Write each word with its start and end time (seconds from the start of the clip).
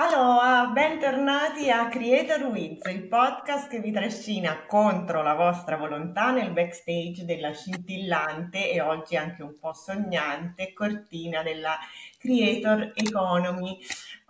Allora, 0.00 0.70
bentornati 0.72 1.72
a 1.72 1.88
Creator 1.88 2.44
Wiz, 2.44 2.84
il 2.84 3.08
podcast 3.08 3.68
che 3.68 3.80
vi 3.80 3.90
trascina 3.90 4.64
contro 4.64 5.22
la 5.22 5.34
vostra 5.34 5.76
volontà 5.76 6.30
nel 6.30 6.52
backstage 6.52 7.24
della 7.24 7.52
scintillante 7.52 8.70
e 8.70 8.80
oggi 8.80 9.16
anche 9.16 9.42
un 9.42 9.58
po' 9.58 9.72
sognante 9.72 10.72
cortina 10.72 11.42
della 11.42 11.76
Creator 12.18 12.92
Economy. 12.94 13.78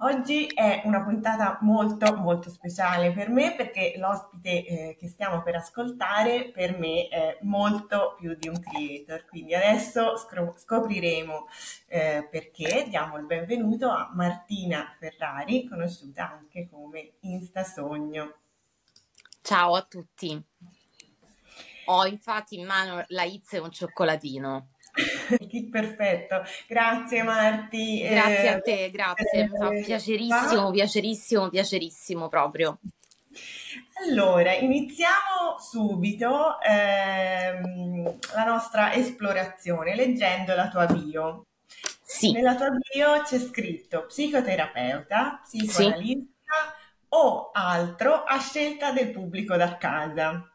Oggi 0.01 0.47
è 0.47 0.83
una 0.85 1.03
puntata 1.03 1.59
molto 1.63 2.15
molto 2.15 2.51
speciale 2.51 3.11
per 3.11 3.31
me 3.31 3.55
perché 3.57 3.95
l'ospite 3.97 4.65
eh, 4.65 4.97
che 4.97 5.09
stiamo 5.09 5.43
per 5.43 5.57
ascoltare 5.57 6.51
per 6.53 6.79
me 6.79 7.09
è 7.09 7.39
molto 7.41 8.15
più 8.17 8.37
di 8.39 8.47
un 8.47 8.61
creator, 8.61 9.25
quindi 9.25 9.55
adesso 9.55 10.17
scro- 10.17 10.55
scopriremo 10.57 11.49
eh, 11.89 12.29
perché. 12.31 12.87
Diamo 12.89 13.17
il 13.17 13.25
benvenuto 13.25 13.89
a 13.89 14.11
Martina 14.15 14.95
Ferrari, 14.99 15.67
conosciuta 15.67 16.31
anche 16.31 16.69
come 16.71 17.15
Instasogno. 17.21 18.35
Ciao 19.41 19.75
a 19.75 19.83
tutti. 19.83 20.41
Ho 21.87 22.05
infatti 22.05 22.59
in 22.59 22.67
mano 22.67 23.03
la 23.09 23.23
Itz 23.23 23.55
e 23.55 23.59
un 23.59 23.71
cioccolatino. 23.71 24.69
Perfetto, 25.71 26.43
grazie 26.67 27.23
Marti. 27.23 28.01
Grazie 28.03 28.43
eh, 28.43 28.49
a 28.49 28.61
te, 28.61 28.91
grazie, 28.91 29.49
mi 29.49 29.57
fa 29.57 29.69
piacerissimo, 29.69 30.71
piacerissimo, 30.71 31.49
piacerissimo 31.49 32.29
proprio. 32.29 32.79
Allora, 34.07 34.53
iniziamo 34.55 35.59
subito 35.59 36.61
ehm, 36.61 38.19
la 38.35 38.45
nostra 38.45 38.93
esplorazione 38.95 39.95
leggendo 39.95 40.55
la 40.55 40.69
tua 40.69 40.87
bio. 40.87 41.47
Sì. 42.03 42.33
Nella 42.33 42.55
tua 42.55 42.71
bio 42.71 43.23
c'è 43.23 43.39
scritto 43.39 44.07
psicoterapeuta, 44.07 45.41
psicoanalista 45.43 46.55
sì. 46.75 47.05
o 47.11 47.51
altro 47.53 48.25
a 48.25 48.39
scelta 48.39 48.93
del 48.93 49.11
pubblico 49.11 49.57
da 49.57 49.77
casa 49.77 50.49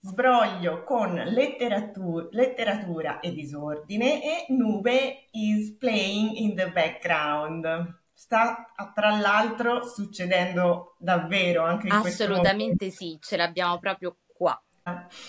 sbroglio 0.00 0.84
con 0.84 1.14
letteratura, 1.14 2.28
letteratura 2.30 3.20
e 3.20 3.32
disordine 3.32 4.22
e 4.22 4.52
Nube 4.52 5.28
is 5.32 5.76
playing 5.76 6.36
in 6.36 6.54
the 6.54 6.70
background. 6.70 7.96
Sta 8.12 8.72
tra 8.94 9.16
l'altro 9.16 9.84
succedendo 9.84 10.96
davvero 10.98 11.64
anche 11.64 11.86
in 11.86 11.92
Assolutamente 11.92 12.90
sì, 12.90 13.16
ce 13.20 13.36
l'abbiamo 13.36 13.78
proprio 13.78 14.16
qua, 14.26 14.60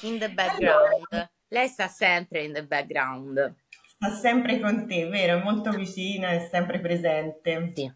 in 0.02 0.18
the 0.18 0.30
background. 0.30 1.06
Allora, 1.10 1.30
Lei 1.52 1.68
sta 1.68 1.88
sempre 1.88 2.44
in 2.44 2.54
the 2.54 2.64
background. 2.64 3.56
Sta 3.88 4.10
sempre 4.12 4.60
con 4.60 4.88
te, 4.88 5.08
vero? 5.08 5.40
È 5.40 5.44
molto 5.44 5.72
vicina, 5.72 6.30
è 6.30 6.48
sempre 6.50 6.80
presente. 6.80 7.72
Sì. 7.76 7.92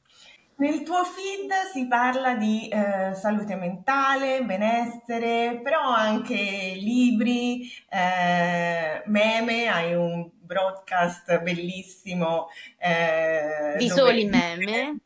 Nel 0.56 0.84
tuo 0.84 1.04
feed 1.04 1.52
si 1.72 1.88
parla 1.88 2.36
di 2.36 2.68
eh, 2.68 3.14
salute 3.16 3.56
mentale, 3.56 4.44
benessere, 4.44 5.60
però 5.64 5.82
anche 5.82 6.36
libri, 6.36 7.68
eh, 7.90 9.02
meme, 9.06 9.68
hai 9.68 9.96
un 9.96 10.30
broadcast 10.40 11.42
bellissimo. 11.42 12.48
Eh, 12.78 13.76
di 13.78 13.90
soli 13.90 14.26
meme. 14.26 15.00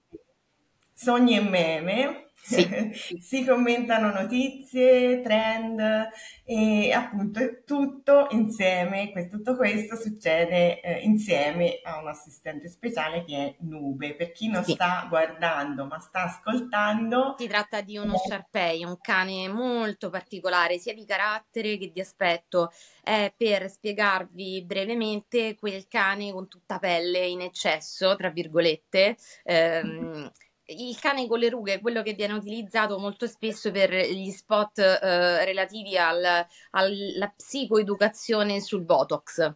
Sogni 0.93 1.37
e 1.37 1.41
meme. 1.41 2.26
Sì. 2.47 2.65
si 3.19 3.43
commentano 3.43 4.11
notizie, 4.11 5.19
trend 5.21 6.09
e 6.45 6.91
appunto 6.93 7.63
tutto 7.65 8.27
insieme, 8.31 9.11
tutto 9.29 9.57
questo 9.57 9.97
succede 9.97 10.79
eh, 10.79 10.99
insieme 10.99 11.81
a 11.83 11.99
un 11.99 12.07
assistente 12.07 12.69
speciale 12.69 13.25
che 13.25 13.35
è 13.35 13.55
Nube. 13.59 14.15
Per 14.15 14.31
chi 14.31 14.47
non 14.47 14.63
sì. 14.63 14.71
sta 14.73 15.05
guardando 15.09 15.85
ma 15.85 15.99
sta 15.99 16.23
ascoltando... 16.23 17.35
Si 17.37 17.47
tratta 17.47 17.81
di 17.81 17.97
uno 17.97 18.17
Sharpei, 18.17 18.85
un 18.85 18.97
cane 19.01 19.49
molto 19.49 20.09
particolare 20.09 20.77
sia 20.77 20.93
di 20.93 21.05
carattere 21.05 21.77
che 21.77 21.91
di 21.91 21.99
aspetto. 21.99 22.71
È 23.03 23.33
per 23.35 23.69
spiegarvi 23.69 24.63
brevemente 24.65 25.55
quel 25.55 25.87
cane 25.87 26.31
con 26.31 26.47
tutta 26.47 26.79
pelle 26.79 27.25
in 27.25 27.41
eccesso, 27.41 28.15
tra 28.15 28.29
virgolette. 28.29 29.17
Ehm, 29.43 30.31
il 30.67 30.99
cane 30.99 31.27
con 31.27 31.39
le 31.39 31.49
rughe 31.49 31.75
è 31.75 31.81
quello 31.81 32.01
che 32.01 32.13
viene 32.13 32.33
utilizzato 32.33 32.99
molto 32.99 33.27
spesso 33.27 33.71
per 33.71 33.93
gli 33.93 34.29
spot 34.31 34.79
eh, 34.79 35.45
relativi 35.45 35.97
al, 35.97 36.45
alla 36.71 37.33
psicoeducazione 37.35 38.59
sul 38.59 38.83
Botox. 38.83 39.53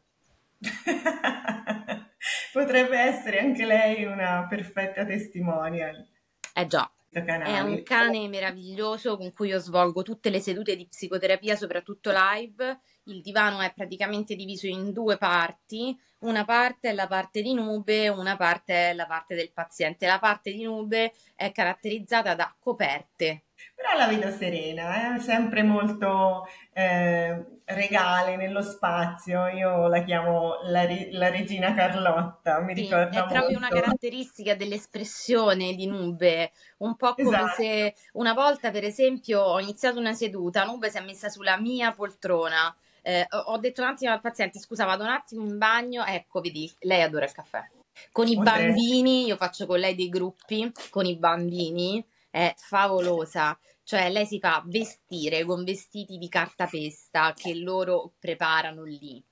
Potrebbe 2.54 2.98
essere 2.98 3.40
anche 3.40 3.66
lei 3.66 4.06
una 4.06 4.46
perfetta 4.48 5.06
testimonial. 5.06 6.08
Eh 6.54 6.68
già. 6.68 6.90
È 7.10 7.60
un 7.60 7.84
cane 7.84 8.30
meraviglioso 8.30 9.18
con 9.18 9.34
cui 9.34 9.50
io 9.50 9.60
svolgo 9.60 10.02
tutte 10.02 10.30
le 10.30 10.40
sedute 10.40 10.78
di 10.78 10.88
psicoterapia, 10.88 11.58
soprattutto 11.58 12.10
live. 12.14 12.80
Il 13.06 13.22
divano 13.22 13.60
è 13.62 13.74
praticamente 13.74 14.36
diviso 14.36 14.68
in 14.68 14.92
due 14.92 15.18
parti 15.18 15.98
una 16.22 16.46
parte 16.46 16.90
è 16.90 16.94
la 16.94 17.08
parte 17.08 17.42
di 17.42 17.54
nube, 17.54 18.08
una 18.08 18.36
parte 18.36 18.92
è 18.92 18.94
la 18.94 19.08
parte 19.08 19.34
del 19.34 19.52
paziente. 19.52 20.06
La 20.06 20.20
parte 20.20 20.52
di 20.52 20.64
nube 20.64 21.14
è 21.36 21.52
caratterizzata 21.52 22.36
da 22.36 22.54
coperte. 22.60 23.46
Però 23.76 23.98
la 23.98 24.06
vedo 24.06 24.30
serena, 24.30 25.14
è 25.14 25.16
eh? 25.16 25.20
sempre 25.20 25.64
molto 25.64 26.48
eh, 26.74 27.62
regale 27.66 28.36
nello 28.36 28.62
spazio. 28.62 29.48
Io 29.48 29.88
la 29.88 30.04
chiamo 30.04 30.60
la, 30.66 30.86
la 31.10 31.30
regina 31.32 31.74
Carlotta. 31.74 32.60
Mi 32.60 32.76
sì, 32.76 32.82
ricorda 32.82 33.26
è 33.26 33.28
proprio 33.28 33.58
una 33.58 33.70
caratteristica 33.70 34.54
dell'espressione 34.54 35.74
di 35.74 35.88
Nube, 35.88 36.52
un 36.78 36.96
po' 36.96 37.16
come 37.16 37.30
esatto. 37.30 37.62
se 37.62 37.96
una 38.14 38.34
volta, 38.34 38.70
per 38.70 38.84
esempio, 38.84 39.42
ho 39.42 39.60
iniziato 39.60 39.98
una 39.98 40.14
seduta, 40.14 40.66
Nube 40.66 40.92
si 40.92 40.98
è 40.98 41.02
messa 41.02 41.30
sulla 41.30 41.58
mia 41.60 41.94
poltrona 41.94 42.76
eh, 43.02 43.26
ho 43.30 43.58
detto 43.58 43.82
un 43.82 43.88
attimo 43.88 44.12
al 44.12 44.22
paziente, 44.22 44.60
scusa, 44.60 44.86
vado 44.86 45.04
un 45.04 45.10
attimo 45.10 45.44
in 45.44 45.58
bagno, 45.58 46.06
ecco, 46.06 46.42
vedi, 46.42 46.72
lei 46.82 47.02
adora 47.02 47.26
il 47.26 47.32
caffè. 47.32 47.64
Con 48.12 48.28
i 48.28 48.38
bambini, 48.38 49.26
io 49.26 49.36
faccio 49.36 49.66
con 49.66 49.80
lei 49.80 49.96
dei 49.96 50.10
gruppi, 50.10 50.72
con 50.90 51.06
i 51.06 51.18
bambini, 51.18 52.04
è 52.30 52.54
favolosa. 52.58 53.58
Cioè, 53.84 54.10
lei 54.10 54.26
si 54.26 54.40
fa 54.40 54.64
vestire 54.66 55.44
con 55.44 55.64
vestiti 55.64 56.18
di 56.18 56.30
cartapesta 56.30 57.34
che 57.36 57.56
loro 57.56 58.14
preparano 58.20 58.84
lì. 58.84 59.24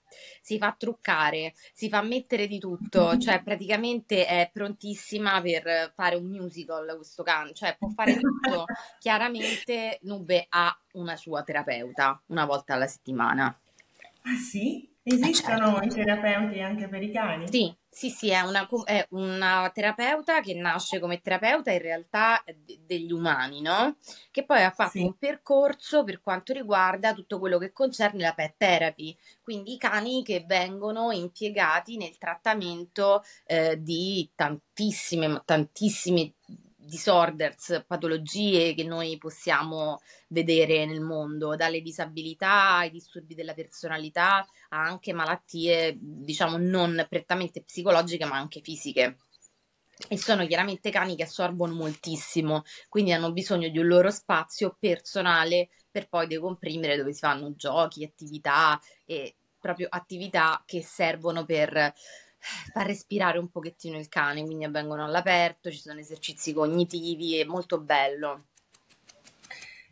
Si 0.42 0.58
fa 0.58 0.76
truccare, 0.78 1.54
si 1.74 1.90
fa 1.90 2.02
mettere 2.02 2.48
di 2.48 2.60
tutto, 2.60 3.18
cioè 3.18 3.42
praticamente 3.44 4.26
è 4.26 4.50
prontissima 4.52 5.42
per 5.42 5.94
fare 5.96 6.16
un 6.16 6.26
musical 6.26 6.96
questo 6.96 7.24
can, 7.24 7.54
cioè 7.54 7.76
può 7.78 7.90
fare 7.90 8.18
tutto. 8.18 8.66
Chiaramente 9.00 10.00
Nube 10.04 10.46
ha 10.50 10.78
una 10.94 11.16
sua 11.16 11.44
terapeuta 11.44 12.22
una 12.28 12.46
volta 12.46 12.74
alla 12.74 12.88
settimana. 12.88 13.48
Ah 14.24 14.36
sì? 14.36 14.88
Esistono 15.02 15.82
eh 15.82 15.82
certo. 15.82 15.86
i 15.86 15.90
terapeuti 15.90 16.62
anche 16.62 16.88
per 16.88 17.02
i 17.02 17.12
cani? 17.12 17.48
Sì, 17.50 17.76
sì, 17.92 18.12
sì, 18.12 18.30
è 18.30 18.42
una, 18.42 18.68
è 18.86 19.08
una, 19.10 19.72
terapeuta 19.74 20.42
che 20.42 20.54
nasce 20.54 21.00
come 21.00 21.22
terapeuta 21.22 21.72
in 21.72 21.82
realtà 21.82 22.44
degli 22.86 23.12
umani, 23.12 23.62
no? 23.62 23.98
Che 24.30 24.46
poi 24.46 24.64
ha 24.64 24.70
fatto 24.70 24.92
sì. 24.92 25.02
un 25.02 25.18
percorso 25.18 26.04
per 26.04 26.22
quanto 26.22 26.54
riguarda 26.54 27.14
tutto 27.14 27.40
quello 27.40 27.58
che 27.58 27.72
concerne 27.72 28.22
la 28.22 28.34
pet 28.34 28.54
therapy, 28.58 29.18
quindi 29.42 29.74
i 29.74 29.78
cani 29.78 30.24
che 30.24 30.44
vengono 30.48 31.12
impiegati 31.12 31.98
nel 31.98 32.18
trattamento 32.18 33.24
eh, 33.46 33.82
di 33.82 34.30
tantissime, 34.36 35.42
tantissime 35.44 36.34
disorders, 36.90 37.86
patologie 37.88 38.74
che 38.74 38.84
noi 38.84 39.18
possiamo 39.18 40.02
vedere 40.28 40.86
nel 40.86 41.00
mondo, 41.00 41.56
dalle 41.56 41.82
disabilità 41.82 42.78
ai 42.78 42.92
disturbi 42.92 43.36
della 43.36 43.54
personalità 43.54 44.46
a 44.70 44.82
anche 44.82 45.14
malattie, 45.14 45.96
diciamo, 45.98 46.58
non 46.58 47.06
prettamente 47.08 47.64
psicologiche, 47.64 48.26
ma 48.26 48.36
anche 48.36 48.60
fisiche. 48.62 49.20
E 50.08 50.18
sono 50.18 50.48
chiaramente 50.48 50.92
cani 50.92 51.16
che 51.16 51.24
assorbono 51.24 51.74
moltissimo, 51.74 52.64
quindi 52.88 53.12
hanno 53.12 53.32
bisogno 53.32 53.70
di 53.70 53.80
un 53.80 53.88
loro 53.88 54.12
spazio 54.12 54.76
personale 54.80 55.70
per 55.92 56.08
poi 56.08 56.28
decomprimere 56.28 56.96
dove 56.96 57.14
si 57.14 57.20
fanno 57.20 57.54
giochi, 57.56 58.04
attività 58.04 58.80
e 59.06 59.36
proprio 59.60 59.88
attività 59.90 60.64
che 60.66 60.82
servono 60.82 61.44
per 61.44 61.94
far 62.40 62.86
respirare 62.86 63.38
un 63.38 63.50
pochettino 63.50 63.98
il 63.98 64.08
cane, 64.10 64.44
quindi 64.44 64.66
avvengono 64.66 65.04
all'aperto, 65.04 65.72
ci 65.72 65.80
sono 65.80 66.00
esercizi 66.00 66.54
cognitivi, 66.54 67.38
è 67.38 67.44
molto 67.44 67.80
bello. 67.80 68.46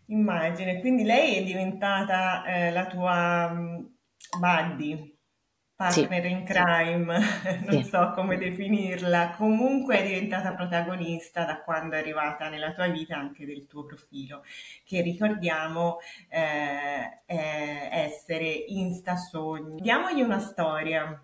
Immagine, 0.07 0.79
quindi 0.79 1.03
lei 1.03 1.35
è 1.35 1.43
diventata 1.43 2.45
eh, 2.45 2.71
la 2.71 2.85
tua 2.87 3.49
um, 3.51 3.89
buddy, 4.39 5.17
partner 5.75 6.21
sì. 6.23 6.31
in 6.31 6.43
crime, 6.43 7.19
non 7.67 7.83
sì. 7.83 7.89
so 7.89 8.11
come 8.15 8.37
definirla, 8.37 9.35
comunque 9.37 9.99
è 9.99 10.07
diventata 10.07 10.53
protagonista 10.53 11.43
da 11.43 11.61
quando 11.61 11.95
è 11.95 11.99
arrivata 11.99 12.49
nella 12.49 12.71
tua 12.73 12.87
vita 12.87 13.15
anche 13.15 13.45
del 13.45 13.67
tuo 13.67 13.85
profilo, 13.85 14.43
che 14.85 15.01
ricordiamo 15.01 15.99
eh, 16.29 17.21
essere 17.27 18.47
Insta 18.47 19.17
Sogni. 19.17 19.81
Diamogli 19.81 20.21
una 20.21 20.39
storia 20.39 21.21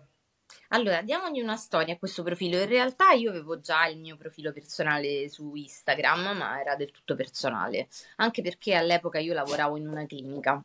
Allora, 0.68 1.02
diamogli 1.02 1.40
una 1.40 1.56
storia 1.56 1.94
a 1.94 1.98
questo 1.98 2.22
profilo. 2.22 2.58
In 2.58 2.66
realtà 2.66 3.12
io 3.12 3.30
avevo 3.30 3.60
già 3.60 3.86
il 3.86 3.98
mio 3.98 4.16
profilo 4.16 4.52
personale 4.52 5.28
su 5.28 5.54
Instagram, 5.54 6.36
ma 6.36 6.60
era 6.60 6.76
del 6.76 6.90
tutto 6.90 7.14
personale, 7.14 7.88
anche 8.16 8.42
perché 8.42 8.74
all'epoca 8.74 9.18
io 9.18 9.34
lavoravo 9.34 9.76
in 9.76 9.88
una 9.88 10.06
clinica. 10.06 10.62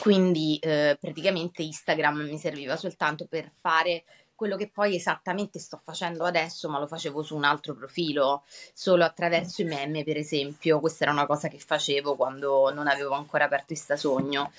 Quindi 0.00 0.58
eh, 0.58 0.96
praticamente 1.00 1.62
Instagram 1.62 2.22
mi 2.22 2.38
serviva 2.38 2.76
soltanto 2.76 3.26
per 3.26 3.52
fare 3.60 4.04
quello 4.36 4.56
che 4.56 4.70
poi 4.72 4.94
esattamente 4.94 5.58
sto 5.58 5.80
facendo 5.82 6.24
adesso, 6.24 6.68
ma 6.68 6.78
lo 6.78 6.86
facevo 6.86 7.22
su 7.22 7.34
un 7.34 7.44
altro 7.44 7.74
profilo, 7.74 8.44
solo 8.72 9.04
attraverso 9.04 9.62
i 9.62 9.64
meme, 9.64 10.04
per 10.04 10.16
esempio. 10.16 10.78
Questa 10.78 11.04
era 11.04 11.12
una 11.12 11.26
cosa 11.26 11.48
che 11.48 11.58
facevo 11.58 12.14
quando 12.14 12.72
non 12.72 12.86
avevo 12.86 13.14
ancora 13.14 13.46
aperto 13.46 13.72
Ista 13.72 13.96
Sogno. 13.96 14.52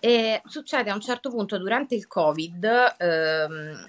E 0.00 0.42
succede 0.46 0.90
a 0.90 0.94
un 0.94 1.00
certo 1.00 1.30
punto 1.30 1.58
durante 1.58 1.94
il 1.94 2.08
Covid 2.08 2.94
ehm, 2.98 3.88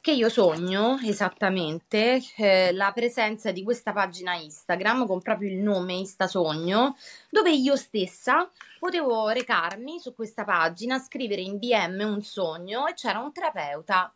che 0.00 0.12
io 0.12 0.28
sogno 0.30 0.98
esattamente 1.04 2.22
eh, 2.36 2.72
la 2.72 2.92
presenza 2.94 3.50
di 3.52 3.62
questa 3.62 3.92
pagina 3.92 4.34
Instagram 4.36 5.06
con 5.06 5.20
proprio 5.20 5.50
il 5.50 5.58
nome 5.58 5.94
Instasogno, 5.94 6.96
dove 7.28 7.50
io 7.50 7.76
stessa 7.76 8.48
potevo 8.78 9.28
recarmi 9.28 9.98
su 9.98 10.14
questa 10.14 10.44
pagina, 10.44 10.98
scrivere 10.98 11.42
in 11.42 11.58
DM 11.58 12.00
un 12.08 12.22
sogno 12.22 12.86
e 12.86 12.94
c'era 12.94 13.18
un 13.18 13.32
terapeuta 13.32 14.10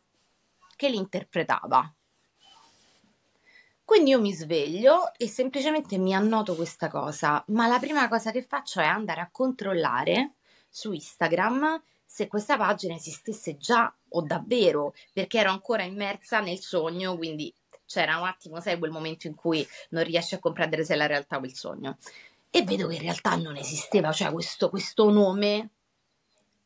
che 0.82 0.88
li 0.88 0.96
interpretava. 0.96 1.94
Quindi 3.84 4.10
io 4.10 4.20
mi 4.20 4.32
sveglio 4.32 5.14
e 5.16 5.28
semplicemente 5.28 5.96
mi 5.96 6.12
annoto 6.12 6.56
questa 6.56 6.88
cosa, 6.88 7.44
ma 7.48 7.68
la 7.68 7.78
prima 7.78 8.08
cosa 8.08 8.32
che 8.32 8.42
faccio 8.42 8.80
è 8.80 8.84
andare 8.84 9.20
a 9.20 9.28
controllare 9.30 10.32
su 10.68 10.90
Instagram 10.90 11.80
se 12.04 12.26
questa 12.26 12.56
pagina 12.56 12.96
esistesse 12.96 13.56
già 13.58 13.94
o 14.08 14.22
davvero, 14.22 14.92
perché 15.12 15.38
ero 15.38 15.50
ancora 15.50 15.84
immersa 15.84 16.40
nel 16.40 16.58
sogno, 16.58 17.16
quindi 17.16 17.54
c'era 17.86 18.18
un 18.18 18.26
attimo, 18.26 18.60
sai, 18.60 18.76
quel 18.76 18.90
momento 18.90 19.28
in 19.28 19.36
cui 19.36 19.64
non 19.90 20.02
riesci 20.02 20.34
a 20.34 20.40
comprendere 20.40 20.84
se 20.84 20.94
è 20.94 20.96
la 20.96 21.06
realtà 21.06 21.38
o 21.38 21.44
il 21.44 21.54
sogno. 21.54 21.96
E 22.50 22.62
vedo 22.64 22.88
che 22.88 22.96
in 22.96 23.02
realtà 23.02 23.36
non 23.36 23.56
esisteva, 23.56 24.10
cioè 24.10 24.32
questo, 24.32 24.68
questo 24.68 25.08
nome 25.10 25.70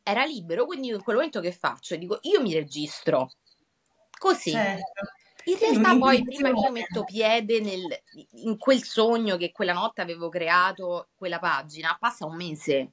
era 0.03 0.25
libero, 0.25 0.65
quindi 0.65 0.89
io 0.89 0.97
in 0.97 1.03
quel 1.03 1.17
momento 1.17 1.41
che 1.41 1.53
faccio? 1.53 1.97
Dico, 1.97 2.19
io 2.23 2.41
mi 2.41 2.55
registro, 2.55 3.33
Così. 4.19 4.51
Certo. 4.51 4.85
In 5.45 5.59
realtà 5.59 5.97
poi 5.97 6.25
prima 6.25 6.53
che 6.53 6.59
io 6.59 6.73
metto 6.73 7.05
piede 7.05 7.61
nel, 7.61 7.83
in 8.43 8.59
quel 8.59 8.83
sogno 8.83 9.37
che 9.37 9.53
quella 9.53 9.73
notte 9.73 10.01
avevo 10.01 10.29
creato, 10.29 11.11
quella 11.15 11.39
pagina, 11.39 11.97
passa 12.01 12.27
un 12.27 12.35
mese. 12.35 12.91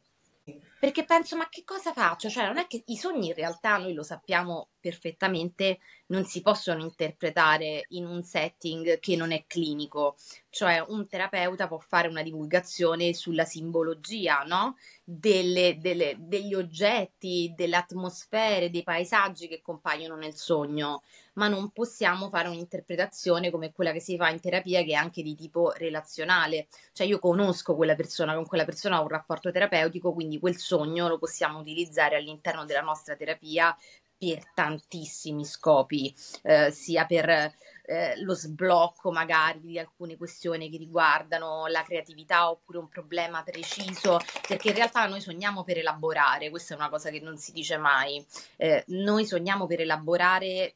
Perché 0.84 1.06
penso, 1.06 1.38
ma 1.38 1.48
che 1.48 1.64
cosa 1.64 1.94
faccio? 1.94 2.28
Cioè, 2.28 2.46
non 2.46 2.58
è 2.58 2.68
che 2.68 2.84
i 2.88 2.98
sogni 2.98 3.28
in 3.28 3.34
realtà 3.34 3.78
noi 3.78 3.94
lo 3.94 4.04
sappiamo 4.04 4.72
perfettamente, 4.82 5.80
non 6.08 6.26
si 6.26 6.42
possono 6.42 6.82
interpretare 6.82 7.86
in 7.92 8.06
un 8.06 8.22
setting 8.22 9.00
che 9.00 9.16
non 9.16 9.32
è 9.32 9.46
clinico. 9.48 10.18
Cioè, 10.50 10.84
un 10.86 11.08
terapeuta 11.08 11.70
può 11.70 11.80
fare 11.80 12.10
una 12.10 12.22
divulgazione 12.22 13.14
sulla 13.14 13.46
simbologia, 13.46 14.44
no? 14.44 14.76
Delle, 15.06 15.78
delle, 15.80 16.18
degli 16.20 16.54
oggetti, 16.54 17.54
delle 17.56 17.78
atmosfere, 17.78 18.70
dei 18.70 18.84
paesaggi 18.84 19.48
che 19.48 19.62
compaiono 19.62 20.18
nel 20.18 20.36
sogno 20.36 21.02
ma 21.34 21.48
non 21.48 21.72
possiamo 21.72 22.30
fare 22.30 22.48
un'interpretazione 22.48 23.50
come 23.50 23.72
quella 23.72 23.92
che 23.92 24.00
si 24.00 24.18
fa 24.18 24.30
in 24.30 24.40
terapia 24.40 24.84
che 24.84 24.92
è 24.92 24.96
anche 24.96 25.24
di 25.24 25.36
tipo 25.36 25.72
relazionale. 25.72 26.68
Cioè 26.92 27.08
io 27.08 27.20
conosco 27.20 27.76
quella 27.76 27.96
persona, 27.96 28.36
con 28.36 28.46
quella 28.46 28.66
persona 28.66 29.00
ho 29.00 29.04
un 29.04 29.10
rapporto 29.10 29.52
terapeutico, 29.52 30.14
quindi 30.14 30.40
quel 30.40 30.58
sogno 30.58 30.73
lo 30.78 31.18
possiamo 31.18 31.60
utilizzare 31.60 32.16
all'interno 32.16 32.66
della 32.66 32.82
nostra 32.82 33.16
terapia 33.16 33.76
per 34.18 34.52
tantissimi 34.54 35.44
scopi, 35.44 36.14
eh, 36.44 36.72
sia 36.72 37.06
per 37.06 37.54
eh, 37.86 38.22
lo 38.22 38.34
sblocco 38.34 39.12
magari 39.12 39.60
di 39.60 39.78
alcune 39.80 40.16
questioni 40.16 40.70
che 40.70 40.78
riguardano 40.78 41.68
la 41.68 41.84
creatività 41.84 42.50
oppure 42.50 42.78
un 42.78 42.88
problema 42.88 43.44
preciso, 43.44 44.20
perché 44.48 44.70
in 44.70 44.76
realtà 44.76 45.06
noi 45.08 45.20
sogniamo 45.20 45.64
per 45.64 45.78
elaborare, 45.78 46.50
questa 46.50 46.74
è 46.74 46.78
una 46.78 46.90
cosa 46.90 47.10
che 47.10 47.20
non 47.20 47.38
si 47.38 47.52
dice 47.52 47.78
mai, 47.78 48.26
eh, 48.56 48.84
noi 48.88 49.26
sogniamo 49.26 49.68
per 49.68 49.82
elaborare 49.82 50.74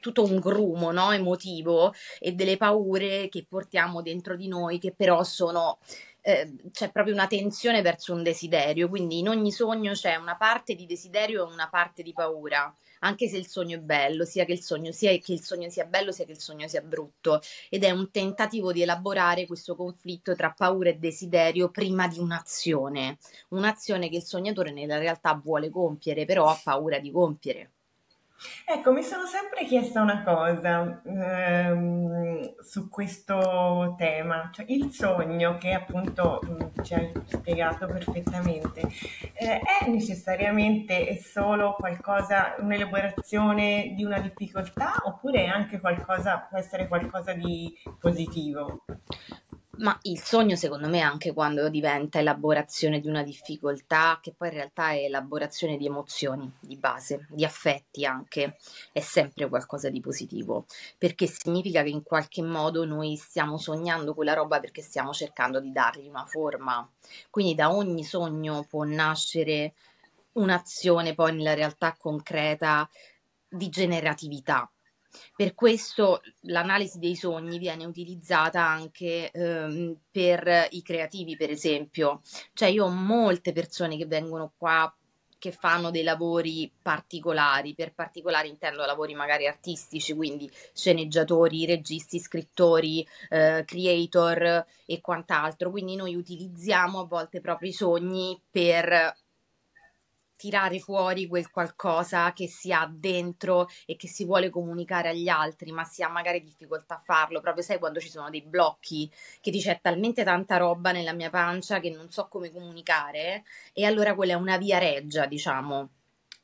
tutto 0.00 0.24
un 0.24 0.38
grumo 0.38 0.90
no? 0.92 1.12
emotivo 1.12 1.92
e 2.18 2.32
delle 2.32 2.56
paure 2.56 3.28
che 3.28 3.46
portiamo 3.48 4.02
dentro 4.02 4.36
di 4.36 4.46
noi 4.46 4.78
che 4.78 4.92
però 4.92 5.22
sono 5.22 5.78
eh, 6.26 6.56
c'è 6.72 6.90
proprio 6.90 7.14
una 7.14 7.28
tensione 7.28 7.82
verso 7.82 8.12
un 8.12 8.24
desiderio, 8.24 8.88
quindi 8.88 9.20
in 9.20 9.28
ogni 9.28 9.52
sogno 9.52 9.92
c'è 9.92 10.16
una 10.16 10.36
parte 10.36 10.74
di 10.74 10.84
desiderio 10.84 11.48
e 11.48 11.52
una 11.52 11.68
parte 11.68 12.02
di 12.02 12.12
paura, 12.12 12.74
anche 13.00 13.28
se 13.28 13.36
il 13.36 13.46
sogno 13.46 13.76
è 13.76 13.80
bello, 13.80 14.24
sia 14.24 14.44
che 14.44 14.50
il 14.52 14.60
sogno 14.60 14.90
sia, 14.90 15.16
che 15.18 15.32
il 15.32 15.40
sogno 15.40 15.70
sia 15.70 15.84
bello, 15.84 16.10
sia 16.10 16.24
che 16.24 16.32
il 16.32 16.40
sogno 16.40 16.66
sia 16.66 16.80
brutto, 16.80 17.40
ed 17.70 17.84
è 17.84 17.90
un 17.92 18.10
tentativo 18.10 18.72
di 18.72 18.82
elaborare 18.82 19.46
questo 19.46 19.76
conflitto 19.76 20.34
tra 20.34 20.50
paura 20.50 20.88
e 20.88 20.98
desiderio 20.98 21.70
prima 21.70 22.08
di 22.08 22.18
un'azione, 22.18 23.18
un'azione 23.50 24.08
che 24.08 24.16
il 24.16 24.24
sognatore 24.24 24.72
nella 24.72 24.98
realtà 24.98 25.32
vuole 25.34 25.70
compiere, 25.70 26.24
però 26.24 26.48
ha 26.48 26.60
paura 26.60 26.98
di 26.98 27.12
compiere. 27.12 27.75
Ecco, 28.66 28.92
mi 28.92 29.02
sono 29.02 29.24
sempre 29.24 29.64
chiesta 29.64 30.02
una 30.02 30.22
cosa 30.22 31.00
ehm, 31.04 32.56
su 32.60 32.88
questo 32.88 33.94
tema, 33.96 34.50
cioè 34.52 34.66
il 34.68 34.92
sogno 34.92 35.56
che 35.56 35.72
appunto 35.72 36.40
mh, 36.42 36.82
ci 36.82 36.94
hai 36.94 37.12
spiegato 37.24 37.86
perfettamente, 37.86 38.80
eh, 39.34 39.60
è 39.60 39.88
necessariamente 39.88 41.16
solo 41.18 41.74
qualcosa, 41.78 42.56
un'elaborazione 42.58 43.94
di 43.94 44.04
una 44.04 44.18
difficoltà 44.20 44.94
oppure 45.04 45.44
è 45.44 45.46
anche 45.46 45.80
qualcosa, 45.80 46.46
può 46.48 46.58
essere 46.58 46.88
qualcosa 46.88 47.32
di 47.32 47.72
positivo? 47.98 48.84
Ma 49.78 49.98
il 50.02 50.18
sogno, 50.22 50.56
secondo 50.56 50.88
me, 50.88 51.00
anche 51.00 51.34
quando 51.34 51.68
diventa 51.68 52.18
elaborazione 52.18 52.98
di 52.98 53.08
una 53.08 53.22
difficoltà, 53.22 54.18
che 54.22 54.32
poi 54.34 54.48
in 54.48 54.54
realtà 54.54 54.90
è 54.92 55.04
elaborazione 55.04 55.76
di 55.76 55.84
emozioni 55.84 56.50
di 56.60 56.76
base, 56.76 57.26
di 57.28 57.44
affetti 57.44 58.06
anche, 58.06 58.56
è 58.90 59.00
sempre 59.00 59.48
qualcosa 59.48 59.90
di 59.90 60.00
positivo, 60.00 60.64
perché 60.96 61.26
significa 61.26 61.82
che 61.82 61.90
in 61.90 62.02
qualche 62.02 62.42
modo 62.42 62.86
noi 62.86 63.16
stiamo 63.16 63.58
sognando 63.58 64.14
quella 64.14 64.32
roba 64.32 64.60
perché 64.60 64.80
stiamo 64.80 65.12
cercando 65.12 65.60
di 65.60 65.72
dargli 65.72 66.08
una 66.08 66.24
forma. 66.24 66.88
Quindi 67.28 67.54
da 67.54 67.70
ogni 67.70 68.02
sogno 68.02 68.64
può 68.66 68.84
nascere 68.84 69.74
un'azione 70.32 71.14
poi 71.14 71.34
nella 71.34 71.54
realtà 71.54 71.94
concreta 71.98 72.88
di 73.48 73.68
generatività 73.68 74.70
per 75.34 75.54
questo 75.54 76.22
l'analisi 76.42 76.98
dei 76.98 77.16
sogni 77.16 77.58
viene 77.58 77.84
utilizzata 77.84 78.64
anche 78.64 79.30
ehm, 79.30 79.96
per 80.10 80.68
i 80.70 80.82
creativi, 80.82 81.36
per 81.36 81.50
esempio. 81.50 82.22
Cioè 82.52 82.68
io 82.68 82.84
ho 82.84 82.90
molte 82.90 83.52
persone 83.52 83.96
che 83.96 84.06
vengono 84.06 84.52
qua 84.56 84.92
che 85.38 85.52
fanno 85.52 85.90
dei 85.90 86.02
lavori 86.02 86.70
particolari, 86.80 87.74
per 87.74 87.92
particolari 87.94 88.48
intendo 88.48 88.84
lavori 88.84 89.14
magari 89.14 89.46
artistici, 89.46 90.14
quindi 90.14 90.50
sceneggiatori, 90.72 91.66
registi, 91.66 92.18
scrittori, 92.18 93.06
eh, 93.28 93.62
creator 93.66 94.66
e 94.86 95.00
quant'altro. 95.00 95.70
Quindi 95.70 95.96
noi 95.96 96.14
utilizziamo 96.14 97.00
a 97.00 97.04
volte 97.06 97.40
proprio 97.40 97.68
i 97.68 97.74
sogni 97.74 98.40
per 98.50 99.14
tirare 100.36 100.78
fuori 100.78 101.26
quel 101.26 101.50
qualcosa 101.50 102.32
che 102.32 102.46
si 102.48 102.72
ha 102.72 102.88
dentro 102.92 103.68
e 103.86 103.96
che 103.96 104.08
si 104.08 104.24
vuole 104.24 104.50
comunicare 104.50 105.08
agli 105.10 105.28
altri, 105.28 105.72
ma 105.72 105.84
si 105.84 106.02
ha 106.02 106.08
magari 106.08 106.42
difficoltà 106.42 106.96
a 106.96 107.02
farlo. 107.04 107.40
Proprio 107.40 107.62
sai 107.64 107.78
quando 107.78 108.00
ci 108.00 108.08
sono 108.08 108.30
dei 108.30 108.42
blocchi 108.42 109.10
che 109.40 109.50
dice 109.50 109.72
c'è 109.72 109.80
talmente 109.80 110.22
tanta 110.24 110.56
roba 110.58 110.92
nella 110.92 111.12
mia 111.12 111.30
pancia 111.30 111.80
che 111.80 111.90
non 111.90 112.10
so 112.10 112.28
come 112.28 112.52
comunicare, 112.52 113.44
e 113.72 113.84
allora 113.84 114.14
quella 114.14 114.32
è 114.32 114.36
una 114.36 114.58
via 114.58 114.78
reggia, 114.78 115.26
diciamo. 115.26 115.90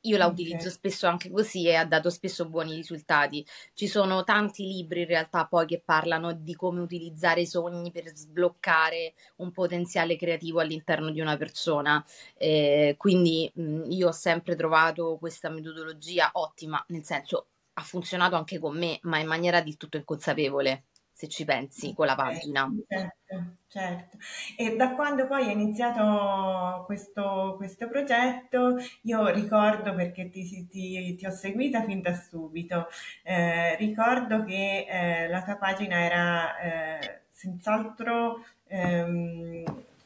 Io 0.05 0.17
la 0.17 0.27
utilizzo 0.27 0.69
spesso 0.69 1.07
anche 1.07 1.31
così 1.31 1.67
e 1.69 1.75
ha 1.77 1.85
dato 1.85 2.11
spesso 2.11 2.49
buoni 2.49 2.75
risultati. 2.75 3.47
Ci 3.73 3.87
sono 3.87 4.25
tanti 4.25 4.65
libri 4.67 5.03
in 5.03 5.07
realtà 5.07 5.47
poi 5.47 5.65
che 5.67 5.81
parlano 5.85 6.33
di 6.33 6.57
come 6.57 6.81
utilizzare 6.81 7.43
i 7.43 7.47
sogni 7.47 7.93
per 7.93 8.09
sbloccare 8.09 9.15
un 9.37 9.53
potenziale 9.53 10.17
creativo 10.17 10.59
all'interno 10.61 11.11
di 11.11 11.21
una 11.21 11.37
persona. 11.37 12.05
Eh, 12.37 12.97
quindi 12.99 13.49
mh, 13.55 13.91
io 13.91 14.09
ho 14.09 14.13
sempre 14.13 14.57
trovato 14.57 15.19
questa 15.19 15.49
metodologia 15.51 16.31
ottima, 16.33 16.85
nel 16.89 17.05
senso 17.05 17.47
ha 17.75 17.83
funzionato 17.83 18.35
anche 18.37 18.59
con 18.59 18.77
me, 18.77 18.99
ma 19.03 19.19
in 19.19 19.27
maniera 19.29 19.61
di 19.63 19.77
tutto 19.77 19.97
inconsapevole 19.97 20.85
se 21.23 21.29
ci 21.29 21.45
pensi, 21.45 21.95
con 21.95 22.07
la 22.07 22.17
pagina. 22.17 22.69
Certo, 22.89 23.55
certo. 23.69 24.17
E 24.57 24.75
da 24.75 24.95
quando 24.95 25.29
poi 25.29 25.47
è 25.47 25.53
iniziato 25.53 26.83
questo, 26.85 27.55
questo 27.57 27.89
progetto, 27.89 28.77
io 29.03 29.29
ricordo 29.29 29.95
perché 29.95 30.29
ti, 30.31 30.67
ti, 30.67 31.15
ti, 31.15 31.27
ho 31.27 31.31
seguita 31.31 31.85
fin 31.85 32.01
da 32.01 32.13
subito, 32.15 32.89
eh, 33.23 33.77
ricordo 33.77 34.43
che 34.43 34.87
eh, 34.89 35.29
la 35.29 35.45
tua 35.45 35.55
pagina 35.57 36.01
era 36.01 36.59
eh, 36.59 37.21
senz'altro 37.31 38.45
ehm, 38.67 39.63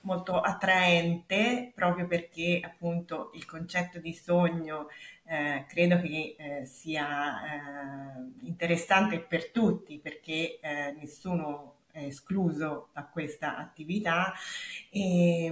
molto 0.07 0.41
attraente 0.41 1.73
proprio 1.75 2.07
perché 2.07 2.61
appunto 2.63 3.33
il 3.35 3.45
concetto 3.45 3.99
di 3.99 4.15
sogno 4.15 4.87
eh, 5.25 5.67
credo 5.69 6.01
che 6.01 6.37
eh, 6.39 6.65
sia 6.65 7.43
eh, 7.43 8.47
interessante 8.47 9.19
per 9.19 9.51
tutti 9.51 9.99
perché 9.99 10.61
eh, 10.61 10.93
nessuno 10.99 11.75
è 11.91 12.05
escluso 12.05 12.91
da 12.93 13.05
questa 13.07 13.57
attività, 13.57 14.35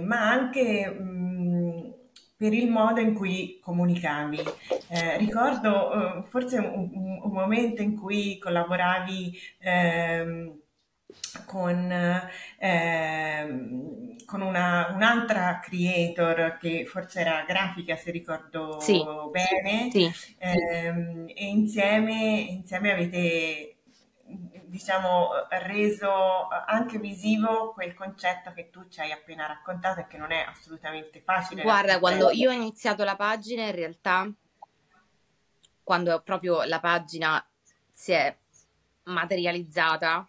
ma 0.03 0.29
anche 0.29 0.87
mh, 0.87 1.93
per 2.37 2.53
il 2.53 2.69
modo 2.69 2.99
in 2.99 3.15
cui 3.15 3.57
comunicavi. 3.59 4.41
Eh, 4.89 5.17
ricordo 5.17 6.23
forse 6.29 6.59
un, 6.59 6.91
un, 6.93 7.19
un, 7.23 7.31
momento 7.31 7.81
in 7.81 7.99
cui 7.99 8.37
collaboravi 8.37 9.35
ehm, 9.57 10.59
con, 11.45 11.91
eh, 12.57 14.17
con 14.25 14.41
una, 14.41 14.91
un'altra 14.93 15.59
creator 15.61 16.57
che 16.59 16.85
forse 16.85 17.19
era 17.19 17.43
grafica 17.45 17.95
se 17.95 18.11
ricordo 18.11 18.79
sì. 18.79 19.03
bene 19.31 19.89
sì. 19.91 20.11
Eh, 20.37 21.25
e 21.27 21.45
insieme, 21.45 22.45
insieme 22.49 22.91
avete 22.91 23.75
diciamo 24.65 25.29
reso 25.49 26.47
anche 26.67 26.97
visivo 26.99 27.71
quel 27.73 27.93
concetto 27.93 28.51
che 28.53 28.69
tu 28.69 28.87
ci 28.89 28.99
hai 28.99 29.11
appena 29.11 29.45
raccontato 29.45 30.01
e 30.01 30.07
che 30.07 30.17
non 30.17 30.31
è 30.31 30.45
assolutamente 30.47 31.21
facile. 31.21 31.61
Guarda, 31.61 31.99
quando 31.99 32.29
io 32.31 32.49
ho 32.49 32.53
iniziato 32.53 33.03
la 33.03 33.15
pagina 33.15 33.63
in 33.63 33.75
realtà 33.75 34.29
quando 35.85 36.19
proprio 36.21 36.63
la 36.63 36.79
pagina 36.79 37.45
si 37.91 38.11
è 38.11 38.35
materializzata 39.03 40.27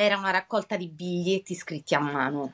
era 0.00 0.16
una 0.16 0.30
raccolta 0.30 0.76
di 0.76 0.86
biglietti 0.86 1.56
scritti 1.56 1.96
a 1.96 1.98
mano. 1.98 2.52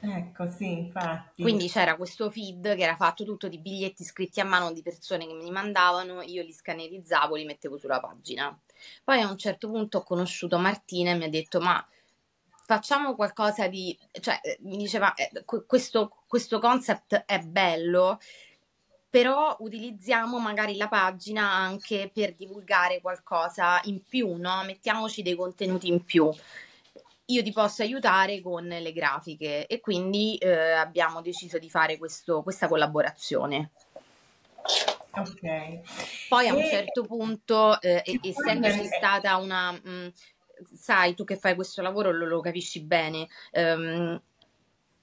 Ecco, 0.00 0.48
sì, 0.48 0.78
infatti. 0.78 1.42
Quindi 1.42 1.68
c'era 1.68 1.94
questo 1.94 2.30
feed 2.30 2.74
che 2.74 2.82
era 2.82 2.96
fatto 2.96 3.22
tutto 3.22 3.48
di 3.48 3.58
biglietti 3.58 4.02
scritti 4.02 4.40
a 4.40 4.46
mano 4.46 4.72
di 4.72 4.80
persone 4.80 5.26
che 5.26 5.34
me 5.34 5.44
li 5.44 5.50
mandavano, 5.50 6.22
io 6.22 6.42
li 6.42 6.54
scannerizzavo, 6.54 7.34
li 7.34 7.44
mettevo 7.44 7.76
sulla 7.76 8.00
pagina. 8.00 8.58
Poi 9.04 9.20
a 9.20 9.28
un 9.28 9.36
certo 9.36 9.68
punto 9.68 9.98
ho 9.98 10.02
conosciuto 10.02 10.56
Martina 10.56 11.10
e 11.10 11.16
mi 11.16 11.24
ha 11.24 11.28
detto: 11.28 11.60
Ma 11.60 11.86
facciamo 12.64 13.14
qualcosa 13.14 13.68
di. 13.68 13.94
cioè, 14.18 14.40
eh, 14.42 14.56
mi 14.62 14.78
diceva: 14.78 15.12
eh, 15.12 15.44
questo, 15.66 16.22
questo 16.26 16.60
concept 16.60 17.24
è 17.26 17.40
bello, 17.40 18.18
però 19.10 19.54
utilizziamo 19.58 20.38
magari 20.38 20.78
la 20.78 20.88
pagina 20.88 21.52
anche 21.52 22.10
per 22.10 22.34
divulgare 22.36 23.02
qualcosa 23.02 23.78
in 23.84 24.02
più, 24.02 24.34
no? 24.36 24.62
Mettiamoci 24.64 25.20
dei 25.20 25.34
contenuti 25.34 25.88
in 25.88 26.02
più 26.02 26.32
io 27.32 27.42
ti 27.42 27.52
posso 27.52 27.82
aiutare 27.82 28.40
con 28.40 28.66
le 28.66 28.92
grafiche 28.92 29.66
e 29.66 29.80
quindi 29.80 30.36
eh, 30.36 30.72
abbiamo 30.72 31.20
deciso 31.20 31.58
di 31.58 31.70
fare 31.70 31.98
questo, 31.98 32.42
questa 32.42 32.68
collaborazione. 32.68 33.70
Ok. 35.12 35.80
Poi 36.28 36.48
a 36.48 36.54
un 36.54 36.64
certo 36.64 37.04
punto, 37.04 37.80
eh, 37.80 38.02
essendoci 38.22 38.84
stata 38.86 39.36
una... 39.36 39.72
Mh, 39.72 39.80
mm, 39.88 40.08
sai, 40.74 41.14
tu 41.14 41.24
che 41.24 41.36
fai 41.36 41.54
questo 41.54 41.82
lavoro 41.82 42.12
lo, 42.12 42.26
lo 42.26 42.40
capisci 42.40 42.80
bene. 42.80 43.26
Um, 43.52 44.20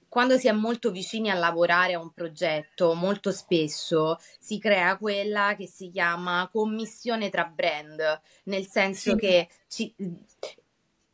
quando 0.08 0.38
si 0.38 0.48
è 0.48 0.52
molto 0.52 0.90
vicini 0.90 1.30
a 1.30 1.34
lavorare 1.34 1.92
a 1.92 2.00
un 2.00 2.12
progetto, 2.12 2.94
molto 2.94 3.30
spesso 3.30 4.18
si 4.38 4.58
crea 4.58 4.96
quella 4.96 5.54
che 5.56 5.66
si 5.66 5.90
chiama 5.90 6.48
commissione 6.50 7.28
tra 7.28 7.44
brand, 7.44 8.20
nel 8.44 8.66
senso 8.66 9.10
sì. 9.10 9.16
che 9.16 9.48
ci, 9.68 9.94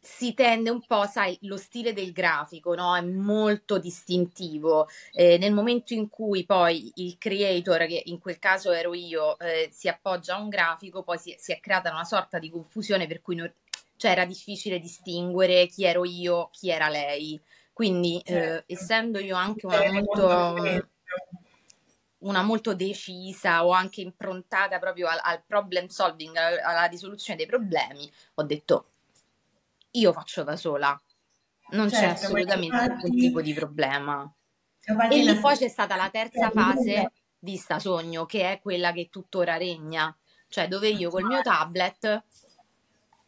si 0.05 0.35
tende 0.35 0.69
un 0.69 0.85
po', 0.85 1.07
sai, 1.07 1.37
lo 1.43 1.57
stile 1.57 1.95
del 1.95 2.13
grafico, 2.13 2.75
no? 2.75 2.95
È 2.95 3.01
molto 3.01 3.79
distintivo. 3.79 4.87
Eh, 5.13 5.39
nel 5.39 5.55
momento 5.55 5.95
in 5.95 6.11
cui 6.11 6.45
poi 6.45 6.93
il 6.97 7.17
creator, 7.17 7.87
che 7.87 8.03
in 8.07 8.19
quel 8.19 8.39
caso 8.39 8.71
ero 8.71 8.93
io, 8.93 9.39
eh, 9.39 9.71
si 9.73 9.89
appoggia 9.89 10.35
a 10.37 10.41
un 10.41 10.51
grafico, 10.51 11.03
poi 11.03 11.19
si, 11.19 11.35
si, 11.39 11.53
è 11.53 11.61
creata 11.61 11.91
una 11.91 12.05
sorta 12.05 12.39
di 12.39 12.51
confusione 12.51 13.07
per 13.07 13.23
cui 13.23 13.35
non, 13.35 13.51
cioè 13.97 14.11
era 14.11 14.27
difficile 14.27 14.79
distinguere 14.79 15.67
chi 15.69 15.85
ero 15.85 16.05
io, 16.05 16.51
chi 16.53 16.69
era 16.69 16.89
lei. 16.91 17.41
Quindi, 17.73 18.19
eh, 18.25 18.33
certo. 18.33 18.73
essendo 18.73 19.19
io 19.19 19.37
anche 19.37 19.67
una 19.67 19.91
molto 19.91 20.93
una 22.25 22.43
molto 22.43 22.75
decisa 22.75 23.67
o 23.67 23.73
anche 23.73 24.01
improntata 24.01 24.79
proprio 24.79 25.09
al, 25.09 25.19
al 25.23 25.43
problem 25.47 25.89
solving, 25.89 26.35
alla 26.37 26.85
risoluzione 26.85 27.37
dei 27.37 27.47
problemi, 27.47 28.11
ho 28.35 28.43
detto 28.43 28.94
io 29.95 30.13
faccio 30.13 30.43
da 30.43 30.57
sola, 30.57 31.01
non 31.71 31.89
certo, 31.89 32.05
c'è 32.05 32.13
assolutamente 32.13 32.77
alcun 32.77 33.17
tipo 33.17 33.41
di 33.41 33.53
problema. 33.53 34.33
E 35.11 35.23
lì 35.23 35.39
poi 35.41 35.57
c'è 35.57 35.69
stata 35.69 35.97
la 35.97 36.11
terza 36.11 36.51
fase 36.51 37.13
di 37.39 37.57
sta 37.57 37.79
sogno, 37.79 38.27
che 38.27 38.53
è 38.53 38.61
quella 38.61 38.93
che 38.93 39.09
tuttora 39.11 39.57
regna, 39.57 40.15
cioè 40.49 40.69
dove 40.69 40.89
io 40.89 41.11
col 41.11 41.25
mio 41.25 41.43
tablet 41.43 42.25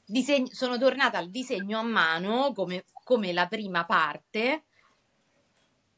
disegno, 0.04 0.48
sono 0.52 0.78
tornata 0.78 1.18
al 1.18 1.30
disegno 1.30 1.78
a 1.78 1.82
mano 1.82 2.52
come, 2.52 2.84
come 3.02 3.32
la 3.32 3.46
prima 3.46 3.84
parte 3.84 4.65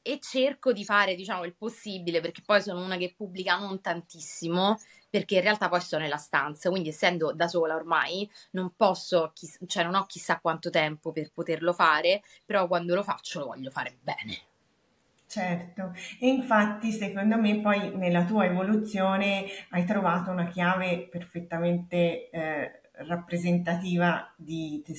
e 0.08 0.18
cerco 0.20 0.72
di 0.72 0.84
fare 0.86 1.14
diciamo 1.14 1.44
il 1.44 1.54
possibile 1.54 2.22
perché 2.22 2.40
poi 2.42 2.62
sono 2.62 2.82
una 2.82 2.96
che 2.96 3.12
pubblica 3.14 3.58
non 3.58 3.78
tantissimo 3.82 4.78
perché 5.10 5.34
in 5.34 5.42
realtà 5.42 5.68
poi 5.68 5.80
sto 5.82 5.98
nella 5.98 6.16
stanza, 6.16 6.70
quindi 6.70 6.88
essendo 6.88 7.32
da 7.32 7.46
sola 7.46 7.74
ormai 7.74 8.28
non 8.52 8.72
posso, 8.74 9.32
chiss- 9.34 9.64
cioè 9.66 9.84
non 9.84 9.94
ho 9.94 10.06
chissà 10.06 10.38
quanto 10.40 10.70
tempo 10.70 11.12
per 11.12 11.30
poterlo 11.32 11.72
fare, 11.74 12.22
però 12.44 12.66
quando 12.66 12.94
lo 12.94 13.02
faccio 13.02 13.40
lo 13.40 13.46
voglio 13.46 13.70
fare 13.70 13.98
bene. 14.00 14.36
Certo, 15.26 15.92
e 16.18 16.26
infatti 16.26 16.90
secondo 16.90 17.38
me 17.38 17.60
poi 17.60 17.94
nella 17.94 18.24
tua 18.24 18.46
evoluzione 18.46 19.44
hai 19.70 19.84
trovato 19.84 20.30
una 20.30 20.46
chiave 20.48 21.06
perfettamente 21.10 22.30
eh, 22.30 22.80
rappresentativa 23.06 24.32
di 24.36 24.82
te, 24.82 24.94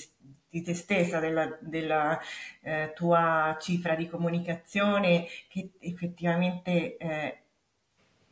di 0.50 0.62
te 0.62 0.74
stessa, 0.74 1.20
della, 1.20 1.58
della 1.62 2.20
eh, 2.62 2.92
tua 2.96 3.58
cifra 3.60 3.96
di 3.96 4.08
comunicazione 4.08 5.28
che 5.48 5.72
effettivamente 5.80 6.98
eh, 6.98 7.38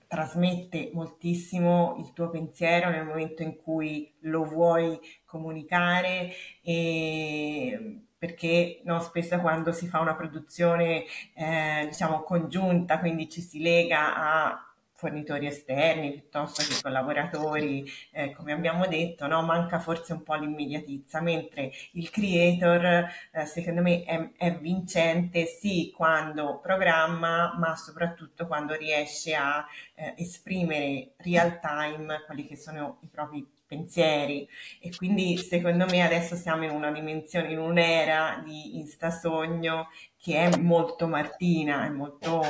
trasmette 0.08 0.92
moltissimo 0.94 1.98
il 2.00 2.14
tuo 2.14 2.30
pensiero 2.30 2.90
nel 2.90 3.06
momento 3.06 3.44
in 3.44 3.58
cui 3.58 4.12
lo 4.22 4.46
vuoi 4.46 5.00
comunicare 5.26 6.32
e 6.62 8.02
perché 8.18 8.82
no, 8.84 9.00
spesso 9.00 9.40
quando 9.40 9.72
si 9.72 9.88
fa 9.88 10.00
una 10.00 10.16
produzione 10.16 11.04
eh, 11.36 11.86
diciamo 11.88 12.24
congiunta, 12.24 13.00
quindi 13.00 13.30
ci 13.30 13.42
si 13.42 13.62
lega 13.62 14.16
a 14.16 14.67
fornitori 14.98 15.46
esterni 15.46 16.12
piuttosto 16.12 16.64
che 16.64 16.82
collaboratori, 16.82 17.86
eh, 18.12 18.34
come 18.34 18.52
abbiamo 18.52 18.88
detto, 18.88 19.28
no? 19.28 19.44
manca 19.44 19.80
forse 19.80 20.14
un 20.14 20.24
po' 20.24 20.34
l'immediatezza, 20.34 21.22
mentre 21.22 21.72
il 21.92 22.10
creator 22.10 23.08
eh, 23.32 23.46
secondo 23.46 23.82
me 23.84 24.04
è, 24.04 24.32
è, 24.36 24.58
vincente 24.58 25.46
sì 25.46 25.94
quando 25.96 26.60
programma, 26.60 27.56
ma 27.60 27.76
soprattutto 27.76 28.48
quando 28.48 28.74
riesce 28.74 29.36
a 29.36 29.64
eh, 29.94 30.16
esprimere 30.18 31.14
real 31.18 31.60
time 31.60 32.24
quelli 32.26 32.48
che 32.48 32.56
sono 32.56 32.98
i 33.02 33.08
propri 33.08 33.57
pensieri 33.68 34.48
e 34.80 34.96
quindi 34.96 35.38
secondo 35.38 35.86
me 35.86 36.02
adesso 36.02 36.36
siamo 36.36 36.64
in 36.64 36.72
una 36.72 36.92
dimensione, 36.92 37.52
in 37.52 37.60
un'era 37.60 38.42
di 38.44 38.78
instasogno 38.78 39.90
che 40.18 40.36
è 40.38 40.58
molto 40.58 41.08
Martina, 41.08 41.86
è 41.86 41.90
molto, 41.90 42.42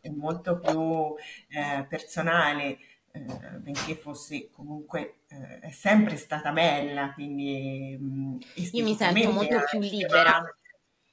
è 0.00 0.08
molto 0.10 0.58
più 0.58 1.14
eh, 1.48 1.84
personale, 1.88 2.78
eh, 3.12 3.20
benché 3.60 3.94
fosse 3.94 4.50
comunque 4.50 5.20
eh, 5.28 5.60
è 5.60 5.70
sempre 5.70 6.16
stata 6.16 6.52
bella, 6.52 7.12
quindi 7.14 7.96
mh, 7.98 8.38
io 8.72 8.84
mi 8.84 8.94
sento 8.94 9.32
molto 9.32 9.62
più 9.70 9.78
libera. 9.80 10.42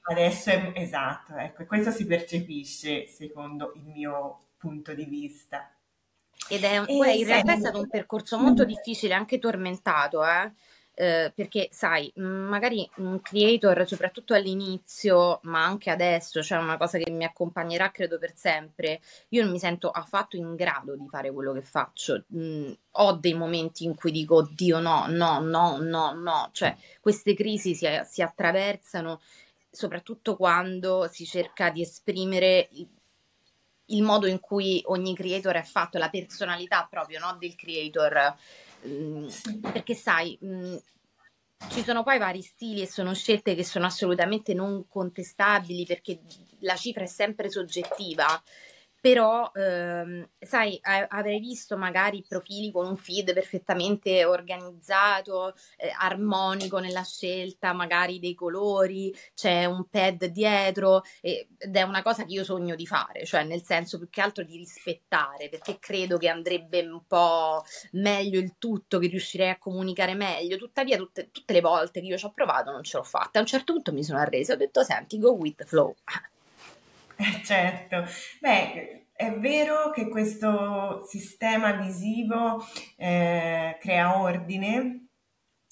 Adesso 0.03 0.49
è 0.49 0.71
esatto, 0.75 1.35
ecco, 1.35 1.65
questo 1.65 1.91
si 1.91 2.05
percepisce 2.05 3.07
secondo 3.07 3.73
il 3.75 3.83
mio 3.85 4.47
punto 4.57 4.93
di 4.93 5.05
vista. 5.05 5.71
Ed 6.51 6.63
è, 6.63 6.83
poi 6.85 7.19
in 7.19 7.25
realtà 7.25 7.53
è 7.53 7.59
stato 7.59 7.79
un 7.79 7.87
percorso 7.87 8.37
molto 8.37 8.65
difficile, 8.65 9.13
anche 9.13 9.39
tormentato, 9.39 10.21
eh? 10.25 10.51
Eh, 10.93 11.31
perché 11.33 11.69
sai, 11.71 12.11
magari 12.15 12.87
un 12.97 13.21
creator, 13.21 13.87
soprattutto 13.87 14.33
all'inizio, 14.33 15.39
ma 15.43 15.63
anche 15.63 15.89
adesso, 15.89 16.43
cioè 16.43 16.57
una 16.59 16.75
cosa 16.75 16.97
che 16.97 17.09
mi 17.09 17.23
accompagnerà 17.23 17.89
credo 17.89 18.19
per 18.19 18.35
sempre, 18.35 18.99
io 19.29 19.43
non 19.43 19.51
mi 19.53 19.59
sento 19.59 19.89
affatto 19.89 20.35
in 20.35 20.55
grado 20.55 20.97
di 20.97 21.07
fare 21.09 21.31
quello 21.31 21.53
che 21.53 21.61
faccio. 21.61 22.25
Mm, 22.35 22.71
ho 22.91 23.13
dei 23.13 23.33
momenti 23.33 23.85
in 23.85 23.95
cui 23.95 24.11
dico, 24.11 24.41
Dio 24.53 24.79
no, 24.79 25.05
no, 25.07 25.39
no, 25.39 25.77
no, 25.77 26.11
no, 26.13 26.49
cioè 26.51 26.75
queste 26.99 27.33
crisi 27.33 27.73
si, 27.73 27.87
si 28.05 28.21
attraversano 28.21 29.21
soprattutto 29.71 30.35
quando 30.35 31.07
si 31.09 31.25
cerca 31.25 31.69
di 31.69 31.81
esprimere 31.81 32.67
il 33.91 34.03
modo 34.03 34.27
in 34.27 34.39
cui 34.39 34.81
ogni 34.87 35.15
creator 35.15 35.55
è 35.55 35.63
fatto, 35.63 35.97
la 35.97 36.09
personalità 36.09 36.87
proprio 36.89 37.19
no, 37.19 37.37
del 37.39 37.55
creator. 37.55 38.35
Mm, 38.87 39.27
perché 39.71 39.93
sai, 39.93 40.37
mm, 40.43 40.75
ci 41.69 41.83
sono 41.83 42.03
poi 42.03 42.17
vari 42.17 42.41
stili 42.41 42.81
e 42.81 42.87
sono 42.87 43.13
scelte 43.13 43.53
che 43.53 43.63
sono 43.63 43.85
assolutamente 43.85 44.53
non 44.53 44.87
contestabili 44.87 45.85
perché 45.85 46.19
la 46.59 46.75
cifra 46.75 47.03
è 47.03 47.07
sempre 47.07 47.49
soggettiva 47.49 48.41
però 49.01 49.51
ehm, 49.53 50.29
sai, 50.39 50.79
avrei 50.81 51.39
visto 51.39 51.75
magari 51.75 52.23
profili 52.27 52.71
con 52.71 52.85
un 52.85 52.95
feed 52.95 53.33
perfettamente 53.33 54.23
organizzato, 54.25 55.55
eh, 55.77 55.91
armonico 55.97 56.77
nella 56.77 57.03
scelta, 57.03 57.73
magari 57.73 58.19
dei 58.19 58.35
colori, 58.35 59.13
c'è 59.33 59.65
un 59.65 59.89
pad 59.89 60.25
dietro 60.25 61.01
ed 61.19 61.75
è 61.75 61.81
una 61.81 62.03
cosa 62.03 62.25
che 62.25 62.33
io 62.33 62.43
sogno 62.43 62.75
di 62.75 62.85
fare, 62.85 63.25
cioè 63.25 63.43
nel 63.43 63.63
senso 63.63 63.97
più 63.97 64.07
che 64.09 64.21
altro 64.21 64.43
di 64.43 64.55
rispettare, 64.57 65.49
perché 65.49 65.79
credo 65.79 66.17
che 66.17 66.29
andrebbe 66.29 66.81
un 66.81 67.05
po' 67.07 67.63
meglio 67.93 68.39
il 68.39 68.55
tutto, 68.59 68.99
che 68.99 69.07
riuscirei 69.07 69.49
a 69.49 69.57
comunicare 69.57 70.13
meglio. 70.13 70.57
Tuttavia, 70.57 70.97
tutte, 70.97 71.29
tutte 71.31 71.53
le 71.53 71.61
volte 71.61 72.01
che 72.01 72.05
io 72.07 72.17
ci 72.17 72.25
ho 72.25 72.31
provato 72.31 72.71
non 72.71 72.83
ce 72.83 72.97
l'ho 72.97 73.03
fatta. 73.03 73.39
A 73.39 73.41
un 73.41 73.47
certo 73.47 73.73
punto 73.73 73.91
mi 73.93 74.03
sono 74.03 74.19
arresa, 74.19 74.53
ho 74.53 74.57
detto 74.57 74.83
senti, 74.83 75.17
go 75.17 75.31
with 75.31 75.55
the 75.55 75.65
flow. 75.65 75.95
Certo, 77.43 78.05
beh, 78.39 79.07
è 79.13 79.31
vero 79.37 79.91
che 79.91 80.07
questo 80.09 81.05
sistema 81.07 81.73
visivo 81.73 82.63
eh, 82.97 83.77
crea 83.79 84.19
ordine, 84.19 85.07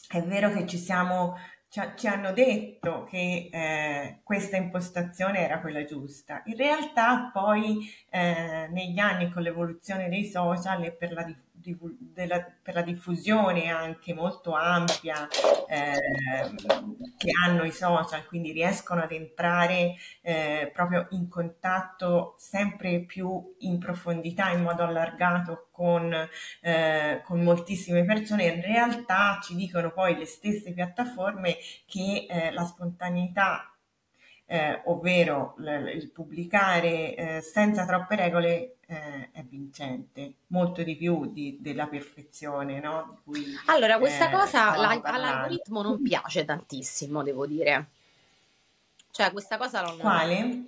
è 0.08 0.22
vero 0.22 0.52
che 0.52 0.66
ci 0.66 0.78
siamo 0.78 1.36
ci, 1.70 1.82
ci 1.96 2.08
hanno 2.08 2.34
detto 2.34 3.06
che 3.06 3.50
eh, 3.52 4.22
questa 4.24 4.58
impostazione 4.58 5.40
era 5.40 5.62
quella 5.62 5.86
giusta. 5.86 6.42
In 6.46 6.58
realtà 6.58 7.30
poi 7.32 7.88
eh, 8.10 8.68
negli 8.72 8.98
anni 9.00 9.32
con 9.32 9.44
l'evoluzione 9.44 10.10
dei 10.10 10.26
social 10.26 10.84
e 10.84 10.92
per 10.92 11.14
la 11.14 11.24
diffusione 11.24 11.48
della, 11.62 12.44
per 12.62 12.74
la 12.74 12.82
diffusione 12.82 13.70
anche 13.70 14.14
molto 14.14 14.54
ampia 14.54 15.28
eh, 15.68 15.94
che 17.18 17.32
hanno 17.46 17.64
i 17.64 17.72
social, 17.72 18.26
quindi 18.26 18.52
riescono 18.52 19.02
ad 19.02 19.12
entrare 19.12 19.96
eh, 20.22 20.72
proprio 20.74 21.08
in 21.12 21.28
contatto 21.28 22.36
sempre 22.38 23.02
più 23.06 23.56
in 23.60 23.78
profondità, 23.78 24.50
in 24.52 24.62
modo 24.62 24.84
allargato 24.84 25.70
con, 25.72 26.14
eh, 26.62 27.22
con 27.24 27.42
moltissime 27.42 28.06
persone, 28.06 28.46
in 28.46 28.62
realtà 28.62 29.40
ci 29.42 29.56
dicono 29.56 29.92
poi 29.92 30.18
le 30.18 30.26
stesse 30.26 30.74
piattaforme 30.74 31.58
che 31.86 32.26
eh, 32.30 32.52
la 32.52 32.64
spontaneità 32.64 33.74
eh, 34.52 34.82
ovvero 34.86 35.54
l- 35.58 35.92
il 35.94 36.10
pubblicare 36.10 37.14
eh, 37.16 37.42
senza 37.42 37.86
troppe 37.86 38.16
regole 38.16 38.78
eh, 38.88 39.30
è 39.32 39.44
vincente, 39.44 40.34
molto 40.48 40.82
di 40.82 40.96
più 40.96 41.32
di, 41.32 41.58
della 41.62 41.86
perfezione. 41.86 42.80
No? 42.80 43.20
Cui, 43.24 43.46
allora, 43.68 44.00
questa 44.00 44.28
eh, 44.28 44.32
cosa 44.32 44.76
la, 44.76 45.00
all'algoritmo 45.04 45.84
non 45.84 46.02
piace 46.02 46.46
tantissimo, 46.46 47.22
devo 47.22 47.46
dire. 47.46 47.90
Cioè, 49.12 49.32
questa 49.32 49.58
cosa 49.58 49.82
non... 49.82 50.00
Quale? 50.00 50.64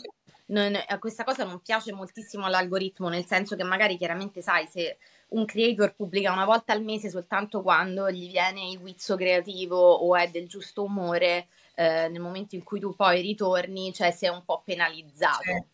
Non, 0.52 0.78
questa 1.00 1.24
cosa 1.24 1.44
non 1.44 1.60
piace 1.62 1.92
moltissimo 1.92 2.46
all'algoritmo, 2.46 3.10
nel 3.10 3.26
senso 3.26 3.56
che 3.56 3.64
magari 3.64 3.98
chiaramente 3.98 4.44
sai 4.44 4.68
se 4.68 4.98
un 5.30 5.46
creator 5.46 5.96
pubblica 5.96 6.32
una 6.32 6.46
volta 6.46 6.74
al 6.74 6.84
mese 6.84 7.10
soltanto 7.10 7.62
quando 7.62 8.12
gli 8.12 8.30
viene 8.30 8.70
il 8.70 8.80
guizzo 8.80 9.16
creativo 9.16 9.78
o 9.78 10.16
è 10.16 10.30
del 10.30 10.48
giusto 10.48 10.84
umore, 10.84 11.48
eh, 11.82 12.10
nel 12.10 12.22
momento 12.22 12.54
in 12.54 12.64
cui 12.64 12.80
tu 12.80 12.96
poi 12.96 13.22
ritorni, 13.22 13.92
cioè 13.92 14.12
sei 14.12 14.30
un 14.30 14.44
po' 14.46 14.62
penalizzato. 14.64 15.44
Cioè, 15.44 15.66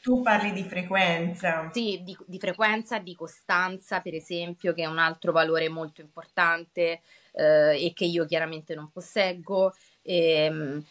tu 0.00 0.22
parli 0.22 0.52
di 0.52 0.64
frequenza. 0.64 1.70
Sì, 1.72 2.00
di, 2.02 2.16
di, 2.26 2.38
frequenza, 2.38 2.98
di 2.98 3.14
costanza, 3.14 4.00
per 4.00 4.14
esempio, 4.14 4.72
che 4.72 4.82
è 4.82 4.86
un 4.86 4.98
altro 4.98 5.30
valore 5.30 5.68
molto 5.68 6.00
importante 6.00 7.02
eh, 7.32 7.84
e 7.86 7.92
che 7.94 8.06
io 8.06 8.24
chiaramente 8.24 8.74
non 8.74 8.90
posseggo. 8.90 9.74
E, 10.00 10.16
ehm, 10.16 10.84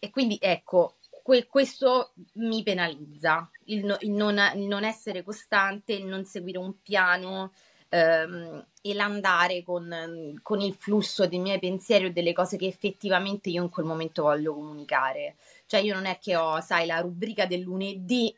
e 0.00 0.10
quindi 0.10 0.36
ecco, 0.40 0.96
que- 1.22 1.46
questo 1.46 2.12
mi 2.34 2.62
penalizza, 2.62 3.48
il, 3.66 3.84
no, 3.84 3.96
il, 4.00 4.10
non, 4.10 4.38
il, 4.54 4.66
non, 4.66 4.84
essere 4.84 5.22
costante, 5.22 5.92
il 5.92 6.04
non 6.04 6.24
seguire 6.24 6.58
un 6.58 6.82
piano 6.82 7.52
ehm, 7.96 8.66
e 8.82 8.94
l'andare 8.94 9.62
con, 9.62 10.38
con, 10.42 10.60
il 10.60 10.74
flusso 10.74 11.26
dei 11.26 11.38
miei 11.38 11.58
pensieri 11.58 12.06
o 12.06 12.12
delle 12.12 12.32
cose 12.32 12.56
che 12.56 12.66
effettivamente 12.66 13.48
io 13.50 13.62
in 13.62 13.68
quel 13.68 13.86
momento 13.86 14.22
voglio 14.22 14.54
comunicare. 14.54 15.36
Cioè 15.66 15.80
io 15.80 15.94
non 15.94 16.06
è 16.06 16.18
che 16.20 16.36
ho, 16.36 16.60
sai, 16.60 16.86
la 16.86 17.00
rubrica 17.00 17.46
del 17.46 17.60
lunedì 17.60 18.34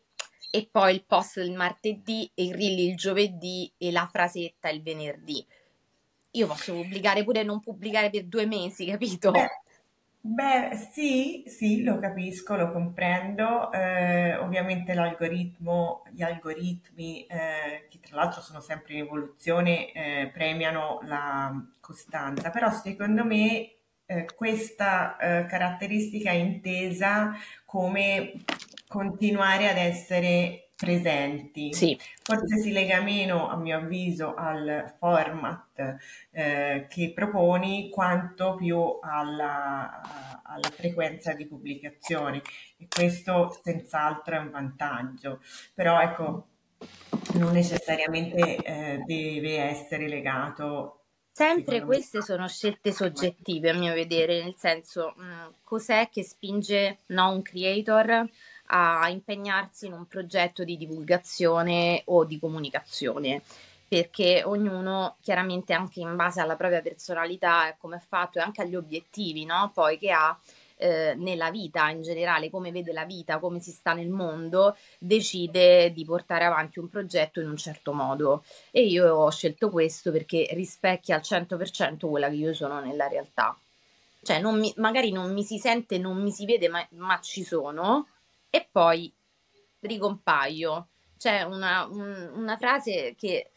e 0.51 0.69
poi 0.71 0.95
il 0.95 1.05
post 1.05 1.41
del 1.41 1.53
martedì 1.53 2.31
e 2.35 2.45
il 2.45 2.55
reel 2.55 2.79
il 2.79 2.97
giovedì 2.97 3.71
e 3.77 3.91
la 3.91 4.09
frasetta 4.11 4.71
il 4.71 4.83
venerdì. 4.83 5.45
Io 6.33 6.47
posso 6.47 6.73
pubblicare 6.73 7.25
pure 7.25 7.43
non 7.43 7.61
pubblicare 7.61 8.11
per 8.11 8.25
due 8.25 8.47
mesi, 8.47 8.87
capito? 8.87 9.31
Beh, 9.31 9.49
Beh, 10.31 10.77
sì, 10.93 11.45
sì, 11.47 11.83
lo 11.83 11.99
capisco, 11.99 12.55
lo 12.55 12.71
comprendo. 12.71 13.73
Eh, 13.73 14.37
ovviamente 14.37 14.93
l'algoritmo, 14.93 16.03
gli 16.13 16.23
algoritmi, 16.23 17.25
eh, 17.27 17.87
che 17.89 17.99
tra 18.01 18.17
l'altro 18.17 18.43
sono 18.43 18.61
sempre 18.61 18.95
in 18.95 19.01
evoluzione, 19.05 19.91
eh, 19.93 20.31
premiano 20.33 21.01
la 21.05 21.51
costanza, 21.81 22.51
però 22.51 22.71
secondo 22.71 23.25
me 23.25 23.71
eh, 24.05 24.27
questa 24.37 25.17
eh, 25.17 25.47
caratteristica 25.47 26.31
è 26.31 26.35
intesa 26.35 27.33
come 27.65 28.33
continuare 28.87 29.69
ad 29.71 29.79
essere 29.79 30.68
presenti. 30.79 31.75
Sì. 31.75 31.99
Forse 32.23 32.59
si 32.59 32.71
lega 32.71 33.01
meno, 33.01 33.49
a 33.49 33.57
mio 33.57 33.79
avviso, 33.79 34.35
al 34.35 34.95
format 34.97 35.97
eh, 36.31 36.87
che 36.89 37.13
proponi 37.13 37.91
quanto 37.91 38.55
più 38.55 38.99
alla, 39.03 40.41
alla, 40.45 40.71
frequenza 40.71 41.33
di 41.33 41.47
pubblicazione 41.47 42.43
e 42.77 42.87
questo 42.89 43.59
senz'altro 43.61 44.37
è 44.37 44.39
un 44.39 44.51
vantaggio. 44.51 45.41
Però 45.75 46.01
ecco, 46.01 46.47
non 47.35 47.53
necessariamente 47.53 48.57
eh, 48.57 49.03
deve 49.05 49.59
essere 49.59 50.07
legato 50.07 50.99
Sempre 51.39 51.85
queste 51.85 52.21
sono 52.21 52.49
scelte 52.49 52.91
soggettive 52.91 53.71
a 53.71 53.75
mio 53.75 53.95
vedere, 53.95 54.43
nel 54.43 54.57
senso 54.57 55.15
mh, 55.17 55.25
mm, 55.25 55.47
cos'è 55.63 56.09
che 56.09 56.25
spinge 56.25 56.99
no, 57.07 57.31
un 57.31 57.43
creator 57.43 58.29
a 58.69 59.09
impegnarsi 59.09 59.87
in 59.87 59.93
un 59.93 60.07
progetto 60.07 60.65
di 60.65 60.77
divulgazione 60.77 62.03
o 62.07 62.25
di 62.25 62.39
comunicazione 62.39 63.43
perché 63.89 64.43
ognuno 64.45 65.17
chiaramente 65.23 65.73
anche 65.73 66.01
in 66.01 66.15
base 66.15 66.41
alla 66.41 66.57
propria 66.57 66.83
personalità 66.83 67.69
e 67.69 67.77
come 67.79 67.97
è 67.97 68.03
fatto 68.07 68.39
e 68.39 68.43
anche 68.43 68.61
agli 68.61 68.77
obiettivi 68.77 69.47
no? 69.47 69.71
poi 69.73 69.99
che 69.99 70.11
ha 70.11 70.39
eh, 70.79 71.15
nella 71.17 71.51
vita 71.51 71.89
in 71.91 72.03
generale, 72.03 72.51
come 72.51 72.71
vede 72.71 72.93
la 72.93 73.05
vita, 73.05 73.39
come 73.39 73.61
si 73.61 73.73
sta 73.73 73.93
nel 73.93 74.09
mondo, 74.09 74.77
decide 74.99 75.93
di 75.93 76.05
portare 76.05 76.45
avanti 76.45 76.79
un 76.79 76.89
progetto 76.89 77.41
in 77.41 77.49
un 77.49 77.57
certo 77.57 77.93
modo. 77.93 78.45
E 78.71 78.85
io 78.85 79.13
ho 79.13 79.31
scelto 79.31 79.71
questo 79.71 80.13
perché 80.13 80.49
rispecchia 80.53 81.17
al 81.17 81.23
100% 81.23 82.09
quella 82.09 82.29
che 82.29 82.37
io 82.37 82.55
sono 82.55 82.81
nella 82.81 83.09
realtà. 83.09 83.57
Cioè, 84.23 84.41
non 84.41 84.59
mi, 84.59 84.73
magari 84.77 85.11
non 85.11 85.33
mi 85.33 85.43
si 85.43 85.59
sente, 85.59 85.99
non 85.99 86.23
mi 86.23 86.31
si 86.31 86.45
vede, 86.45 86.69
ma, 86.69 86.87
ma 86.91 87.19
ci 87.21 87.43
sono, 87.43 88.07
e 88.51 88.69
poi 88.71 89.13
ricompaio. 89.81 90.89
C'è 91.17 91.43
una, 91.43 91.87
un, 91.87 92.31
una 92.35 92.57
frase 92.57 93.15
che 93.17 93.51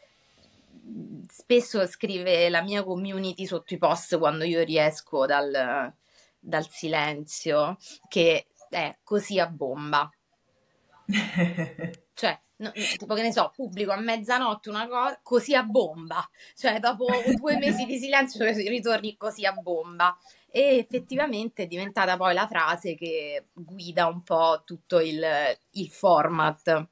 spesso 1.27 1.85
scrive 1.87 2.49
la 2.49 2.61
mia 2.61 2.83
community 2.83 3.45
sotto 3.45 3.73
i 3.73 3.77
post 3.77 4.17
quando 4.17 4.43
io 4.43 4.63
riesco 4.63 5.25
dal, 5.25 5.93
dal 6.39 6.69
silenzio, 6.69 7.77
che 8.07 8.47
è 8.69 8.97
così 9.03 9.39
a 9.39 9.47
bomba. 9.47 10.09
cioè, 12.13 12.39
no, 12.61 12.71
tipo 12.71 13.13
che 13.13 13.21
ne 13.21 13.31
so, 13.31 13.51
pubblico 13.53 13.91
a 13.91 13.97
mezzanotte 13.97 14.69
una 14.69 14.87
cosa 14.87 15.19
così 15.21 15.55
a 15.55 15.63
bomba, 15.63 16.27
cioè 16.55 16.79
dopo 16.79 17.07
due 17.35 17.57
mesi 17.57 17.85
di 17.85 17.97
silenzio 17.97 18.45
ritorni 18.69 19.17
così 19.17 19.45
a 19.45 19.53
bomba 19.53 20.15
e 20.49 20.77
effettivamente 20.77 21.63
è 21.63 21.67
diventata 21.67 22.17
poi 22.17 22.33
la 22.33 22.47
frase 22.47 22.95
che 22.95 23.47
guida 23.53 24.07
un 24.07 24.21
po' 24.21 24.63
tutto 24.65 24.99
il, 24.99 25.25
il 25.71 25.89
format. 25.89 26.87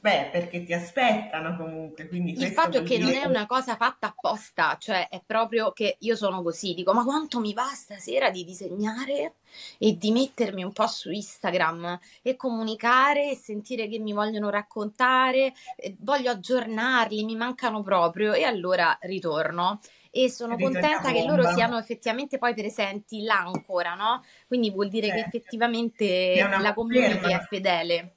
Beh, 0.00 0.30
perché 0.30 0.64
ti 0.64 0.72
aspettano 0.72 1.56
comunque. 1.56 2.08
Quindi 2.08 2.32
il 2.32 2.52
fatto 2.52 2.78
è 2.78 2.82
che 2.82 2.98
dire... 2.98 3.02
non 3.02 3.12
è 3.12 3.26
una 3.26 3.46
cosa 3.46 3.76
fatta 3.76 4.08
apposta, 4.08 4.76
cioè 4.78 5.08
è 5.08 5.22
proprio 5.24 5.72
che 5.72 5.96
io 6.00 6.16
sono 6.16 6.42
così, 6.42 6.74
dico 6.74 6.92
ma 6.92 7.04
quanto 7.04 7.40
mi 7.40 7.52
va 7.52 7.66
stasera 7.72 8.30
di 8.30 8.44
disegnare 8.44 9.34
e 9.78 9.96
di 9.96 10.10
mettermi 10.10 10.62
un 10.62 10.72
po' 10.72 10.86
su 10.86 11.10
Instagram 11.10 11.98
e 12.22 12.36
comunicare 12.36 13.30
e 13.30 13.36
sentire 13.36 13.88
che 13.88 13.98
mi 13.98 14.12
vogliono 14.12 14.50
raccontare, 14.50 15.52
voglio 15.98 16.30
aggiornarli, 16.30 17.24
mi 17.24 17.36
mancano 17.36 17.82
proprio 17.82 18.32
e 18.32 18.44
allora 18.44 18.96
ritorno 19.02 19.80
e 20.10 20.30
sono 20.30 20.56
contenta 20.58 21.10
che 21.10 21.24
loro 21.24 21.50
siano 21.54 21.78
effettivamente 21.78 22.36
poi 22.38 22.54
presenti 22.54 23.22
là 23.22 23.38
ancora, 23.38 23.94
no? 23.94 24.22
Ququindi 24.46 24.70
vuol 24.70 24.88
dire 24.88 25.06
certo. 25.06 25.22
che 25.22 25.36
effettivamente 25.36 26.48
la 26.60 26.74
community 26.74 27.32
è 27.32 27.40
fedele. 27.48 28.14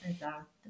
Esatto. 0.00 0.52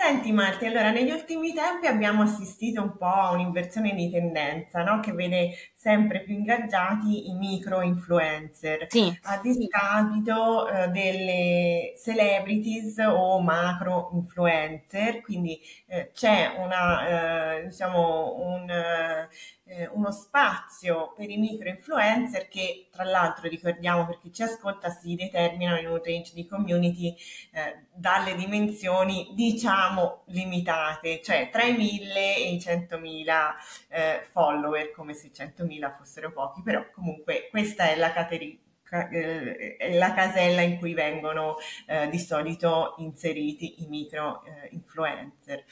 Senti 0.00 0.30
Marti, 0.30 0.64
allora 0.64 0.92
negli 0.92 1.10
ultimi 1.10 1.52
tempi 1.52 1.86
abbiamo 1.88 2.22
assistito 2.22 2.80
un 2.80 2.96
po' 2.96 3.04
a 3.06 3.32
un'inversione 3.32 3.94
di 3.94 4.08
tendenza, 4.08 4.84
no? 4.84 5.00
Che 5.00 5.10
vede 5.12 5.50
sempre 5.74 6.20
più 6.22 6.34
ingaggiati 6.34 7.28
i 7.28 7.34
micro 7.34 7.82
influencer, 7.82 8.86
Sì, 8.88 9.18
a 9.22 9.38
discapito 9.42 10.68
eh, 10.68 10.88
delle 10.88 11.94
celebrities 12.00 12.98
o 12.98 13.40
macro 13.40 14.10
influencer, 14.12 15.20
quindi 15.20 15.60
eh, 15.88 16.10
c'è 16.14 16.54
una, 16.58 17.56
eh, 17.56 17.66
diciamo, 17.66 18.36
un, 18.40 18.70
eh, 18.70 19.86
uno 19.92 20.10
spazio 20.10 21.12
per 21.16 21.28
i 21.28 21.36
micro 21.36 21.68
influencer 21.68 22.48
che 22.48 22.88
tra 22.90 23.04
l'altro 23.04 23.48
ricordiamo 23.48 24.06
per 24.06 24.18
chi 24.18 24.32
ci 24.32 24.42
ascolta 24.42 24.88
si 24.90 25.14
determinano 25.14 25.78
in 25.78 25.88
un 25.88 26.00
range 26.02 26.32
di 26.34 26.46
community 26.46 27.14
eh, 27.52 27.84
dalle 27.92 28.34
dimensioni 28.34 29.32
diciamo 29.34 29.87
limitate, 30.26 31.20
cioè 31.22 31.48
tra 31.50 31.64
i 31.64 31.76
1000 31.76 32.36
e 32.36 32.52
i 32.52 32.56
100.000 32.56 33.54
eh, 33.88 34.26
follower, 34.30 34.90
come 34.92 35.14
se 35.14 35.30
100.000 35.34 35.96
fossero 35.96 36.32
pochi, 36.32 36.62
però 36.62 36.84
comunque 36.90 37.48
questa 37.50 37.90
è 37.90 37.96
la 37.96 38.12
categoria 38.12 38.66
eh, 38.90 39.98
la 39.98 40.14
casella 40.14 40.62
in 40.62 40.78
cui 40.78 40.94
vengono 40.94 41.56
eh, 41.86 42.08
di 42.08 42.18
solito 42.18 42.94
inseriti 42.98 43.82
i 43.82 43.86
micro 43.86 44.42
eh, 44.44 44.68
influencer. 44.70 45.64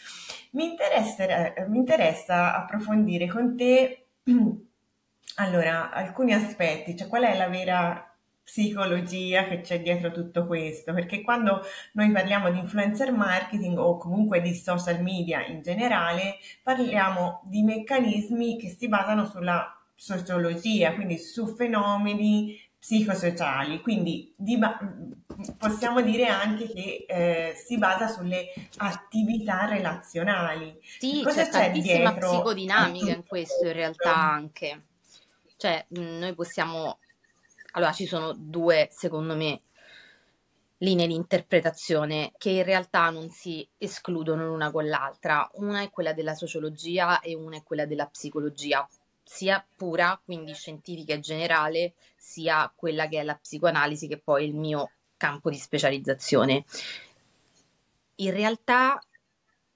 Mi 0.50 0.70
interessa, 0.70 1.54
eh, 1.54 1.66
mi 1.66 1.78
interessa 1.78 2.54
approfondire 2.54 3.26
con 3.26 3.56
te 3.56 4.08
allora 5.36 5.90
alcuni 5.90 6.34
aspetti, 6.34 6.96
cioè 6.96 7.08
qual 7.08 7.24
è 7.24 7.36
la 7.36 7.48
vera 7.48 8.15
psicologia 8.46 9.48
che 9.48 9.60
c'è 9.60 9.82
dietro 9.82 10.12
tutto 10.12 10.46
questo, 10.46 10.94
perché 10.94 11.20
quando 11.20 11.62
noi 11.94 12.12
parliamo 12.12 12.48
di 12.48 12.58
influencer 12.58 13.10
marketing 13.10 13.76
o 13.76 13.98
comunque 13.98 14.40
di 14.40 14.54
social 14.54 15.02
media 15.02 15.44
in 15.44 15.62
generale, 15.62 16.36
parliamo 16.62 17.42
di 17.44 17.62
meccanismi 17.62 18.56
che 18.56 18.68
si 18.68 18.86
basano 18.86 19.26
sulla 19.26 19.76
sociologia, 19.96 20.94
quindi 20.94 21.18
su 21.18 21.56
fenomeni 21.56 22.56
psicosociali, 22.78 23.80
quindi 23.80 24.32
di, 24.36 24.56
possiamo 25.58 26.00
dire 26.00 26.28
anche 26.28 26.68
che 26.68 27.04
eh, 27.08 27.54
si 27.56 27.78
basa 27.78 28.06
sulle 28.06 28.52
attività 28.76 29.64
relazionali. 29.64 30.78
Sì, 31.00 31.20
Cosa 31.24 31.42
c'è, 31.42 31.50
c'è 31.50 31.64
tantissima 31.64 32.14
psicodinamica 32.14 33.10
in 33.10 33.26
questo 33.26 33.66
in 33.66 33.72
realtà 33.72 34.14
anche. 34.14 34.82
Cioè, 35.56 35.84
noi 35.88 36.32
possiamo... 36.36 36.98
Allora, 37.76 37.92
ci 37.92 38.06
sono 38.06 38.32
due, 38.32 38.88
secondo 38.90 39.36
me, 39.36 39.60
linee 40.78 41.06
di 41.06 41.14
interpretazione 41.14 42.32
che 42.38 42.48
in 42.48 42.62
realtà 42.62 43.10
non 43.10 43.28
si 43.28 43.68
escludono 43.76 44.46
l'una 44.46 44.70
con 44.70 44.88
l'altra. 44.88 45.46
Una 45.54 45.82
è 45.82 45.90
quella 45.90 46.14
della 46.14 46.34
sociologia 46.34 47.20
e 47.20 47.34
una 47.34 47.58
è 47.58 47.62
quella 47.62 47.84
della 47.84 48.06
psicologia 48.06 48.88
sia 49.22 49.62
pura, 49.76 50.18
quindi 50.24 50.54
scientifica 50.54 51.12
e 51.12 51.20
generale, 51.20 51.94
sia 52.16 52.72
quella 52.74 53.08
che 53.08 53.20
è 53.20 53.22
la 53.24 53.36
psicoanalisi, 53.36 54.08
che 54.08 54.20
poi 54.20 54.44
è 54.44 54.46
il 54.46 54.54
mio 54.54 54.92
campo 55.18 55.50
di 55.50 55.58
specializzazione. 55.58 56.64
In 58.16 58.30
realtà 58.30 58.98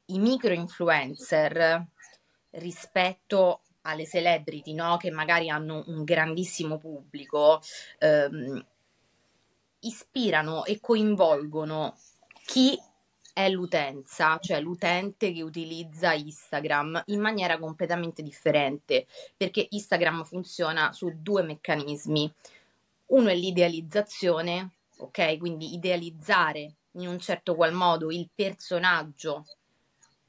i 0.07 0.19
micro 0.19 0.55
influencer 0.55 1.87
rispetto 2.53 3.61
alle 3.83 4.07
celebrity, 4.07 4.75
no? 4.75 4.97
che 4.97 5.11
magari 5.11 5.49
hanno 5.49 5.85
un 5.87 6.05
grandissimo 6.05 6.79
pubblico, 6.79 7.61
ehm, 7.99 8.65
ispirano 9.81 10.65
e 10.65 10.79
coinvolgono 10.81 11.97
chi 12.45 12.79
è 13.33 13.49
l'utenza, 13.49 14.39
cioè 14.41 14.61
l'utente 14.61 15.33
che 15.33 15.43
utilizza 15.43 16.13
Instagram 16.13 17.03
in 17.07 17.21
maniera 17.21 17.59
completamente 17.59 18.23
differente, 18.23 19.07
perché 19.37 19.67
Instagram 19.71 20.25
funziona 20.25 20.93
su 20.93 21.11
due 21.17 21.43
meccanismi. 21.43 22.33
Uno 23.07 23.29
è 23.29 23.35
l'idealizzazione, 23.35 24.73
ok? 24.99 25.39
Quindi 25.39 25.73
idealizzare 25.75 26.75
in 26.93 27.07
un 27.07 27.19
certo 27.19 27.55
qual 27.55 27.73
modo 27.73 28.11
il 28.11 28.29
personaggio 28.35 29.47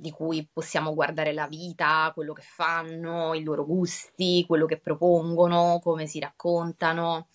di 0.01 0.09
cui 0.09 0.49
possiamo 0.51 0.95
guardare 0.95 1.31
la 1.31 1.45
vita, 1.45 2.11
quello 2.15 2.33
che 2.33 2.41
fanno, 2.41 3.35
i 3.35 3.43
loro 3.43 3.63
gusti, 3.63 4.43
quello 4.47 4.65
che 4.65 4.79
propongono, 4.79 5.79
come 5.83 6.07
si 6.07 6.19
raccontano 6.19 7.27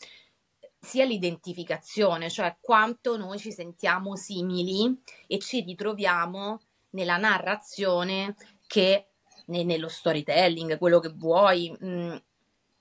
sia 0.80 1.04
l'identificazione, 1.04 2.28
cioè 2.28 2.56
quanto 2.60 3.16
noi 3.16 3.38
ci 3.38 3.52
sentiamo 3.52 4.16
simili 4.16 5.00
e 5.28 5.38
ci 5.38 5.60
ritroviamo 5.60 6.60
nella 6.90 7.16
narrazione 7.16 8.34
che 8.66 9.10
ne, 9.46 9.62
nello 9.62 9.88
storytelling, 9.88 10.76
quello 10.78 10.98
che 10.98 11.10
vuoi, 11.10 11.70
mh, 11.70 11.86
mm, 11.88 12.16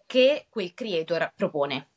che 0.08 0.48
quel 0.50 0.74
creator 0.74 1.32
propone. 1.36 1.90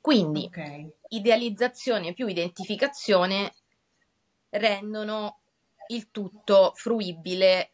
Quindi 0.00 0.46
okay. 0.46 0.92
idealizzazione 1.10 2.14
più 2.14 2.26
identificazione 2.26 3.54
rendono 4.50 5.41
il 5.92 6.10
tutto 6.10 6.72
fruibile 6.74 7.72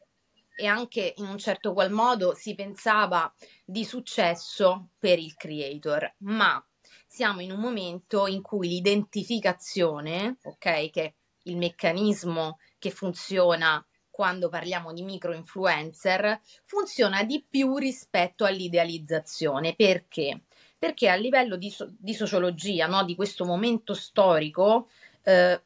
e 0.57 0.66
anche 0.66 1.14
in 1.16 1.26
un 1.26 1.38
certo 1.38 1.72
qual 1.72 1.90
modo 1.90 2.35
si 2.35 2.54
pensava 2.54 3.33
di 3.64 3.85
successo 3.85 4.90
per 4.98 5.18
il 5.18 5.35
creator, 5.37 6.14
ma 6.18 6.62
siamo 7.07 7.40
in 7.40 7.52
un 7.52 7.61
momento 7.61 8.26
in 8.26 8.42
cui 8.42 8.68
l'identificazione, 8.68 10.38
ok, 10.42 10.90
che 10.90 11.02
è 11.04 11.14
il 11.44 11.57
meccanismo 11.57 12.59
che 12.78 12.90
funziona 12.90 13.85
quando 14.11 14.48
parliamo 14.48 14.92
di 14.92 15.04
micro 15.04 15.33
influencer, 15.33 16.40
funziona 16.64 17.22
di 17.22 17.46
più 17.48 17.76
rispetto 17.76 18.44
all'idealizzazione. 18.44 19.76
Perché? 19.76 20.42
Perché 20.76 21.09
a 21.09 21.14
livello 21.14 21.57
di, 21.57 21.70
so- 21.70 21.94
di 21.96 22.14
sociologia, 22.14 22.88
no, 22.88 23.04
di 23.04 23.14
questo 23.14 23.44
momento 23.44 23.94
storico, 23.94 24.88
eh, 25.22 25.62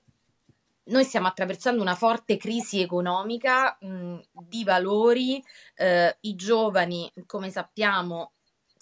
noi 0.84 1.04
stiamo 1.04 1.26
attraversando 1.28 1.80
una 1.82 1.94
forte 1.94 2.36
crisi 2.36 2.80
economica 2.80 3.76
mh, 3.80 4.18
di 4.32 4.64
valori, 4.64 5.42
eh, 5.76 6.16
i 6.20 6.34
giovani, 6.34 7.10
come 7.26 7.50
sappiamo, 7.50 8.32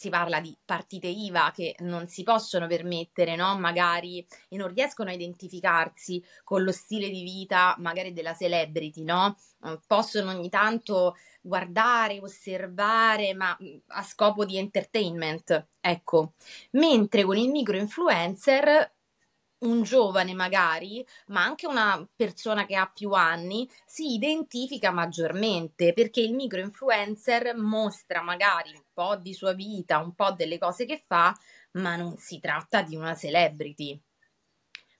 si 0.01 0.09
parla 0.09 0.41
di 0.41 0.57
partite 0.65 1.09
IVA 1.09 1.53
che 1.55 1.75
non 1.81 2.09
si 2.09 2.23
possono 2.23 2.67
permettere, 2.67 3.37
no? 3.37 3.59
magari 3.59 4.27
e 4.49 4.57
non 4.57 4.73
riescono 4.73 5.11
a 5.11 5.13
identificarsi 5.13 6.25
con 6.43 6.63
lo 6.63 6.73
stile 6.73 7.11
di 7.11 7.23
vita 7.23 7.75
magari 7.81 8.15
della 8.15 8.35
celebrity, 8.35 9.05
no? 9.05 9.37
Possono 9.87 10.31
ogni 10.31 10.49
tanto 10.49 11.17
guardare, 11.43 12.19
osservare, 12.19 13.35
ma 13.35 13.55
a 13.89 14.03
scopo 14.03 14.47
di 14.47 14.57
entertainment, 14.57 15.69
ecco. 15.79 16.33
Mentre 16.71 17.25
con 17.25 17.37
il 17.37 17.51
micro 17.51 17.77
influencer 17.77 18.91
un 19.61 19.83
giovane 19.83 20.35
magari, 20.35 21.05
ma 21.27 21.45
anche 21.45 21.67
una 21.67 22.07
persona 22.15 22.65
che 22.67 22.77
ha 22.77 22.91
più 22.93 23.13
anni, 23.13 23.69
si 23.85 24.15
identifica 24.15 24.91
maggiormente 24.91 25.93
perché 25.93 26.21
il 26.21 26.35
micro 26.35 26.61
influencer 26.61 27.55
mostra 27.57 28.23
magari 28.23 28.73
un 28.75 28.85
po' 28.93 29.17
di 29.17 29.33
sua 29.33 29.53
vita, 29.53 29.99
un 29.99 30.15
po' 30.15 30.33
delle 30.33 30.59
cose 30.59 30.87
che 30.87 31.03
fa, 31.05 31.37
ma 31.73 31.97
non 31.97 32.17
si 32.17 32.41
tratta 32.41 32.83
di 32.83 32.97
una 32.97 33.15
celebrity. 33.15 34.01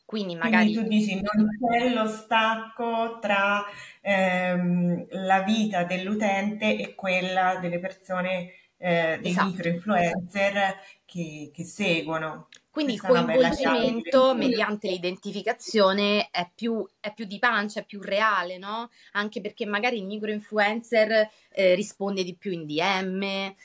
Quindi 0.05 0.35
magari... 0.35 0.75
Quindi 0.75 0.83
tu 0.83 0.89
dici 0.89 1.21
non 1.21 1.49
c'è 1.57 1.95
lo 1.95 2.09
stacco 2.09 3.19
tra 3.21 3.65
ehm, 4.01 5.07
la 5.11 5.43
vita 5.43 5.85
dell'utente 5.85 6.77
e 6.77 6.97
quella 6.97 7.59
delle 7.61 7.79
persone, 7.79 8.53
eh, 8.77 9.19
dei 9.23 9.31
esatto. 9.31 9.47
micro 9.47 9.69
influencer 9.69 10.81
che, 11.05 11.53
che 11.55 11.65
seguono. 11.65 12.49
Quindi 12.71 12.93
il 12.93 13.01
coinvolgimento 13.01 14.33
mediante 14.35 14.89
l'identificazione 14.89 16.29
è 16.31 16.49
più, 16.55 16.87
è 17.01 17.13
più, 17.13 17.25
di 17.25 17.41
pancia, 17.41 17.81
è 17.81 17.85
più 17.85 18.01
reale, 18.01 18.59
no? 18.59 18.91
Anche 19.13 19.41
perché 19.41 19.67
magari 19.67 19.99
il 19.99 20.07
micro 20.07 20.31
influencer 20.31 21.29
eh, 21.51 21.75
risponde 21.75 22.23
di 22.23 22.37
più 22.37 22.53
in 22.53 22.67
DM, 22.67 23.23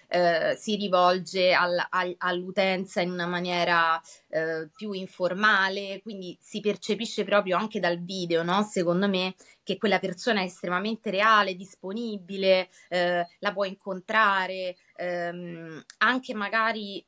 eh, 0.08 0.58
si 0.58 0.76
rivolge 0.76 1.54
al, 1.54 1.86
al, 1.90 2.16
all'utenza 2.18 3.00
in 3.02 3.12
una 3.12 3.28
maniera 3.28 4.02
eh, 4.30 4.70
più 4.76 4.92
informale, 4.92 6.02
quindi 6.02 6.36
si 6.42 6.60
percepisce 6.60 7.24
proprio 7.24 7.58
anche 7.58 7.80
dal 7.80 8.04
video, 8.04 8.42
no? 8.42 8.64
Secondo 8.64 9.08
me, 9.08 9.36
che 9.62 9.78
quella 9.78 10.00
persona 10.00 10.42
è 10.42 10.46
estremamente 10.46 11.12
reale, 11.12 11.56
disponibile, 11.56 12.70
eh, 12.90 13.28
la 13.38 13.54
può 13.54 13.66
incontrare, 13.66 14.76
ehm, 14.96 15.84
anche 15.98 16.34
magari 16.34 17.06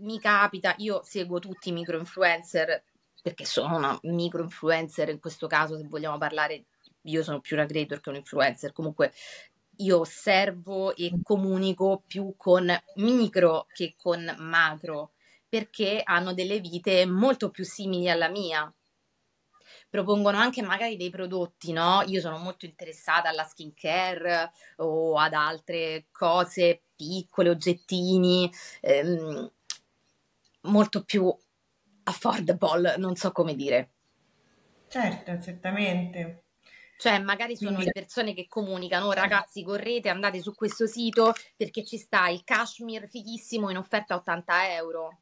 mi 0.00 0.18
capita, 0.18 0.74
io 0.78 1.02
seguo 1.04 1.38
tutti 1.38 1.68
i 1.70 1.72
micro 1.72 1.98
influencer 1.98 2.84
perché 3.22 3.44
sono 3.44 3.76
una 3.76 3.98
micro 4.02 4.42
influencer 4.42 5.08
in 5.10 5.20
questo 5.20 5.46
caso, 5.46 5.76
se 5.76 5.84
vogliamo 5.86 6.16
parlare, 6.18 6.64
io 7.02 7.22
sono 7.22 7.40
più 7.40 7.56
una 7.56 7.66
creator 7.66 8.00
che 8.00 8.08
un 8.08 8.16
influencer, 8.16 8.72
comunque 8.72 9.12
io 9.78 10.00
osservo 10.00 10.94
e 10.96 11.18
comunico 11.22 12.02
più 12.06 12.34
con 12.36 12.70
micro 12.96 13.66
che 13.72 13.94
con 13.96 14.34
macro 14.38 15.12
perché 15.48 16.00
hanno 16.04 16.32
delle 16.34 16.60
vite 16.60 17.06
molto 17.06 17.50
più 17.50 17.64
simili 17.64 18.08
alla 18.08 18.28
mia. 18.28 18.72
propongono 19.88 20.38
anche 20.38 20.62
magari 20.62 20.96
dei 20.96 21.10
prodotti, 21.10 21.72
no? 21.72 22.02
Io 22.06 22.20
sono 22.20 22.38
molto 22.38 22.64
interessata 22.66 23.28
alla 23.28 23.44
skincare 23.44 24.52
o 24.76 25.16
ad 25.18 25.32
altre 25.34 26.06
cose 26.10 26.82
piccole, 26.94 27.50
oggettini, 27.50 28.50
ehm, 28.80 29.50
molto 30.62 31.04
più 31.04 31.34
affordable, 32.04 32.96
non 32.96 33.16
so 33.16 33.32
come 33.32 33.54
dire. 33.54 33.92
Certo, 34.88 35.40
certamente. 35.40 36.44
Cioè, 37.00 37.18
magari 37.18 37.56
sono 37.56 37.76
Quindi... 37.76 37.92
le 37.94 38.00
persone 38.02 38.34
che 38.34 38.46
comunicano, 38.46 39.06
oh, 39.06 39.12
ragazzi, 39.12 39.62
correte, 39.62 40.10
andate 40.10 40.42
su 40.42 40.54
questo 40.54 40.86
sito 40.86 41.32
perché 41.56 41.82
ci 41.82 41.96
sta 41.96 42.28
il 42.28 42.44
cashmere 42.44 43.06
fighissimo 43.06 43.70
in 43.70 43.78
offerta 43.78 44.14
a 44.14 44.16
80 44.18 44.74
euro. 44.74 45.20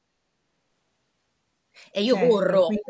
E 1.92 2.02
io 2.02 2.16
certo, 2.16 2.28
corro 2.28 2.66
quindi... 2.66 2.82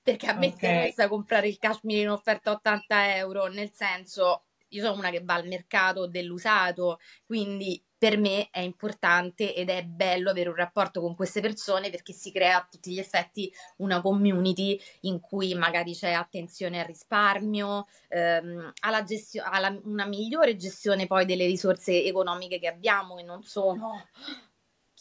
perché 0.00 0.26
a 0.26 0.34
me 0.34 0.46
okay. 0.46 0.50
interessa 0.52 1.08
comprare 1.08 1.48
il 1.48 1.58
cashmere 1.58 2.02
in 2.02 2.10
offerta 2.10 2.50
a 2.50 2.54
80 2.54 3.16
euro, 3.16 3.46
nel 3.46 3.72
senso, 3.72 4.44
io 4.72 4.84
sono 4.84 4.98
una 4.98 5.10
che 5.10 5.22
va 5.22 5.34
al 5.34 5.46
mercato 5.46 6.06
dell'usato, 6.06 6.98
quindi 7.24 7.82
per 8.02 8.18
me 8.18 8.48
è 8.50 8.58
importante 8.58 9.54
ed 9.54 9.70
è 9.70 9.84
bello 9.84 10.30
avere 10.30 10.48
un 10.48 10.56
rapporto 10.56 11.00
con 11.00 11.14
queste 11.14 11.40
persone 11.40 11.88
perché 11.88 12.12
si 12.12 12.32
crea 12.32 12.56
a 12.56 12.68
tutti 12.68 12.90
gli 12.90 12.98
effetti 12.98 13.52
una 13.76 14.00
community 14.00 14.76
in 15.02 15.20
cui 15.20 15.54
magari 15.54 15.94
c'è 15.94 16.10
attenzione 16.10 16.80
al 16.80 16.86
risparmio, 16.86 17.86
ehm, 18.08 18.72
alla 18.80 19.04
gestio- 19.04 19.44
alla 19.46 19.78
una 19.84 20.04
migliore 20.06 20.56
gestione 20.56 21.06
poi 21.06 21.24
delle 21.24 21.46
risorse 21.46 22.04
economiche 22.04 22.58
che 22.58 22.66
abbiamo 22.66 23.14
che 23.14 23.22
non 23.22 23.42
sono 23.44 24.04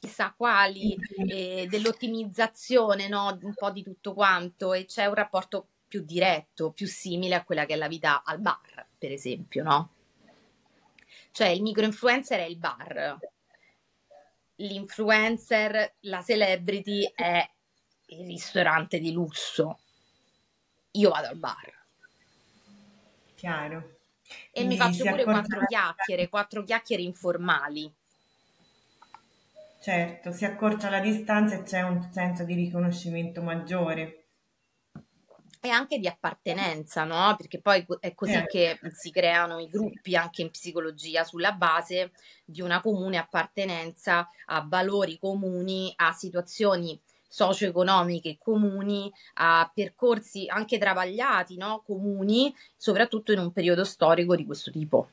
chissà 0.02 0.34
quali, 0.36 0.96
eh, 1.28 1.68
dell'ottimizzazione 1.70 3.08
no? 3.08 3.38
un 3.42 3.54
po' 3.54 3.70
di 3.70 3.84
tutto 3.84 4.14
quanto 4.14 4.74
e 4.74 4.86
c'è 4.86 5.06
un 5.06 5.14
rapporto 5.14 5.70
più 5.92 6.06
diretto, 6.06 6.72
più 6.72 6.88
simile 6.88 7.36
a 7.36 7.44
quella 7.44 7.66
che 7.66 7.74
è 7.74 7.76
la 7.76 7.90
vita 7.90 8.24
al 8.24 8.40
bar, 8.40 8.88
per 8.98 9.12
esempio, 9.12 9.62
no? 9.62 9.94
Cioè 11.32 11.50
il 11.50 11.62
micro-influencer 11.62 12.40
è 12.40 12.46
il 12.46 12.56
bar, 12.56 13.20
l'influencer, 14.56 15.96
la 16.02 16.22
celebrity 16.22 17.12
è 17.14 17.46
il 18.06 18.26
ristorante 18.26 19.00
di 19.00 19.12
lusso. 19.12 19.80
Io 20.92 21.10
vado 21.10 21.28
al 21.28 21.38
bar. 21.38 21.86
Chiaro. 23.36 23.98
E 24.24 24.64
Quindi 24.64 24.76
mi 24.76 24.80
faccio 24.80 25.04
pure 25.04 25.24
quattro 25.26 25.66
chiacchiere, 25.66 26.30
quattro 26.30 26.64
chiacchiere 26.64 27.02
informali. 27.02 27.94
Certo, 29.82 30.32
si 30.32 30.46
accorcia 30.46 30.90
la 30.90 31.02
distanza 31.02 31.56
e 31.56 31.64
c'è 31.64 31.82
un 31.82 32.10
senso 32.14 32.46
di 32.46 32.54
riconoscimento 32.54 33.42
maggiore 33.42 34.21
e 35.64 35.70
anche 35.70 36.00
di 36.00 36.08
appartenenza, 36.08 37.04
no? 37.04 37.36
Perché 37.38 37.62
poi 37.62 37.86
è 38.00 38.16
così 38.16 38.34
eh. 38.34 38.48
che 38.48 38.80
si 38.92 39.12
creano 39.12 39.60
i 39.60 39.70
gruppi 39.70 40.16
anche 40.16 40.42
in 40.42 40.50
psicologia 40.50 41.24
sulla 41.24 41.52
base 41.52 42.12
di 42.44 42.62
una 42.62 42.82
comune 42.82 43.18
appartenenza 43.18 44.28
a 44.48 44.66
valori 44.68 45.20
comuni, 45.20 45.94
a 45.98 46.12
situazioni 46.14 47.00
socio-economiche 47.28 48.38
comuni, 48.40 49.10
a 49.36 49.72
percorsi 49.74 50.48
anche 50.48 50.80
travagliati, 50.80 51.56
no? 51.58 51.84
comuni, 51.86 52.54
soprattutto 52.76 53.32
in 53.32 53.40
un 53.40 53.52
periodo 53.52 53.86
storico 53.86 54.36
di 54.36 54.46
questo 54.46 54.72
tipo. 54.72 55.12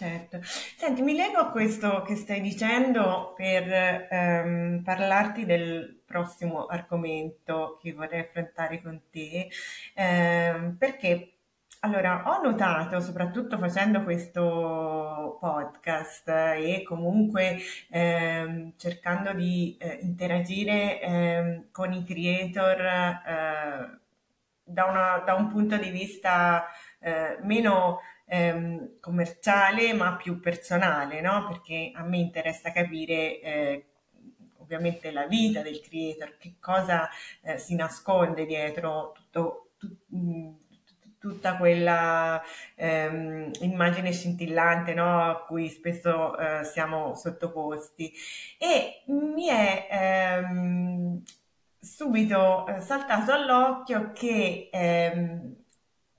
Certo. 0.00 0.40
Senti, 0.42 1.02
mi 1.02 1.14
lego 1.14 1.36
a 1.40 1.50
questo 1.50 2.00
che 2.00 2.16
stai 2.16 2.40
dicendo 2.40 3.34
per 3.36 4.06
ehm, 4.10 4.80
parlarti 4.82 5.44
del 5.44 6.00
prossimo 6.06 6.64
argomento 6.64 7.78
che 7.82 7.92
vorrei 7.92 8.20
affrontare 8.20 8.80
con 8.80 8.98
te, 9.10 9.50
ehm, 9.92 10.76
perché 10.78 11.32
allora 11.80 12.22
ho 12.24 12.40
notato, 12.42 12.98
soprattutto 13.00 13.58
facendo 13.58 14.02
questo 14.02 15.36
podcast 15.38 16.28
e 16.28 16.82
comunque 16.82 17.58
ehm, 17.90 18.72
cercando 18.78 19.34
di 19.34 19.76
eh, 19.78 19.98
interagire 20.00 20.98
ehm, 20.98 21.70
con 21.70 21.92
i 21.92 22.04
creator 22.04 22.80
eh, 22.80 23.98
da, 24.64 24.84
una, 24.86 25.22
da, 25.26 25.34
un 25.34 25.48
punto 25.48 25.76
di 25.76 25.90
vista 25.90 26.64
eh, 27.00 27.36
meno 27.42 28.00
ehm, 28.30 29.00
commerciale 29.00 29.92
ma 29.92 30.16
più 30.16 30.40
personale, 30.40 31.20
no? 31.20 31.46
Perché 31.48 31.90
a 31.94 32.02
me 32.04 32.18
interessa 32.18 32.72
capire 32.72 33.40
eh, 33.40 33.84
ovviamente 34.58 35.10
la 35.10 35.26
vita 35.26 35.62
del 35.62 35.80
creator, 35.80 36.36
che 36.38 36.54
cosa 36.60 37.08
eh, 37.42 37.58
si 37.58 37.74
nasconde 37.74 38.46
dietro 38.46 39.12
tutto, 39.14 39.72
tu, 39.78 39.88
mm, 40.14 40.52
tutta 41.18 41.56
quella 41.56 42.40
ehm, 42.76 43.50
immagine 43.60 44.12
scintillante 44.12 44.94
no? 44.94 45.30
a 45.30 45.44
cui 45.44 45.68
spesso 45.68 46.36
eh, 46.38 46.64
siamo 46.64 47.14
sottoposti. 47.16 48.12
E 48.58 49.02
mi 49.06 49.46
è 49.48 49.88
ehm, 49.90 51.22
subito 51.80 52.66
eh, 52.68 52.80
saltato 52.80 53.32
all'occhio 53.32 54.12
che 54.12 54.68
ehm, 54.72 55.56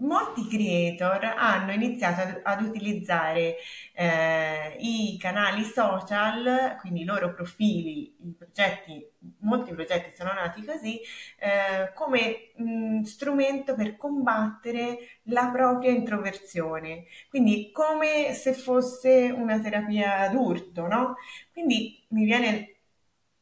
molti 0.01 0.47
creator 0.47 1.23
hanno 1.37 1.71
iniziato 1.71 2.21
ad, 2.21 2.39
ad 2.43 2.61
utilizzare 2.61 3.55
eh, 3.93 4.75
i 4.79 5.17
canali 5.19 5.63
social, 5.63 6.77
quindi 6.79 7.01
i 7.01 7.05
loro 7.05 7.33
profili, 7.33 8.15
i 8.21 8.33
progetti, 8.37 9.05
molti 9.39 9.73
progetti 9.73 10.11
sono 10.15 10.33
nati 10.33 10.63
così, 10.65 10.99
eh, 11.39 11.91
come 11.93 12.51
mh, 12.55 13.01
strumento 13.03 13.75
per 13.75 13.97
combattere 13.97 14.97
la 15.23 15.49
propria 15.51 15.91
introversione, 15.91 17.05
quindi 17.29 17.71
come 17.71 18.33
se 18.33 18.53
fosse 18.53 19.31
una 19.35 19.59
terapia 19.59 20.29
d'urto, 20.29 20.87
no? 20.87 21.15
Quindi 21.51 22.03
mi 22.09 22.25
viene 22.25 22.75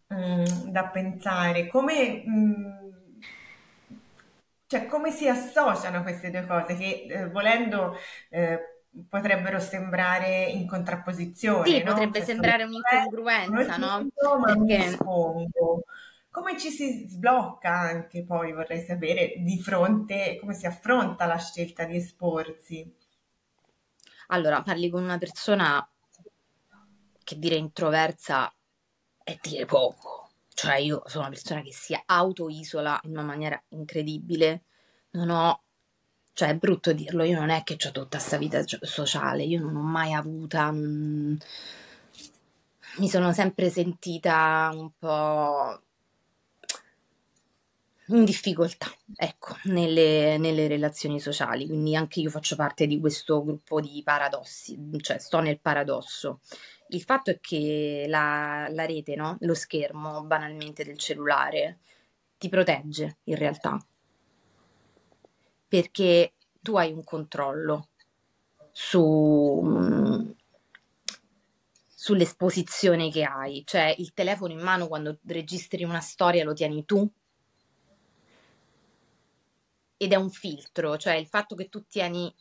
mh, 0.07 0.69
da 0.71 0.87
pensare 0.89 1.67
come... 1.67 2.23
Mh, 2.25 2.77
cioè, 4.69 4.85
come 4.85 5.09
si 5.09 5.27
associano 5.27 6.03
queste 6.03 6.29
due 6.29 6.45
cose 6.45 6.75
che 6.75 7.07
eh, 7.09 7.27
volendo 7.29 7.97
eh, 8.29 8.83
potrebbero 9.09 9.59
sembrare 9.59 10.43
in 10.43 10.67
contrapposizione? 10.67 11.67
Sì, 11.67 11.79
no? 11.81 11.93
potrebbe 11.93 12.19
cioè, 12.19 12.27
sembrare 12.27 12.63
un'incongruenza, 12.65 13.77
no? 13.77 14.07
Ma 14.37 14.45
Perché... 14.45 14.61
mi 14.61 14.75
rispondo. 14.75 15.83
Come 16.29 16.59
ci 16.59 16.69
si 16.69 17.07
sblocca 17.09 17.71
anche 17.71 18.23
poi, 18.23 18.53
vorrei 18.53 18.85
sapere, 18.85 19.33
di 19.37 19.59
fronte, 19.59 20.37
come 20.39 20.53
si 20.53 20.67
affronta 20.67 21.25
la 21.25 21.39
scelta 21.39 21.85
di 21.85 21.97
esporsi? 21.97 22.95
Allora, 24.27 24.61
parli 24.61 24.91
con 24.91 25.01
una 25.01 25.17
persona 25.17 25.83
che 27.23 27.39
dire 27.39 27.55
introversa 27.55 28.53
è 29.23 29.35
dire 29.41 29.65
poco 29.65 30.18
cioè 30.59 30.75
io 30.75 31.03
sono 31.05 31.21
una 31.21 31.33
persona 31.33 31.61
che 31.61 31.71
si 31.71 31.97
auto-isola 32.05 32.99
in 33.03 33.11
una 33.11 33.23
maniera 33.23 33.63
incredibile, 33.69 34.63
non 35.11 35.29
ho, 35.29 35.61
cioè 36.33 36.49
è 36.49 36.55
brutto 36.55 36.91
dirlo, 36.91 37.23
io 37.23 37.39
non 37.39 37.49
è 37.49 37.63
che 37.63 37.75
ho 37.75 37.91
tutta 37.91 38.17
questa 38.17 38.35
vita 38.35 38.61
sociale, 38.81 39.43
io 39.43 39.61
non 39.61 39.77
ho 39.77 39.81
mai 39.81 40.11
avuta, 40.11 40.69
non... 40.69 41.37
mi 42.97 43.07
sono 43.07 43.31
sempre 43.31 43.69
sentita 43.69 44.69
un 44.73 44.91
po' 44.99 45.81
in 48.07 48.25
difficoltà, 48.25 48.87
ecco, 49.15 49.55
nelle, 49.63 50.37
nelle, 50.37 50.67
relazioni 50.67 51.21
sociali, 51.21 51.67
quindi 51.67 51.95
anche 51.95 52.19
io 52.19 52.29
faccio 52.29 52.57
parte 52.57 52.85
di 52.85 52.99
questo 52.99 53.41
gruppo 53.45 53.79
di 53.79 54.01
paradossi, 54.03 54.77
cioè 54.99 55.19
sto 55.19 55.39
nel 55.39 55.61
paradosso. 55.61 56.41
Il 56.91 57.01
fatto 57.01 57.29
è 57.29 57.39
che 57.39 58.05
la, 58.07 58.67
la 58.71 58.85
rete, 58.85 59.15
no? 59.15 59.37
lo 59.41 59.53
schermo 59.53 60.23
banalmente 60.23 60.83
del 60.83 60.97
cellulare, 60.97 61.79
ti 62.37 62.49
protegge 62.49 63.17
in 63.25 63.35
realtà, 63.35 63.77
perché 65.67 66.33
tu 66.61 66.77
hai 66.77 66.91
un 66.91 67.03
controllo 67.03 67.89
su, 68.71 70.33
sull'esposizione 71.85 73.11
che 73.11 73.23
hai, 73.23 73.63
cioè 73.65 73.93
il 73.97 74.13
telefono 74.13 74.53
in 74.53 74.61
mano 74.61 74.87
quando 74.87 75.19
registri 75.25 75.83
una 75.83 75.99
storia 75.99 76.43
lo 76.43 76.53
tieni 76.53 76.85
tu 76.85 77.07
ed 79.97 80.13
è 80.13 80.15
un 80.15 80.29
filtro, 80.29 80.97
cioè 80.97 81.15
il 81.15 81.27
fatto 81.27 81.55
che 81.55 81.67
tu 81.67 81.85
tieni 81.85 82.33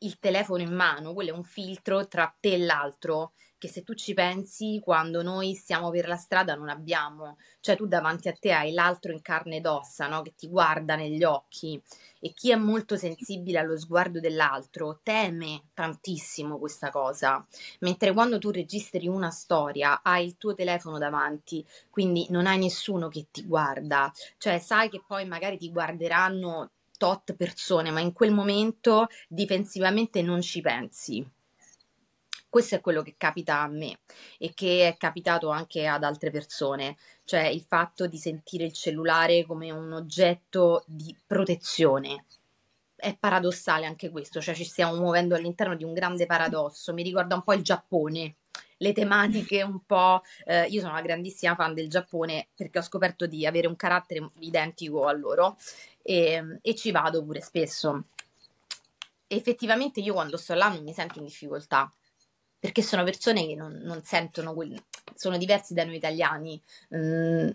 il 0.00 0.18
telefono 0.18 0.60
in 0.62 0.74
mano, 0.74 1.14
quello 1.14 1.30
è 1.30 1.36
un 1.36 1.44
filtro 1.44 2.06
tra 2.08 2.34
te 2.38 2.52
e 2.52 2.58
l'altro 2.58 3.32
che 3.58 3.68
se 3.68 3.82
tu 3.82 3.94
ci 3.94 4.14
pensi, 4.14 4.80
quando 4.82 5.22
noi 5.22 5.54
stiamo 5.54 5.90
per 5.90 6.08
la 6.08 6.16
strada 6.16 6.54
non 6.54 6.68
abbiamo, 6.68 7.38
cioè 7.60 7.76
tu 7.76 7.86
davanti 7.86 8.28
a 8.28 8.32
te 8.32 8.52
hai 8.52 8.72
l'altro 8.72 9.12
in 9.12 9.22
carne 9.22 9.56
ed 9.56 9.66
ossa, 9.66 10.06
no? 10.08 10.22
che 10.22 10.34
ti 10.36 10.48
guarda 10.48 10.96
negli 10.96 11.24
occhi 11.24 11.80
e 12.20 12.32
chi 12.32 12.50
è 12.50 12.56
molto 12.56 12.96
sensibile 12.96 13.58
allo 13.58 13.78
sguardo 13.78 14.20
dell'altro 14.20 15.00
teme 15.02 15.62
tantissimo 15.74 16.58
questa 16.58 16.90
cosa, 16.90 17.44
mentre 17.80 18.12
quando 18.12 18.38
tu 18.38 18.50
registri 18.50 19.06
una 19.08 19.30
storia 19.30 20.00
hai 20.02 20.26
il 20.26 20.36
tuo 20.36 20.54
telefono 20.54 20.98
davanti, 20.98 21.64
quindi 21.90 22.26
non 22.30 22.46
hai 22.46 22.58
nessuno 22.58 23.08
che 23.08 23.28
ti 23.30 23.44
guarda, 23.44 24.12
cioè 24.38 24.58
sai 24.58 24.88
che 24.88 25.02
poi 25.06 25.26
magari 25.26 25.56
ti 25.56 25.70
guarderanno 25.70 26.70
tot 26.96 27.34
persone, 27.34 27.90
ma 27.90 28.00
in 28.00 28.12
quel 28.12 28.32
momento 28.32 29.06
difensivamente 29.28 30.22
non 30.22 30.40
ci 30.40 30.60
pensi. 30.60 31.35
Questo 32.48 32.76
è 32.76 32.80
quello 32.80 33.02
che 33.02 33.14
capita 33.16 33.60
a 33.60 33.68
me 33.68 34.00
e 34.38 34.52
che 34.54 34.88
è 34.88 34.96
capitato 34.96 35.48
anche 35.48 35.86
ad 35.86 36.04
altre 36.04 36.30
persone, 36.30 36.96
cioè 37.24 37.46
il 37.46 37.64
fatto 37.66 38.06
di 38.06 38.18
sentire 38.18 38.64
il 38.64 38.72
cellulare 38.72 39.44
come 39.44 39.70
un 39.70 39.92
oggetto 39.92 40.84
di 40.86 41.14
protezione. 41.26 42.24
È 42.94 43.14
paradossale 43.16 43.84
anche 43.84 44.10
questo, 44.10 44.40
cioè 44.40 44.54
ci 44.54 44.64
stiamo 44.64 44.96
muovendo 44.96 45.34
all'interno 45.34 45.76
di 45.76 45.84
un 45.84 45.92
grande 45.92 46.24
paradosso. 46.24 46.94
Mi 46.94 47.02
ricorda 47.02 47.34
un 47.34 47.42
po' 47.42 47.52
il 47.52 47.62
Giappone, 47.62 48.36
le 48.78 48.92
tematiche 48.92 49.62
un 49.62 49.84
po'... 49.84 50.22
Eh, 50.44 50.64
io 50.68 50.80
sono 50.80 50.92
una 50.92 51.02
grandissima 51.02 51.54
fan 51.54 51.74
del 51.74 51.90
Giappone 51.90 52.48
perché 52.54 52.78
ho 52.78 52.82
scoperto 52.82 53.26
di 53.26 53.46
avere 53.46 53.66
un 53.66 53.76
carattere 53.76 54.30
identico 54.38 55.06
a 55.06 55.12
loro 55.12 55.56
e, 56.02 56.58
e 56.62 56.74
ci 56.74 56.90
vado 56.90 57.22
pure 57.22 57.42
spesso. 57.42 58.04
Effettivamente 59.26 60.00
io 60.00 60.14
quando 60.14 60.36
sto 60.36 60.54
là 60.54 60.68
non 60.68 60.82
mi 60.82 60.94
sento 60.94 61.18
in 61.18 61.26
difficoltà 61.26 61.92
perché 62.66 62.82
sono 62.82 63.04
persone 63.04 63.46
che 63.46 63.54
non, 63.54 63.80
non 63.84 64.02
sentono, 64.02 64.52
quel, 64.52 64.76
sono 65.14 65.38
diversi 65.38 65.72
da 65.72 65.84
noi 65.84 65.94
italiani. 65.94 66.60
Mm, 66.96 67.48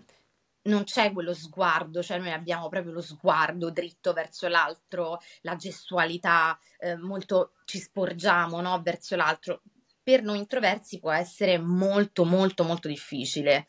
non 0.62 0.84
c'è 0.84 1.12
quello 1.12 1.34
sguardo, 1.34 2.02
cioè 2.02 2.16
noi 2.16 2.30
abbiamo 2.30 2.70
proprio 2.70 2.92
lo 2.92 3.02
sguardo 3.02 3.70
dritto 3.70 4.14
verso 4.14 4.48
l'altro, 4.48 5.18
la 5.42 5.54
gestualità, 5.56 6.58
eh, 6.78 6.96
molto 6.96 7.52
ci 7.66 7.78
sporgiamo 7.78 8.62
no, 8.62 8.80
verso 8.80 9.14
l'altro. 9.14 9.60
Per 10.02 10.22
noi 10.22 10.38
introversi 10.38 10.98
può 10.98 11.10
essere 11.10 11.58
molto, 11.58 12.24
molto, 12.24 12.64
molto 12.64 12.88
difficile. 12.88 13.66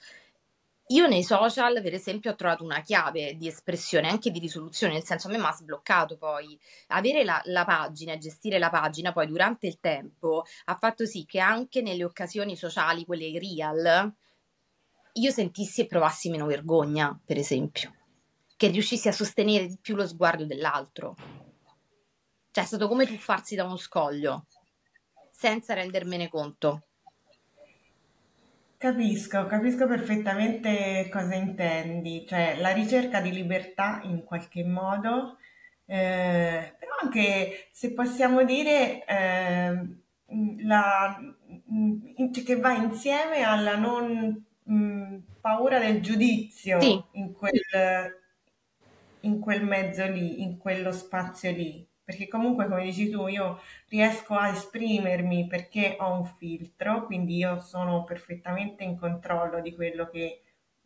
Io 0.87 1.07
nei 1.07 1.23
social, 1.23 1.81
per 1.81 1.93
esempio, 1.93 2.31
ho 2.31 2.35
trovato 2.35 2.63
una 2.63 2.81
chiave 2.81 3.35
di 3.37 3.47
espressione, 3.47 4.09
anche 4.09 4.31
di 4.31 4.39
risoluzione, 4.39 4.93
nel 4.93 5.03
senso 5.03 5.27
a 5.27 5.31
me 5.31 5.37
mi 5.37 5.45
ha 5.45 5.53
sbloccato 5.53 6.17
poi. 6.17 6.59
Avere 6.87 7.23
la, 7.23 7.41
la 7.45 7.63
pagina, 7.63 8.17
gestire 8.17 8.59
la 8.59 8.69
pagina 8.69 9.13
poi 9.13 9.27
durante 9.27 9.65
il 9.67 9.79
tempo 9.79 10.43
ha 10.65 10.75
fatto 10.75 11.05
sì 11.05 11.25
che 11.25 11.39
anche 11.39 11.81
nelle 11.81 12.03
occasioni 12.03 12.57
sociali, 12.57 13.05
quelle 13.05 13.39
real, 13.39 14.13
io 15.13 15.31
sentissi 15.31 15.81
e 15.81 15.87
provassi 15.87 16.29
meno 16.29 16.45
vergogna, 16.45 17.17
per 17.23 17.37
esempio, 17.37 17.93
che 18.57 18.67
riuscissi 18.67 19.07
a 19.07 19.13
sostenere 19.13 19.67
di 19.67 19.77
più 19.79 19.95
lo 19.95 20.05
sguardo 20.05 20.45
dell'altro. 20.45 21.15
Cioè 22.51 22.63
è 22.63 22.67
stato 22.67 22.87
come 22.87 23.05
tuffarsi 23.05 23.55
da 23.55 23.63
uno 23.63 23.77
scoglio, 23.77 24.47
senza 25.31 25.73
rendermene 25.73 26.29
conto. 26.29 26.87
Capisco, 28.83 29.45
capisco 29.45 29.87
perfettamente 29.87 31.07
cosa 31.09 31.35
intendi, 31.35 32.25
cioè 32.27 32.57
la 32.59 32.73
ricerca 32.73 33.21
di 33.21 33.31
libertà 33.31 34.01
in 34.03 34.25
qualche 34.25 34.65
modo, 34.65 35.37
eh, 35.85 36.75
però 36.77 36.91
anche 37.01 37.69
se 37.71 37.93
possiamo 37.93 38.43
dire 38.43 39.05
eh, 39.05 39.87
la, 40.65 41.17
cioè 42.17 42.43
che 42.43 42.57
va 42.57 42.73
insieme 42.73 43.43
alla 43.43 43.77
non 43.77 44.43
mh, 44.63 45.17
paura 45.39 45.79
del 45.79 46.01
giudizio 46.01 46.81
Sì, 46.81 47.01
in 47.11 47.31
quel, 47.31 47.53
in 49.21 49.39
quel 49.39 49.63
mezzo 49.63 50.05
lì, 50.07 50.41
in 50.41 50.57
quello 50.57 50.91
spazio 50.91 51.51
lì 51.51 51.87
perché 52.03 52.27
comunque 52.27 52.67
come 52.67 52.83
dici 52.83 53.09
tu 53.09 53.27
io 53.27 53.59
riesco 53.89 54.35
a 54.35 54.49
esprimermi 54.49 55.47
perché 55.47 55.95
ho 55.99 56.13
un 56.17 56.25
filtro, 56.25 57.05
quindi 57.05 57.37
io 57.37 57.59
sono 57.61 58.03
perfettamente 58.03 58.83
in 58.83 58.97
controllo 58.97 59.61
di 59.61 59.73
quello 59.75 60.09
che... 60.09 60.41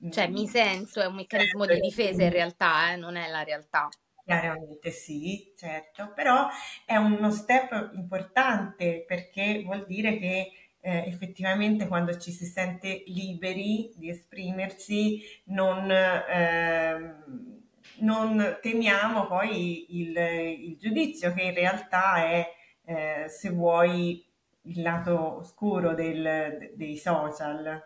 cioè 0.10 0.28
mi 0.28 0.48
sento, 0.48 1.02
è 1.02 1.06
un 1.06 1.16
meccanismo 1.16 1.66
di 1.66 1.80
difesa 1.80 2.24
in 2.24 2.32
realtà, 2.32 2.92
eh, 2.94 2.96
non 2.98 3.16
è 3.16 3.30
la 3.30 3.44
realtà. 3.44 3.90
Chiaramente 4.24 4.92
sì, 4.92 5.54
certo, 5.56 6.12
però 6.14 6.48
è 6.86 6.98
uno 6.98 7.32
step 7.32 7.92
importante 7.94 9.06
perché 9.08 9.62
vuol 9.64 9.86
dire 9.86 10.18
che 10.20 10.52
eh, 10.82 11.06
effettivamente 11.08 11.88
quando 11.88 12.18
ci 12.18 12.32
si 12.32 12.46
sente 12.46 13.04
liberi 13.08 13.94
di 13.96 14.10
esprimersi 14.10 15.22
non... 15.46 15.90
ehm, 15.90 17.57
non 18.00 18.60
temiamo 18.62 19.28
poi 19.28 20.00
il, 20.00 20.18
il 20.18 20.78
giudizio 20.78 21.34
che 21.34 21.44
in 21.44 21.54
realtà 21.54 22.18
è, 22.18 22.48
eh, 22.84 23.26
se 23.30 23.50
vuoi, 23.50 24.26
il 24.64 24.82
lato 24.82 25.38
oscuro 25.38 25.94
del- 25.94 26.72
dei 26.76 26.98
social. 26.98 27.82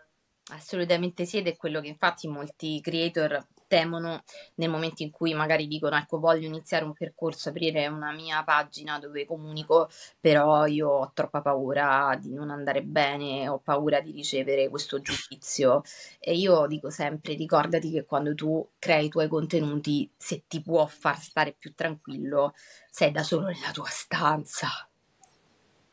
Assolutamente 0.52 1.24
sì, 1.24 1.38
ed 1.38 1.46
è 1.46 1.56
quello 1.56 1.80
che 1.80 1.88
infatti 1.88 2.28
molti 2.28 2.80
creator 2.80 3.46
temono 3.72 4.22
nel 4.56 4.68
momento 4.68 5.02
in 5.02 5.10
cui 5.10 5.32
magari 5.32 5.66
dicono 5.66 5.96
ecco 5.96 6.18
voglio 6.18 6.46
iniziare 6.46 6.84
un 6.84 6.92
percorso, 6.92 7.48
aprire 7.48 7.86
una 7.86 8.12
mia 8.12 8.44
pagina 8.44 8.98
dove 8.98 9.24
comunico, 9.24 9.88
però 10.20 10.66
io 10.66 10.88
ho 10.90 11.10
troppa 11.14 11.40
paura 11.40 12.14
di 12.20 12.34
non 12.34 12.50
andare 12.50 12.82
bene, 12.82 13.48
ho 13.48 13.60
paura 13.60 14.02
di 14.02 14.12
ricevere 14.12 14.68
questo 14.68 15.00
giudizio. 15.00 15.80
E 16.20 16.34
io 16.34 16.66
dico 16.66 16.90
sempre 16.90 17.32
ricordati 17.32 17.90
che 17.90 18.04
quando 18.04 18.34
tu 18.34 18.68
crei 18.78 19.06
i 19.06 19.08
tuoi 19.08 19.28
contenuti, 19.28 20.10
se 20.16 20.44
ti 20.46 20.60
può 20.60 20.84
far 20.86 21.18
stare 21.18 21.54
più 21.58 21.72
tranquillo, 21.74 22.52
sei 22.90 23.10
da 23.10 23.22
solo 23.22 23.46
nella 23.46 23.70
tua 23.72 23.88
stanza. 23.88 24.68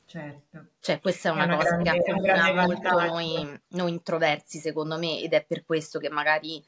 Certo, 0.06 0.70
Cioè, 0.80 1.00
questa 1.00 1.30
è 1.30 1.32
è 1.32 1.36
una 1.36 1.46
una 1.46 1.56
cosa 1.56 1.78
che 1.78 1.84
grande, 1.84 2.12
un 2.12 2.28
accomuna 2.30 2.52
molto 2.52 3.00
noi, 3.00 3.62
noi 3.70 3.92
introversi, 3.92 4.58
secondo 4.60 4.98
me, 4.98 5.20
ed 5.22 5.34
è 5.34 5.46
per 5.46 5.64
questo 5.66 6.00
che 6.00 6.10
magari 6.10 6.64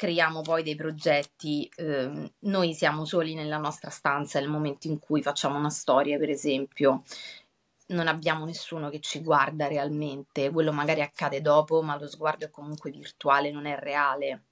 creiamo 0.00 0.40
poi 0.40 0.62
dei 0.62 0.74
progetti. 0.76 1.70
ehm, 1.76 2.30
noi 2.40 2.72
siamo 2.72 3.04
soli 3.04 3.34
nella 3.34 3.58
nostra 3.58 3.90
stanza 3.90 4.40
nel 4.40 4.48
momento 4.48 4.86
in 4.88 4.98
cui 4.98 5.20
facciamo 5.22 5.58
una 5.58 5.68
storia, 5.68 6.16
per 6.18 6.30
esempio. 6.30 7.02
Non 7.88 8.08
abbiamo 8.08 8.46
nessuno 8.46 8.88
che 8.88 9.00
ci 9.00 9.20
guarda 9.20 9.66
realmente, 9.66 10.48
quello 10.50 10.72
magari 10.72 11.02
accade 11.02 11.42
dopo, 11.42 11.82
ma 11.82 11.98
lo 11.98 12.06
sguardo 12.08 12.46
è 12.46 12.50
comunque 12.50 12.90
virtuale, 12.90 13.50
non 13.50 13.66
è 13.66 13.76
reale. 13.78 14.44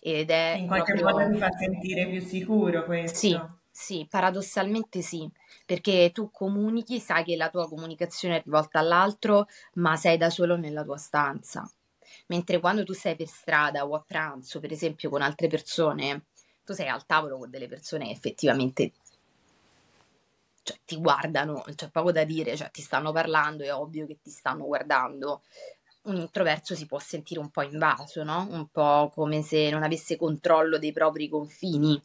Ed 0.00 0.30
è 0.30 0.60
In 0.60 0.66
qualche 0.66 0.92
modo 0.92 1.26
proprio 1.26 1.26
mi 1.26 1.38
fa 1.38 1.48
sentire 1.52 2.06
più 2.06 2.20
sicuro 2.20 2.84
sì, 3.02 3.44
questo. 3.44 3.60
sì, 3.70 4.06
paradossalmente 4.08 5.02
sì, 5.02 5.28
perché 5.66 6.10
tu 6.12 6.30
comunichi, 6.30 7.00
sai 7.00 7.24
che 7.24 7.34
la 7.36 7.50
tua 7.50 7.68
comunicazione 7.68 8.36
è 8.38 8.42
rivolta 8.44 8.78
all'altro, 8.78 9.46
ma 9.74 9.96
sei 9.96 10.16
da 10.16 10.30
solo 10.30 10.56
nella 10.56 10.84
tua 10.84 10.96
stanza. 10.96 11.68
Mentre 12.28 12.60
quando 12.60 12.84
tu 12.84 12.92
sei 12.94 13.16
per 13.16 13.26
strada 13.26 13.84
o 13.86 13.94
a 13.94 14.02
pranzo, 14.06 14.60
per 14.60 14.72
esempio, 14.72 15.10
con 15.10 15.22
altre 15.22 15.48
persone, 15.48 16.26
tu 16.64 16.72
sei 16.72 16.88
al 16.88 17.04
tavolo 17.06 17.38
con 17.38 17.50
delle 17.50 17.68
persone 17.68 18.06
che 18.06 18.12
effettivamente, 18.12 18.92
cioè, 20.62 20.78
ti 20.84 20.96
guardano, 20.98 21.64
c'è 21.74 21.90
poco 21.90 22.12
da 22.12 22.24
dire, 22.24 22.56
cioè, 22.56 22.70
ti 22.70 22.82
stanno 22.82 23.12
parlando, 23.12 23.64
è 23.64 23.72
ovvio 23.74 24.06
che 24.06 24.18
ti 24.20 24.30
stanno 24.30 24.66
guardando. 24.66 25.42
Un 26.02 26.16
introverso 26.16 26.74
si 26.74 26.86
può 26.86 26.98
sentire 26.98 27.40
un 27.40 27.50
po' 27.50 27.62
invaso, 27.62 28.22
no? 28.24 28.46
Un 28.50 28.68
po' 28.68 29.10
come 29.14 29.42
se 29.42 29.70
non 29.70 29.82
avesse 29.82 30.16
controllo 30.16 30.78
dei 30.78 30.92
propri 30.92 31.28
confini. 31.28 32.00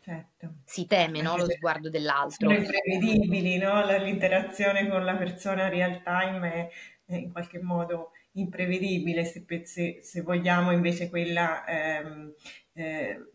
Certo, 0.00 0.46
Si 0.64 0.86
teme, 0.86 1.22
no? 1.22 1.36
Lo 1.36 1.48
sguardo 1.48 1.88
sono 2.26 2.54
dell'altro. 2.54 2.56
imprevedibili, 2.56 3.58
no? 3.58 3.84
L'interazione 3.98 4.88
con 4.88 5.04
la 5.04 5.16
persona 5.16 5.68
real 5.68 6.02
time 6.02 6.52
è 6.52 6.70
è 7.04 7.16
in 7.16 7.30
qualche 7.32 7.60
modo 7.60 8.11
imprevedibile, 8.32 9.24
se, 9.24 9.44
se- 9.64 10.00
se 10.02 10.20
vogliamo 10.22 10.72
invece 10.72 11.08
quella 11.10 11.64
ehm, 11.66 12.34
eh, 12.72 13.32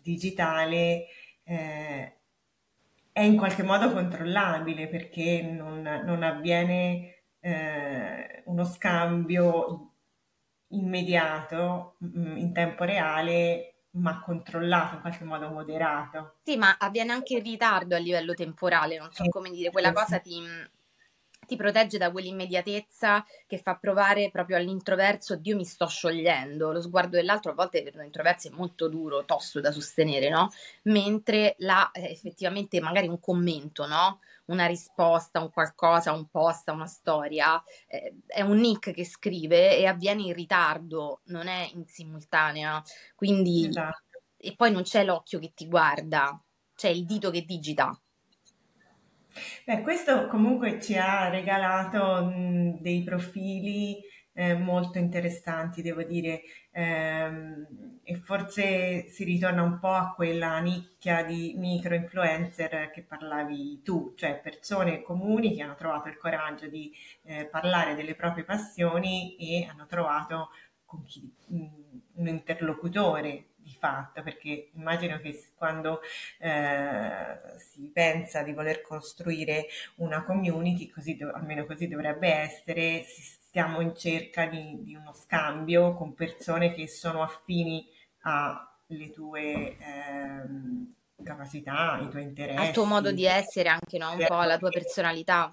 digitale 0.00 1.06
eh, 1.44 2.14
è 3.12 3.20
in 3.22 3.36
qualche 3.36 3.62
modo 3.62 3.92
controllabile 3.92 4.88
perché 4.88 5.42
non, 5.42 5.82
non 5.82 6.22
avviene 6.22 7.24
eh, 7.40 8.42
uno 8.46 8.64
scambio 8.64 9.92
immediato 10.68 11.96
mm, 12.04 12.36
in 12.36 12.52
tempo 12.52 12.84
reale, 12.84 13.84
ma 13.92 14.20
controllato, 14.20 14.96
in 14.96 15.00
qualche 15.00 15.24
modo 15.24 15.50
moderato. 15.50 16.36
Sì, 16.44 16.56
ma 16.56 16.76
avviene 16.78 17.12
anche 17.12 17.34
in 17.34 17.42
ritardo 17.42 17.96
a 17.96 17.98
livello 17.98 18.34
temporale, 18.34 18.98
non 18.98 19.10
so 19.12 19.24
come 19.28 19.50
dire, 19.50 19.70
quella 19.70 19.92
cosa 19.92 20.18
ti, 20.20 20.40
ti 21.46 21.56
protegge 21.56 21.98
da 21.98 22.12
quell'immediatezza 22.12 23.24
che 23.46 23.58
fa 23.58 23.76
provare 23.76 24.30
proprio 24.30 24.56
all'introverso, 24.56 25.34
Dio 25.34 25.56
mi 25.56 25.64
sto 25.64 25.88
sciogliendo, 25.88 26.70
lo 26.70 26.80
sguardo 26.80 27.16
dell'altro 27.16 27.50
a 27.50 27.54
volte 27.54 27.82
per 27.82 27.96
noi 27.96 28.06
introversi 28.06 28.48
è 28.48 28.52
molto 28.52 28.88
duro, 28.88 29.24
tosto 29.24 29.60
da 29.60 29.72
sostenere, 29.72 30.28
no? 30.28 30.50
Mentre 30.84 31.56
là 31.58 31.90
eh, 31.90 32.10
effettivamente 32.10 32.80
magari 32.80 33.08
un 33.08 33.18
commento, 33.18 33.86
no? 33.86 34.20
Una 34.46 34.66
risposta, 34.66 35.40
un 35.40 35.50
qualcosa, 35.50 36.12
un 36.12 36.28
post, 36.28 36.68
una 36.68 36.86
storia, 36.86 37.60
eh, 37.88 38.14
è 38.26 38.42
un 38.42 38.58
nick 38.58 38.92
che 38.92 39.04
scrive 39.04 39.76
e 39.76 39.86
avviene 39.86 40.22
in 40.22 40.34
ritardo, 40.34 41.22
non 41.26 41.48
è 41.48 41.68
in 41.74 41.84
simultanea, 41.86 42.80
quindi 43.16 43.66
esatto. 43.66 44.20
e 44.36 44.54
poi 44.54 44.70
non 44.70 44.82
c'è 44.82 45.04
l'occhio 45.04 45.40
che 45.40 45.52
ti 45.54 45.66
guarda, 45.66 46.40
c'è 46.76 46.88
il 46.88 47.04
dito 47.04 47.30
che 47.30 47.44
digita. 47.44 48.00
Beh, 49.64 49.80
questo 49.82 50.26
comunque 50.26 50.80
ci 50.80 50.96
ha 50.96 51.28
regalato 51.28 52.24
mh, 52.26 52.80
dei 52.80 53.02
profili 53.02 53.98
eh, 54.32 54.54
molto 54.54 54.98
interessanti, 54.98 55.82
devo 55.82 56.02
dire, 56.02 56.42
ehm, 56.72 57.98
e 58.02 58.16
forse 58.16 59.08
si 59.08 59.24
ritorna 59.24 59.62
un 59.62 59.78
po' 59.78 59.92
a 59.92 60.12
quella 60.14 60.58
nicchia 60.60 61.22
di 61.24 61.54
micro 61.56 61.94
influencer 61.94 62.90
che 62.90 63.02
parlavi 63.02 63.82
tu, 63.82 64.14
cioè 64.16 64.40
persone 64.42 65.02
comuni 65.02 65.54
che 65.54 65.62
hanno 65.62 65.74
trovato 65.76 66.08
il 66.08 66.16
coraggio 66.16 66.66
di 66.68 66.92
eh, 67.22 67.46
parlare 67.46 67.94
delle 67.94 68.14
proprie 68.14 68.44
passioni 68.44 69.36
e 69.36 69.64
hanno 69.70 69.86
trovato 69.86 70.50
chi, 71.06 71.32
un 71.46 72.26
interlocutore 72.26 73.49
di 73.80 73.86
fatto, 73.86 74.22
perché 74.22 74.68
immagino 74.74 75.18
che 75.18 75.42
quando 75.56 76.00
eh, 76.38 77.40
si 77.56 77.90
pensa 77.92 78.42
di 78.42 78.52
voler 78.52 78.82
costruire 78.82 79.66
una 79.96 80.22
community, 80.22 80.90
così 80.90 81.18
almeno 81.32 81.64
così 81.64 81.88
dovrebbe 81.88 82.28
essere, 82.28 83.02
stiamo 83.06 83.80
in 83.80 83.96
cerca 83.96 84.46
di, 84.46 84.82
di, 84.82 84.94
uno 84.94 85.14
scambio 85.14 85.94
con 85.94 86.14
persone 86.14 86.74
che 86.74 86.86
sono 86.86 87.22
affini 87.22 87.88
alle 88.20 89.10
tue 89.12 89.76
eh, 89.78 91.24
capacità, 91.24 91.92
ai 91.94 92.08
tuoi 92.10 92.22
interessi. 92.24 92.60
Al 92.60 92.72
tuo 92.72 92.84
modo 92.84 93.10
di 93.10 93.24
essere, 93.24 93.70
anche 93.70 93.96
no? 93.98 94.12
un 94.12 94.24
po' 94.26 94.38
alla 94.38 94.58
tua 94.58 94.70
personalità. 94.70 95.52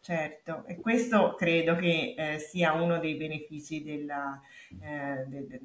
Certo, 0.00 0.64
e 0.66 0.76
questo 0.76 1.34
credo 1.34 1.76
che 1.76 2.14
eh, 2.14 2.38
sia 2.38 2.74
uno 2.74 2.98
dei 2.98 3.14
benefici 3.14 3.82
della, 3.82 4.38
eh, 4.82 5.24
de, 5.26 5.46
de, 5.46 5.60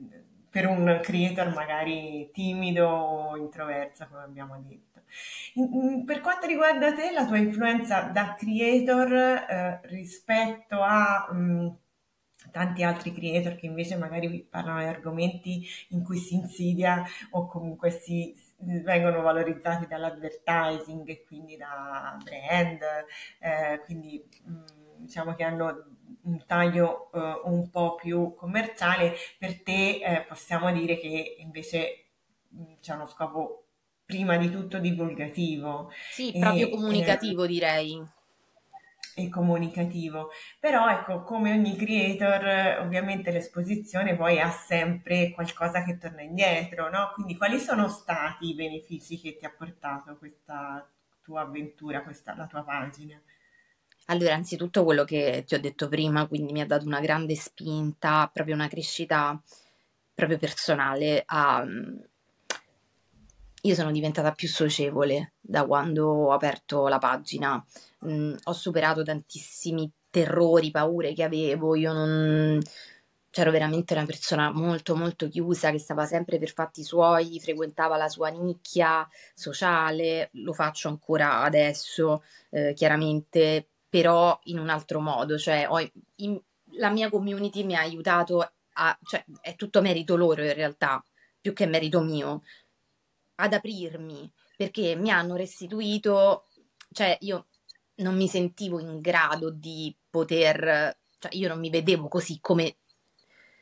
per 0.50 0.66
un 0.66 1.00
creator 1.02 1.54
magari 1.54 2.30
timido 2.32 2.88
o 2.88 3.38
introverso, 3.38 4.08
come 4.10 4.24
abbiamo 4.24 4.58
detto. 4.66 5.02
per 6.06 6.22
quanto 6.22 6.48
riguarda 6.48 6.94
te, 6.94 7.12
la 7.12 7.26
tua 7.26 7.38
influenza 7.38 8.02
da 8.02 8.36
creator 8.36 9.14
eh, 9.14 9.80
rispetto 9.84 10.82
a 10.82 11.30
mh, 11.32 11.38
mm, 11.38 11.68
tanti 12.52 12.84
altri 12.84 13.14
creator 13.14 13.56
che 13.56 13.66
invece 13.68 13.96
magari 13.98 14.46
parlano 14.50 14.80
di 14.80 14.86
argomenti 14.86 15.68
in 15.90 16.04
cui 16.04 16.18
si 16.18 16.36
insidia 16.36 17.04
o 17.32 17.48
comunque 17.48 17.92
si, 17.92 18.34
vengono 18.60 19.22
valorizzati 19.22 19.88
dall'advertising 19.88 21.08
e 21.10 21.24
quindi 21.24 21.58
da 21.58 22.18
brand, 22.24 22.82
eh, 23.40 23.82
quindi 23.86 24.24
mh, 24.44 24.52
mm, 24.52 24.66
diciamo 24.98 25.36
che 25.36 25.44
hanno 25.44 25.98
un 26.24 26.46
taglio 26.46 27.12
eh, 27.12 27.42
un 27.46 27.70
po' 27.70 27.96
più 27.96 28.34
commerciale, 28.36 29.16
per 29.38 29.62
te 29.62 30.02
eh, 30.04 30.26
possiamo 30.28 30.72
dire 30.72 30.98
che 30.98 31.36
invece 31.40 32.06
mh, 32.50 32.62
mm, 32.62 32.74
c'è 32.82 32.94
uno 32.94 33.08
scopo 33.08 33.64
prima 34.06 34.38
di 34.38 34.50
tutto 34.50 34.80
divulgativo. 34.80 35.92
Sì, 36.12 36.36
proprio 36.40 36.68
e, 36.68 36.72
comunicativo 36.72 37.44
eh, 37.44 37.48
direi. 37.48 38.04
E 39.16 39.30
comunicativo. 39.30 40.30
Però 40.60 40.90
ecco, 40.90 41.24
come 41.24 41.52
ogni 41.52 41.76
creator, 41.76 42.80
ovviamente 42.82 43.32
l'esposizione 43.32 44.16
poi 44.16 44.40
ha 44.40 44.50
sempre 44.50 45.32
qualcosa 45.32 45.84
che 45.84 45.98
torna 45.98 46.22
indietro, 46.22 46.90
no? 46.90 47.12
Quindi 47.14 47.38
quali 47.38 47.60
sono 47.60 47.88
stati 47.88 48.50
i 48.50 48.56
benefici 48.56 49.20
che 49.20 49.38
ti 49.38 49.46
ha 49.46 49.54
portato 49.56 50.18
questa 50.18 50.88
tua 51.22 51.42
avventura, 51.42 52.02
questa, 52.02 52.36
la 52.36 52.48
tua 52.48 52.64
pagina? 52.64 53.22
Allora, 54.10 54.34
anzitutto 54.34 54.84
quello 54.84 55.04
che 55.04 55.44
ti 55.46 55.54
ho 55.54 55.60
detto 55.60 55.88
prima, 55.88 56.26
quindi 56.28 56.52
mi 56.52 56.62
ha 56.62 56.66
dato 56.66 56.86
una 56.86 57.00
grande 57.00 57.36
spinta, 57.36 58.30
proprio 58.34 58.56
una 58.56 58.68
crescita 58.68 59.40
proprio 60.16 60.40
personale. 60.40 61.24
A... 61.28 61.64
Io 63.64 63.76
sono 63.76 63.92
diventata 63.92 64.32
più 64.32 64.48
socievole 64.48 65.34
da 65.40 65.64
quando 65.66 66.08
ho 66.08 66.32
aperto 66.34 66.88
la 66.88 66.98
pagina. 66.98 67.64
Mm, 68.08 68.36
ho 68.46 68.54
superato 68.54 69.04
tantissimi 69.04 69.92
terrori, 70.10 70.72
paure 70.72 71.14
che 71.14 71.24
avevo. 71.24 71.76
Io 71.76 71.94
non 71.94 72.60
c'ero 73.30 73.52
veramente 73.52 73.94
una 73.94 74.06
persona 74.06 74.52
molto 74.52 74.96
molto 74.96 75.28
chiusa 75.30 75.70
che 75.70 75.78
stava 75.78 76.06
sempre 76.06 76.40
per 76.40 76.52
fatti 76.52 76.84
suoi, 76.84 77.40
frequentava 77.40 77.96
la 77.96 78.10
sua 78.10 78.30
nicchia 78.30 79.08
sociale, 79.36 80.30
lo 80.34 80.54
faccio 80.54 80.88
ancora 80.88 81.42
adesso, 81.42 82.24
eh, 82.50 82.74
chiaramente 82.74 83.68
però 83.90 84.40
in 84.44 84.60
un 84.60 84.70
altro 84.70 85.00
modo, 85.00 85.38
cioè 85.38 85.68
in, 86.18 86.40
la 86.74 86.90
mia 86.90 87.10
community 87.10 87.64
mi 87.64 87.76
ha 87.76 87.82
aiutato 87.82 88.54
a, 88.74 88.98
cioè 89.04 89.26
è 89.42 89.56
tutto 89.56 89.82
merito 89.82 90.16
loro 90.16 90.44
in 90.44 90.54
realtà, 90.54 91.04
più 91.42 91.54
che 91.54 91.66
merito 91.66 92.02
mio, 92.02 92.44
ad 93.36 93.54
aprirmi, 93.54 94.32
perché 94.56 94.96
mi 94.96 95.10
hanno 95.10 95.36
restituito, 95.36 96.48
cioè 96.92 97.18
io 97.22 97.48
non 97.96 98.16
mi 98.16 98.28
sentivo 98.28 98.80
in 98.80 99.00
grado 99.00 99.50
di 99.50 99.96
poter, 100.10 100.98
cioè 101.18 101.34
io 101.34 101.48
non 101.48 101.60
mi 101.60 101.70
vedevo 101.70 102.08
così 102.08 102.40
come 102.40 102.78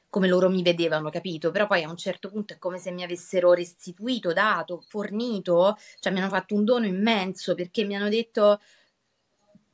come 0.10 0.28
loro 0.28 0.50
mi 0.50 0.62
vedevano, 0.62 1.10
capito? 1.10 1.52
Però 1.52 1.68
poi 1.68 1.84
a 1.84 1.90
un 1.90 1.98
certo 1.98 2.30
punto 2.30 2.54
è 2.54 2.58
come 2.58 2.80
se 2.80 2.92
mi 2.92 3.04
avessero 3.04 3.54
restituito, 3.54 4.34
dato, 4.34 4.82
fornito, 4.88 5.76
cioè 6.00 6.14
mi 6.14 6.20
hanno 6.20 6.30
fatto 6.30 6.56
un 6.56 6.64
dono 6.64 6.86
immenso 6.86 7.56
perché 7.56 7.84
mi 7.84 7.96
hanno 7.96 8.10
detto 8.10 8.60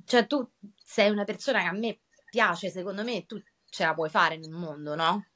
cioè 0.06 0.28
tu 0.28 0.48
sei 0.76 1.10
una 1.10 1.24
persona 1.24 1.62
che 1.62 1.68
a 1.68 1.72
me 1.72 2.00
piace, 2.30 2.70
secondo 2.70 3.04
me 3.04 3.26
tu 3.26 3.42
ce 3.66 3.86
la 3.86 3.94
puoi 3.94 4.10
fare 4.10 4.38
nel 4.38 4.52
mondo, 4.52 4.96
no? 4.96 5.28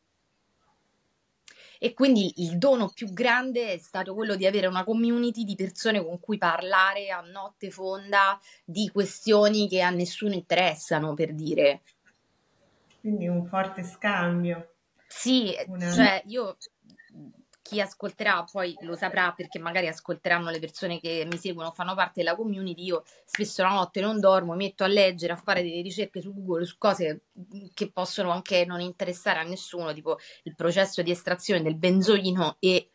E 1.79 1.93
quindi 1.93 2.33
il 2.37 2.57
dono 2.57 2.89
più 2.89 3.13
grande 3.13 3.73
è 3.73 3.77
stato 3.77 4.15
quello 4.15 4.35
di 4.35 4.47
avere 4.47 4.65
una 4.65 4.83
community 4.83 5.43
di 5.43 5.55
persone 5.55 6.03
con 6.03 6.19
cui 6.19 6.37
parlare 6.37 7.11
a 7.11 7.21
notte 7.21 7.69
fonda 7.69 8.39
di 8.65 8.89
questioni 8.89 9.67
che 9.69 9.81
a 9.81 9.91
nessuno 9.91 10.33
interessano, 10.33 11.13
per 11.13 11.33
dire. 11.33 11.83
Quindi 12.99 13.27
un 13.27 13.45
forte 13.45 13.83
scambio. 13.83 14.73
Sì, 15.07 15.55
una... 15.67 15.91
cioè 15.91 16.23
io 16.25 16.57
chi 17.67 17.81
ascolterà 17.81 18.45
poi 18.49 18.73
lo 18.81 18.95
saprà 18.95 19.33
perché 19.33 19.59
magari 19.59 19.87
ascolteranno 19.87 20.49
le 20.49 20.59
persone 20.59 21.01
che 21.01 21.27
mi 21.29 21.37
seguono, 21.37 21.71
fanno 21.71 21.95
parte 21.95 22.21
della 22.21 22.35
community. 22.35 22.85
Io 22.85 23.03
spesso 23.25 23.61
la 23.61 23.69
notte 23.69 23.99
non 23.99 24.21
dormo, 24.21 24.53
mi 24.53 24.65
metto 24.65 24.85
a 24.85 24.87
leggere, 24.87 25.33
a 25.33 25.35
fare 25.35 25.61
delle 25.61 25.81
ricerche 25.81 26.21
su 26.21 26.33
Google 26.33 26.65
su 26.65 26.77
cose 26.77 27.23
che 27.73 27.91
possono 27.91 28.31
anche 28.31 28.63
non 28.65 28.79
interessare 28.79 29.39
a 29.39 29.43
nessuno, 29.43 29.93
tipo 29.93 30.17
il 30.43 30.55
processo 30.55 31.01
di 31.01 31.11
estrazione 31.11 31.61
del 31.61 31.75
benzoino 31.75 32.55
e 32.59 32.91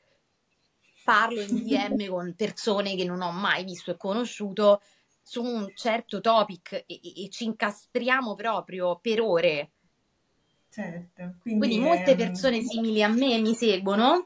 parlo 1.04 1.42
in 1.42 1.62
DM 1.62 2.06
con 2.08 2.34
persone 2.34 2.96
che 2.96 3.04
non 3.04 3.20
ho 3.20 3.30
mai 3.30 3.64
visto 3.64 3.90
e 3.90 3.96
conosciuto 3.98 4.80
su 5.20 5.42
un 5.42 5.70
certo 5.74 6.22
topic 6.22 6.72
e, 6.72 6.84
e, 6.86 7.24
e 7.24 7.28
ci 7.28 7.44
incastriamo 7.44 8.34
proprio 8.34 8.98
per 9.00 9.20
ore. 9.20 9.70
Certo, 10.70 11.34
quindi, 11.42 11.66
quindi 11.66 11.78
molte 11.78 12.16
persone 12.16 12.62
simili 12.62 13.02
a 13.02 13.08
me 13.08 13.38
mi 13.38 13.54
seguono 13.54 14.24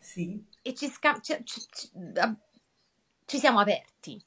sì. 0.00 0.44
E 0.62 0.74
ci, 0.74 0.88
sca- 0.88 1.20
ci, 1.20 1.42
ci, 1.44 1.62
ci 3.24 3.38
siamo 3.38 3.60
aperti 3.60 4.22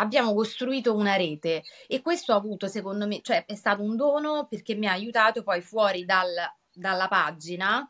abbiamo 0.00 0.34
costruito 0.34 0.94
una 0.94 1.16
rete 1.16 1.62
e 1.86 2.00
questo 2.00 2.32
ha 2.32 2.36
avuto 2.36 2.66
secondo 2.66 3.06
me, 3.06 3.20
cioè 3.22 3.44
è 3.44 3.54
stato 3.54 3.82
un 3.82 3.96
dono 3.96 4.46
perché 4.48 4.74
mi 4.74 4.86
ha 4.86 4.92
aiutato 4.92 5.42
poi 5.42 5.60
fuori 5.60 6.04
dal, 6.04 6.32
dalla 6.72 7.08
pagina 7.08 7.88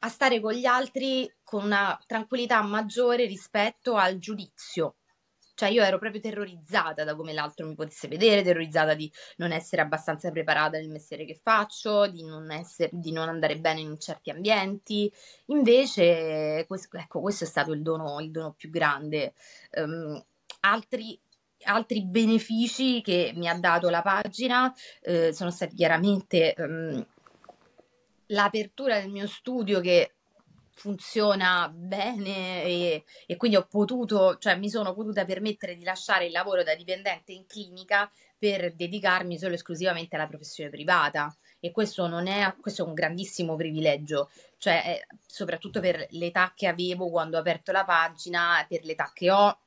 a 0.00 0.08
stare 0.08 0.40
con 0.40 0.52
gli 0.52 0.66
altri 0.66 1.32
con 1.42 1.64
una 1.64 1.98
tranquillità 2.06 2.60
maggiore 2.62 3.24
rispetto 3.24 3.94
al 3.94 4.18
giudizio. 4.18 4.96
Cioè 5.54 5.68
io 5.68 5.82
ero 5.82 5.98
proprio 5.98 6.20
terrorizzata 6.20 7.04
da 7.04 7.14
come 7.14 7.32
l'altro 7.32 7.66
mi 7.66 7.74
potesse 7.74 8.08
vedere, 8.08 8.42
terrorizzata 8.42 8.94
di 8.94 9.10
non 9.36 9.52
essere 9.52 9.82
abbastanza 9.82 10.30
preparata 10.30 10.78
nel 10.78 10.88
mestiere 10.88 11.24
che 11.24 11.38
faccio, 11.40 12.08
di 12.08 12.24
non, 12.24 12.50
essere, 12.50 12.90
di 12.92 13.12
non 13.12 13.28
andare 13.28 13.58
bene 13.58 13.80
in 13.80 13.98
certi 13.98 14.30
ambienti. 14.30 15.10
Invece, 15.46 16.64
questo, 16.66 16.96
ecco, 16.96 17.20
questo 17.20 17.44
è 17.44 17.46
stato 17.46 17.72
il 17.72 17.82
dono, 17.82 18.20
il 18.20 18.30
dono 18.30 18.52
più 18.52 18.70
grande. 18.70 19.34
Um, 19.72 20.22
altri 20.60 21.18
altri 21.66 22.04
benefici 22.04 23.00
che 23.00 23.32
mi 23.34 23.48
ha 23.48 23.58
dato 23.58 23.88
la 23.88 24.02
pagina 24.02 24.70
eh, 25.00 25.32
sono 25.32 25.50
stati 25.50 25.74
chiaramente 25.74 26.54
um, 26.58 27.06
l'apertura 28.26 29.00
del 29.00 29.10
mio 29.10 29.26
studio 29.26 29.80
che 29.80 30.14
funziona 30.74 31.70
bene 31.72 32.64
e, 32.64 33.04
e, 33.26 33.36
quindi 33.36 33.56
ho 33.56 33.66
potuto, 33.66 34.36
cioè 34.38 34.56
mi 34.56 34.68
sono 34.68 34.92
potuta 34.92 35.24
permettere 35.24 35.76
di 35.76 35.84
lasciare 35.84 36.26
il 36.26 36.32
lavoro 36.32 36.62
da 36.62 36.74
dipendente 36.74 37.32
in 37.32 37.46
clinica 37.46 38.10
per 38.36 38.74
dedicarmi 38.74 39.38
solo 39.38 39.52
e 39.52 39.54
esclusivamente 39.54 40.16
alla 40.16 40.26
professione 40.26 40.70
privata. 40.70 41.34
E 41.60 41.70
questo 41.70 42.06
non 42.06 42.26
è, 42.26 42.54
questo 42.60 42.84
è 42.84 42.86
un 42.86 42.92
grandissimo 42.92 43.56
privilegio, 43.56 44.30
cioè 44.58 44.82
eh, 45.08 45.16
soprattutto 45.26 45.80
per 45.80 46.06
l'età 46.10 46.52
che 46.54 46.66
avevo 46.66 47.08
quando 47.08 47.38
ho 47.38 47.40
aperto 47.40 47.72
la 47.72 47.84
pagina, 47.84 48.64
per 48.68 48.84
l'età 48.84 49.10
che 49.14 49.30
ho, 49.30 49.58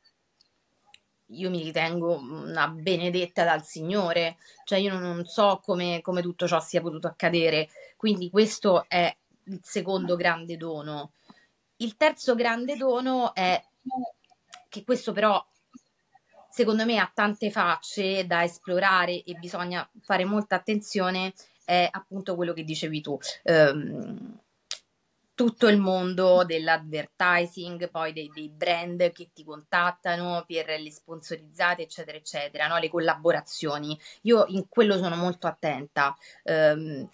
io 1.31 1.49
mi 1.49 1.63
ritengo 1.63 2.17
una 2.17 2.67
benedetta 2.67 3.43
dal 3.43 3.63
Signore, 3.63 4.37
cioè 4.63 4.79
io 4.79 4.97
non 4.97 5.25
so 5.25 5.59
come, 5.63 6.01
come 6.01 6.21
tutto 6.21 6.47
ciò 6.47 6.59
sia 6.59 6.81
potuto 6.81 7.07
accadere, 7.07 7.69
quindi 7.97 8.29
questo 8.29 8.85
è 8.87 9.13
il 9.47 9.59
secondo 9.63 10.15
grande 10.15 10.57
dono. 10.57 11.11
Il 11.77 11.95
terzo 11.95 12.35
grande 12.35 12.75
dono 12.75 13.33
è 13.33 13.61
che 14.69 14.83
questo 14.83 15.11
però 15.11 15.43
secondo 16.49 16.85
me 16.85 16.97
ha 16.97 17.11
tante 17.13 17.51
facce 17.51 18.25
da 18.25 18.43
esplorare 18.43 19.23
e 19.23 19.33
bisogna 19.35 19.87
fare 20.01 20.25
molta 20.25 20.55
attenzione 20.55 21.33
è 21.63 21.87
appunto 21.91 22.35
quello 22.35 22.53
che 22.53 22.63
dicevi 22.63 23.01
tu. 23.01 23.17
Um, 23.43 24.39
tutto 25.37 25.67
il 25.67 25.77
mondo 25.77 26.43
dell'advertising, 26.45 27.91
poi 27.91 28.11
dei, 28.11 28.31
dei, 28.33 28.49
brand 28.49 29.11
che 29.11 29.29
ti 29.33 29.43
contattano 29.43 30.43
per 30.47 30.79
le 30.79 30.89
sponsorizzate, 30.89 31.83
eccetera, 31.83 32.17
eccetera, 32.17 32.65
no? 32.65 32.79
le 32.79 32.89
collaborazioni. 32.89 33.95
Io 34.21 34.45
in 34.47 34.67
quello 34.67 34.97
sono 34.97 35.15
molto 35.15 35.45
attenta. 35.45 36.15
Um, 36.45 37.07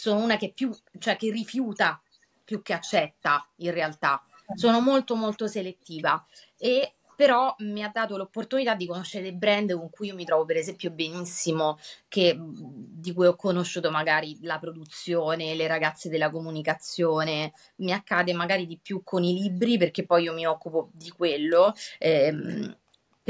sono 0.00 0.20
una 0.20 0.38
che 0.38 0.50
più, 0.54 0.74
cioè 0.98 1.16
che 1.16 1.30
rifiuta 1.30 2.00
più 2.42 2.62
che 2.62 2.72
accetta 2.72 3.46
in 3.56 3.70
realtà. 3.70 4.24
Sono 4.54 4.80
molto 4.80 5.14
molto 5.14 5.46
selettiva 5.46 6.26
e 6.56 6.94
però 7.14 7.54
mi 7.58 7.84
ha 7.84 7.90
dato 7.92 8.16
l'opportunità 8.16 8.74
di 8.74 8.86
conoscere 8.86 9.34
brand 9.34 9.74
con 9.74 9.90
cui 9.90 10.06
io 10.06 10.14
mi 10.14 10.24
trovo 10.24 10.46
per 10.46 10.56
esempio 10.56 10.90
benissimo, 10.90 11.78
che, 12.08 12.34
di 12.40 13.12
cui 13.12 13.26
ho 13.26 13.36
conosciuto 13.36 13.90
magari 13.90 14.38
la 14.40 14.58
produzione, 14.58 15.54
le 15.54 15.66
ragazze 15.66 16.08
della 16.08 16.30
comunicazione, 16.30 17.52
mi 17.76 17.92
accade 17.92 18.32
magari 18.32 18.66
di 18.66 18.78
più 18.80 19.02
con 19.04 19.22
i 19.22 19.34
libri 19.34 19.76
perché 19.76 20.06
poi 20.06 20.22
io 20.22 20.32
mi 20.32 20.46
occupo 20.46 20.88
di 20.94 21.10
quello. 21.10 21.74
Ehm, 21.98 22.74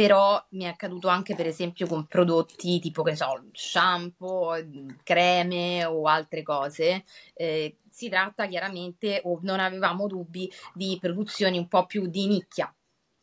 però 0.00 0.42
mi 0.52 0.64
è 0.64 0.68
accaduto 0.68 1.08
anche 1.08 1.34
per 1.34 1.46
esempio 1.46 1.86
con 1.86 2.06
prodotti 2.06 2.78
tipo 2.78 3.02
che 3.02 3.14
so, 3.14 3.44
shampoo, 3.52 4.54
creme 5.02 5.84
o 5.84 6.04
altre 6.04 6.42
cose. 6.42 7.04
Eh, 7.34 7.76
si 7.90 8.08
tratta 8.08 8.46
chiaramente, 8.46 9.20
o 9.24 9.40
non 9.42 9.60
avevamo 9.60 10.06
dubbi, 10.06 10.50
di 10.72 10.96
produzioni 10.98 11.58
un 11.58 11.68
po' 11.68 11.84
più 11.84 12.06
di 12.06 12.26
nicchia, 12.28 12.74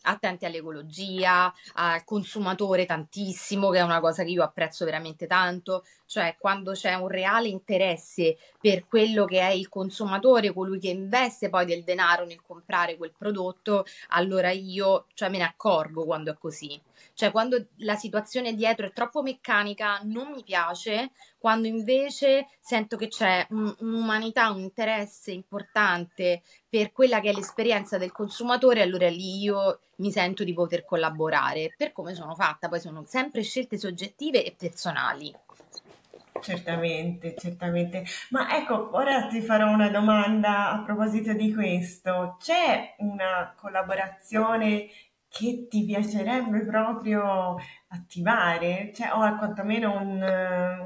attenti 0.04 0.46
all'ecologia, 0.46 1.52
al 1.74 2.04
consumatore 2.04 2.86
tantissimo, 2.86 3.72
che 3.72 3.80
è 3.80 3.82
una 3.82 4.00
cosa 4.00 4.24
che 4.24 4.30
io 4.30 4.44
apprezzo 4.44 4.86
veramente 4.86 5.26
tanto, 5.26 5.84
cioè 6.08 6.36
quando 6.40 6.72
c'è 6.72 6.96
un 6.96 7.10
reale 7.10 7.50
interesse 7.50 8.38
per 8.60 8.88
quello 8.88 9.26
che 9.26 9.42
è 9.42 9.52
il 9.52 9.70
consumatore, 9.70 10.54
colui 10.54 10.80
che 10.80 10.90
investe 10.90 11.50
poi 11.50 11.66
del 11.66 11.84
denaro 11.84 12.26
nel 12.26 12.42
comprare 12.42 12.98
quel 12.98 13.14
prodotto, 13.16 13.86
allora 14.10 14.50
io 14.50 15.06
cioè, 15.14 15.30
me 15.30 15.38
ne 15.38 15.44
accorgo 15.44 16.06
quando 16.06 16.32
è 16.32 16.38
così. 16.40 16.82
Cioè 17.14 17.32
quando 17.32 17.68
la 17.78 17.96
situazione 17.96 18.56
dietro 18.56 18.88
è 18.88 18.94
troppo 18.94 19.22
meccanica 19.22 20.00
non 20.04 20.32
mi 20.32 20.44
piace, 20.44 21.12
quando 21.38 21.68
invece 21.68 22.48
sento 22.60 22.98
che 22.98 23.08
c'è 23.08 23.46
un, 23.52 23.76
un'umanità, 23.80 24.50
un 24.50 24.60
interesse 24.60 25.32
importante 25.32 26.42
per 26.68 26.92
quella 26.92 27.20
che 27.20 27.30
è 27.30 27.34
l'esperienza 27.34 27.98
del 27.98 28.12
consumatore, 28.12 28.82
allora 28.82 29.10
lì 29.10 29.42
io 29.42 29.80
mi 29.98 30.12
sento 30.12 30.44
di 30.44 30.54
poter 30.54 30.86
collaborare 30.86 31.74
per 31.76 31.92
come 31.92 32.14
sono 32.16 32.36
fatta, 32.36 32.68
poi 32.68 32.80
sono 32.80 33.04
sempre 33.08 33.42
scelte 33.42 33.78
soggettive 33.78 34.44
e 34.44 34.56
personali. 34.58 35.34
Certamente, 36.42 37.36
certamente. 37.38 38.06
Ma 38.30 38.56
ecco, 38.56 38.96
ora 38.96 39.28
ti 39.28 39.42
farò 39.42 39.70
una 39.70 39.90
domanda 39.90 40.72
a 40.72 40.84
proposito 40.84 41.34
di 41.34 41.54
questo. 41.54 42.38
C'è 42.40 42.96
una 43.00 43.54
collaborazione 43.56 44.88
che 45.30 45.68
ti 45.70 45.86
piacerebbe 45.86 46.66
proprio 46.66 47.56
attivare? 47.90 48.92
Cioè, 48.94 49.12
o 49.12 49.38
quantomeno 49.38 50.00
un, 50.00 50.22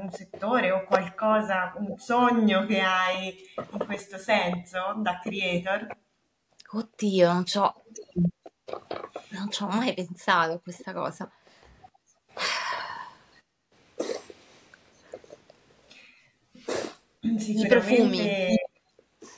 un 0.02 0.10
settore 0.10 0.70
o 0.70 0.84
qualcosa, 0.84 1.72
un 1.76 1.96
sogno 1.98 2.66
che 2.66 2.80
hai 2.80 3.34
in 3.56 3.84
questo 3.86 4.18
senso 4.18 4.94
da 4.96 5.18
creator? 5.20 5.86
Oddio, 6.74 7.32
non 7.32 7.44
non 9.30 9.50
ci 9.50 9.62
ho 9.62 9.66
mai 9.66 9.94
pensato 9.94 10.52
a 10.54 10.60
questa 10.60 10.92
cosa. 10.92 11.30
I 17.60 17.66
profumi. 17.66 18.56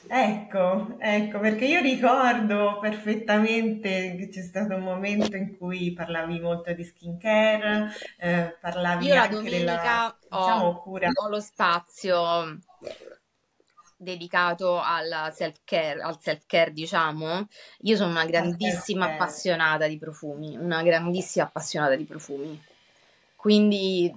Ecco, 0.07 0.97
ecco, 0.99 1.39
perché 1.39 1.65
io 1.65 1.81
ricordo 1.81 2.77
perfettamente 2.79 4.15
che 4.17 4.29
c'è 4.29 4.41
stato 4.41 4.75
un 4.75 4.83
momento 4.83 5.35
in 5.35 5.57
cui 5.57 5.93
parlavi 5.93 6.39
molto 6.39 6.73
di 6.73 6.83
skincare, 6.83 7.91
eh, 8.19 8.55
parlavi 8.59 9.05
Io 9.07 9.13
la 9.15 9.21
anche 9.23 9.41
della, 9.41 9.75
domenica 9.75 10.17
diciamo, 10.21 10.65
ho, 10.65 10.81
cura. 10.81 11.09
ho 11.11 11.29
lo 11.29 11.39
spazio 11.39 12.59
dedicato 13.97 14.79
al 14.79 15.31
self-care, 15.33 16.01
al 16.01 16.19
self-care, 16.19 16.71
diciamo. 16.71 17.47
Io 17.81 17.95
sono 17.95 18.11
una 18.11 18.25
grandissima 18.25 19.13
appassionata 19.13 19.87
di 19.87 19.97
profumi, 19.97 20.55
una 20.55 20.83
grandissima 20.83 21.45
appassionata 21.45 21.95
di 21.95 22.03
profumi. 22.03 22.61
Quindi 23.35 24.13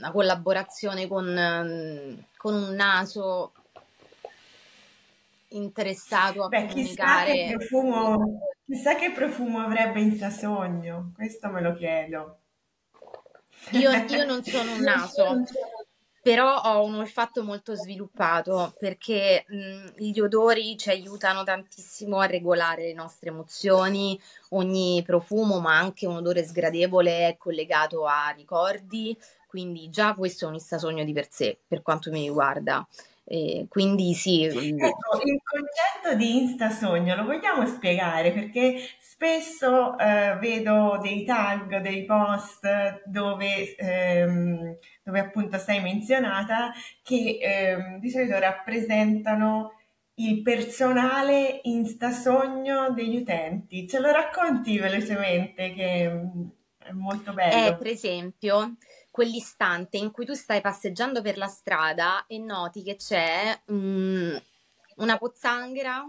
una 0.00 0.10
collaborazione 0.12 1.06
con, 1.06 2.26
con 2.36 2.54
un 2.54 2.74
naso 2.74 3.52
interessato 5.48 6.44
a 6.44 6.48
Beh, 6.48 6.66
chissà 6.66 7.24
che 7.24 7.46
comunicare. 7.46 7.56
profumo, 7.56 8.40
chissà 8.66 8.94
che 8.94 9.12
profumo 9.12 9.60
avrebbe 9.60 10.00
Instasogno, 10.00 11.12
questo 11.14 11.48
me 11.50 11.60
lo 11.60 11.74
chiedo. 11.74 12.38
Io, 13.72 13.90
io 14.08 14.24
non 14.24 14.42
sono 14.42 14.72
un 14.72 14.80
naso, 14.80 15.42
però 16.22 16.60
ho 16.62 16.84
un 16.84 16.94
olfatto 16.94 17.42
molto 17.42 17.74
sviluppato 17.74 18.74
perché 18.78 19.44
mh, 19.48 19.92
gli 19.96 20.20
odori 20.20 20.76
ci 20.78 20.88
aiutano 20.88 21.44
tantissimo 21.44 22.20
a 22.20 22.26
regolare 22.26 22.84
le 22.84 22.94
nostre 22.94 23.30
emozioni. 23.30 24.18
Ogni 24.50 25.02
profumo, 25.04 25.60
ma 25.60 25.76
anche 25.76 26.06
un 26.06 26.16
odore 26.16 26.44
sgradevole, 26.44 27.28
è 27.28 27.36
collegato 27.36 28.06
a 28.06 28.28
ricordi, 28.30 29.16
quindi 29.50 29.90
già 29.90 30.14
questo 30.14 30.44
è 30.44 30.48
un 30.48 30.54
istasogno 30.54 31.02
di 31.02 31.12
per 31.12 31.26
sé, 31.28 31.58
per 31.66 31.82
quanto 31.82 32.12
mi 32.12 32.22
riguarda. 32.22 32.86
E 33.24 33.66
quindi 33.68 34.14
sì. 34.14 34.44
Ecco, 34.44 35.20
il 35.24 35.40
concetto 35.42 36.16
di 36.16 36.36
instasogno 36.38 37.16
lo 37.16 37.24
vogliamo 37.24 37.66
spiegare 37.66 38.30
perché 38.30 38.76
spesso 39.00 39.98
eh, 39.98 40.36
vedo 40.40 41.00
dei 41.02 41.24
tag, 41.24 41.80
dei 41.80 42.04
post 42.04 43.02
dove, 43.06 43.74
ehm, 43.74 44.76
dove 45.02 45.18
appunto 45.18 45.58
sei 45.58 45.80
menzionata 45.80 46.70
che 47.02 47.38
ehm, 47.40 47.98
di 47.98 48.08
solito 48.08 48.38
rappresentano 48.38 49.72
il 50.14 50.42
personale 50.42 51.60
instasogno 51.64 52.90
degli 52.92 53.16
utenti. 53.16 53.88
Ce 53.88 53.98
lo 53.98 54.12
racconti 54.12 54.78
velocemente 54.78 55.72
che 55.72 56.08
mm, 56.08 56.48
è 56.78 56.92
molto 56.92 57.30
È 57.30 57.34
bello. 57.34 57.76
per 57.76 57.86
esempio 57.86 58.76
quell'istante 59.10 59.96
in 59.96 60.10
cui 60.10 60.24
tu 60.24 60.34
stai 60.34 60.60
passeggiando 60.60 61.20
per 61.22 61.36
la 61.36 61.48
strada 61.48 62.26
e 62.26 62.38
noti 62.38 62.82
che 62.82 62.96
c'è 62.96 63.60
mm, 63.70 64.36
una 64.96 65.18
pozzanghera 65.18 66.04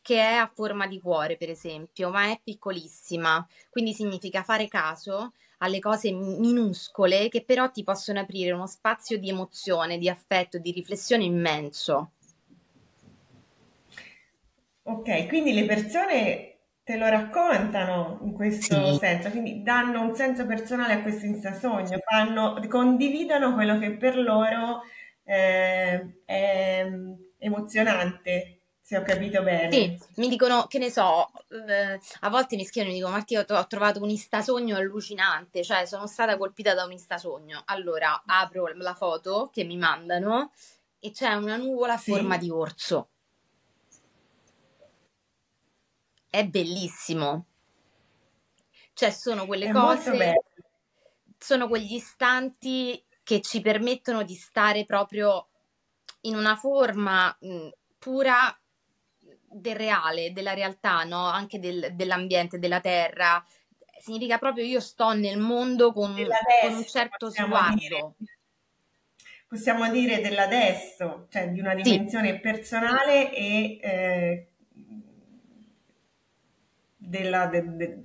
che 0.00 0.20
è 0.20 0.34
a 0.34 0.50
forma 0.52 0.86
di 0.86 1.00
cuore, 1.00 1.36
per 1.36 1.50
esempio, 1.50 2.10
ma 2.10 2.30
è 2.30 2.40
piccolissima. 2.42 3.44
Quindi 3.68 3.92
significa 3.92 4.44
fare 4.44 4.68
caso 4.68 5.32
alle 5.58 5.80
cose 5.80 6.12
minuscole 6.12 7.28
che 7.28 7.42
però 7.42 7.70
ti 7.70 7.82
possono 7.82 8.20
aprire 8.20 8.52
uno 8.52 8.68
spazio 8.68 9.18
di 9.18 9.30
emozione, 9.30 9.98
di 9.98 10.08
affetto, 10.08 10.58
di 10.58 10.70
riflessione 10.70 11.24
immenso. 11.24 12.12
Ok, 14.82 15.26
quindi 15.26 15.52
le 15.52 15.64
persone 15.64 16.55
te 16.86 16.96
lo 16.96 17.08
raccontano 17.08 18.20
in 18.22 18.32
questo 18.32 18.92
Sì. 18.92 18.92
senso, 18.92 19.30
quindi 19.30 19.60
danno 19.64 20.02
un 20.02 20.14
senso 20.14 20.46
personale 20.46 20.92
a 20.94 21.02
questo 21.02 21.26
instasogno, 21.26 21.98
fanno, 22.08 22.60
condividono 22.68 23.54
quello 23.54 23.76
che 23.80 23.96
per 23.96 24.16
loro 24.16 24.82
eh, 25.24 26.22
è 26.24 26.86
emozionante, 27.38 28.60
se 28.80 28.96
ho 28.98 29.02
capito 29.02 29.42
Sì, 29.68 29.92
bene. 29.92 29.98
mi 30.16 30.28
dicono, 30.28 30.66
che 30.68 30.78
ne 30.78 30.90
so, 30.90 31.28
eh, 31.48 31.98
a 32.20 32.28
volte 32.30 32.54
mi 32.56 32.64
scrivono 32.64 32.90
e 32.90 32.94
mi 32.94 32.98
dicono, 33.00 33.16
Martina, 33.16 33.44
ho 33.48 33.54
ho 33.56 33.66
trovato 33.66 34.00
un 34.00 34.10
istasogno 34.10 34.76
allucinante, 34.76 35.64
cioè 35.64 35.86
sono 35.86 36.06
stata 36.06 36.36
colpita 36.36 36.72
da 36.74 36.84
un 36.84 36.92
istasogno. 36.92 37.62
Allora 37.66 38.22
apro 38.26 38.68
la 38.68 38.94
foto 38.94 39.50
che 39.52 39.64
mi 39.64 39.76
mandano 39.76 40.52
e 41.00 41.10
c'è 41.10 41.32
una 41.34 41.56
nuvola 41.56 41.94
a 41.94 41.98
forma 41.98 42.36
Sì, 42.36 42.38
di 42.38 42.48
orso. 42.50 43.10
È 46.36 46.46
bellissimo. 46.46 47.46
Cioè, 48.92 49.10
sono 49.10 49.46
quelle 49.46 49.66
è 49.66 49.70
cose, 49.70 50.42
sono 51.38 51.68
quegli 51.68 51.94
istanti 51.94 53.02
che 53.22 53.40
ci 53.40 53.60
permettono 53.60 54.22
di 54.22 54.34
stare 54.34 54.84
proprio 54.84 55.48
in 56.22 56.36
una 56.36 56.56
forma 56.56 57.34
mh, 57.40 57.68
pura 57.98 58.58
del 59.18 59.76
reale, 59.76 60.32
della 60.32 60.52
realtà, 60.54 61.04
no? 61.04 61.24
Anche 61.26 61.58
del- 61.58 61.94
dell'ambiente, 61.94 62.58
della 62.58 62.80
terra. 62.80 63.42
Significa 63.98 64.38
proprio 64.38 64.64
io 64.64 64.80
sto 64.80 65.12
nel 65.14 65.38
mondo 65.38 65.92
con, 65.92 66.14
con 66.60 66.74
un 66.74 66.84
certo 66.86 67.30
possiamo 67.30 67.60
dire, 67.62 67.96
sguardo. 68.00 68.16
possiamo 69.48 69.90
dire 69.90 70.20
dell'adesso, 70.20 71.26
cioè 71.30 71.48
di 71.50 71.60
una 71.60 71.74
Sì, 71.82 71.92
dimensione 71.94 72.38
personale 72.40 73.32
e 73.34 73.78
eh, 73.82 74.48
della- 77.06 77.46
de- 77.46 77.76
de- 77.76 78.02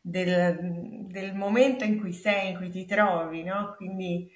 del, 0.00 0.58
del 1.06 1.34
momento 1.34 1.84
in 1.84 1.98
cui 2.00 2.12
sei, 2.12 2.50
in 2.52 2.56
cui 2.56 2.70
ti 2.70 2.84
trovi, 2.86 3.42
no? 3.42 3.74
Quindi 3.76 4.30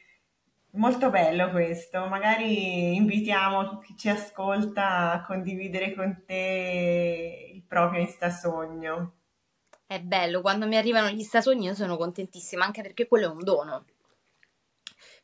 Molto 0.75 1.11
bello 1.11 1.51
questo, 1.51 2.07
magari 2.09 2.95
invitiamo 2.97 3.79
chi 3.79 3.97
ci 3.97 4.09
ascolta 4.09 5.13
a 5.13 5.25
condividere 5.25 5.95
con 5.95 6.25
te 6.27 7.53
il 7.55 7.63
proprio 7.65 8.01
instasogno. 8.01 9.15
È 9.87 10.01
bello, 10.01 10.41
quando 10.41 10.67
mi 10.67 10.77
arrivano 10.77 11.11
gli 11.11 11.23
stasogni 11.23 11.67
io 11.67 11.75
sono 11.77 11.97
contentissima, 11.97 12.65
anche 12.65 12.83
perché 12.83 13.07
quello 13.07 13.27
è 13.27 13.31
un 13.31 13.45
dono. 13.45 13.85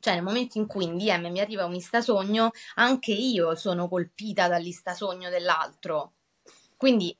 Cioè, 0.00 0.14
nel 0.14 0.22
momento 0.22 0.58
in 0.58 0.66
cui 0.66 0.84
in 0.84 0.96
DM 0.96 1.28
mi 1.30 1.40
arriva 1.40 1.64
un 1.64 1.74
istasogno, 1.74 2.50
anche 2.76 3.12
io 3.12 3.54
sono 3.54 3.88
colpita 3.88 4.48
dall'istasogno 4.48 5.28
dell'altro. 5.30 6.14
Quindi 6.76 7.16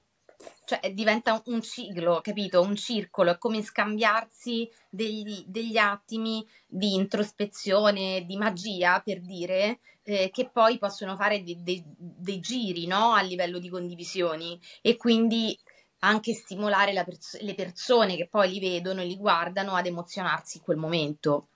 cioè 0.64 0.92
diventa 0.92 1.42
un 1.46 1.62
ciclo, 1.62 2.20
capito? 2.22 2.60
Un 2.60 2.76
circolo, 2.76 3.30
è 3.30 3.38
come 3.38 3.62
scambiarsi 3.62 4.70
degli, 4.88 5.44
degli 5.46 5.76
attimi 5.76 6.46
di 6.66 6.94
introspezione, 6.94 8.24
di 8.26 8.36
magia, 8.36 9.00
per 9.00 9.20
dire, 9.20 9.80
eh, 10.02 10.30
che 10.30 10.48
poi 10.50 10.78
possono 10.78 11.16
fare 11.16 11.42
dei, 11.42 11.62
dei, 11.62 11.82
dei 11.96 12.40
giri, 12.40 12.86
no? 12.86 13.12
A 13.12 13.22
livello 13.22 13.58
di 13.58 13.68
condivisioni 13.68 14.60
e 14.80 14.96
quindi 14.96 15.58
anche 16.00 16.32
stimolare 16.32 16.92
pers- 17.04 17.40
le 17.40 17.54
persone 17.54 18.16
che 18.16 18.28
poi 18.28 18.50
li 18.50 18.60
vedono 18.60 19.00
e 19.00 19.06
li 19.06 19.16
guardano 19.16 19.74
ad 19.74 19.86
emozionarsi 19.86 20.58
in 20.58 20.62
quel 20.62 20.76
momento. 20.76 21.48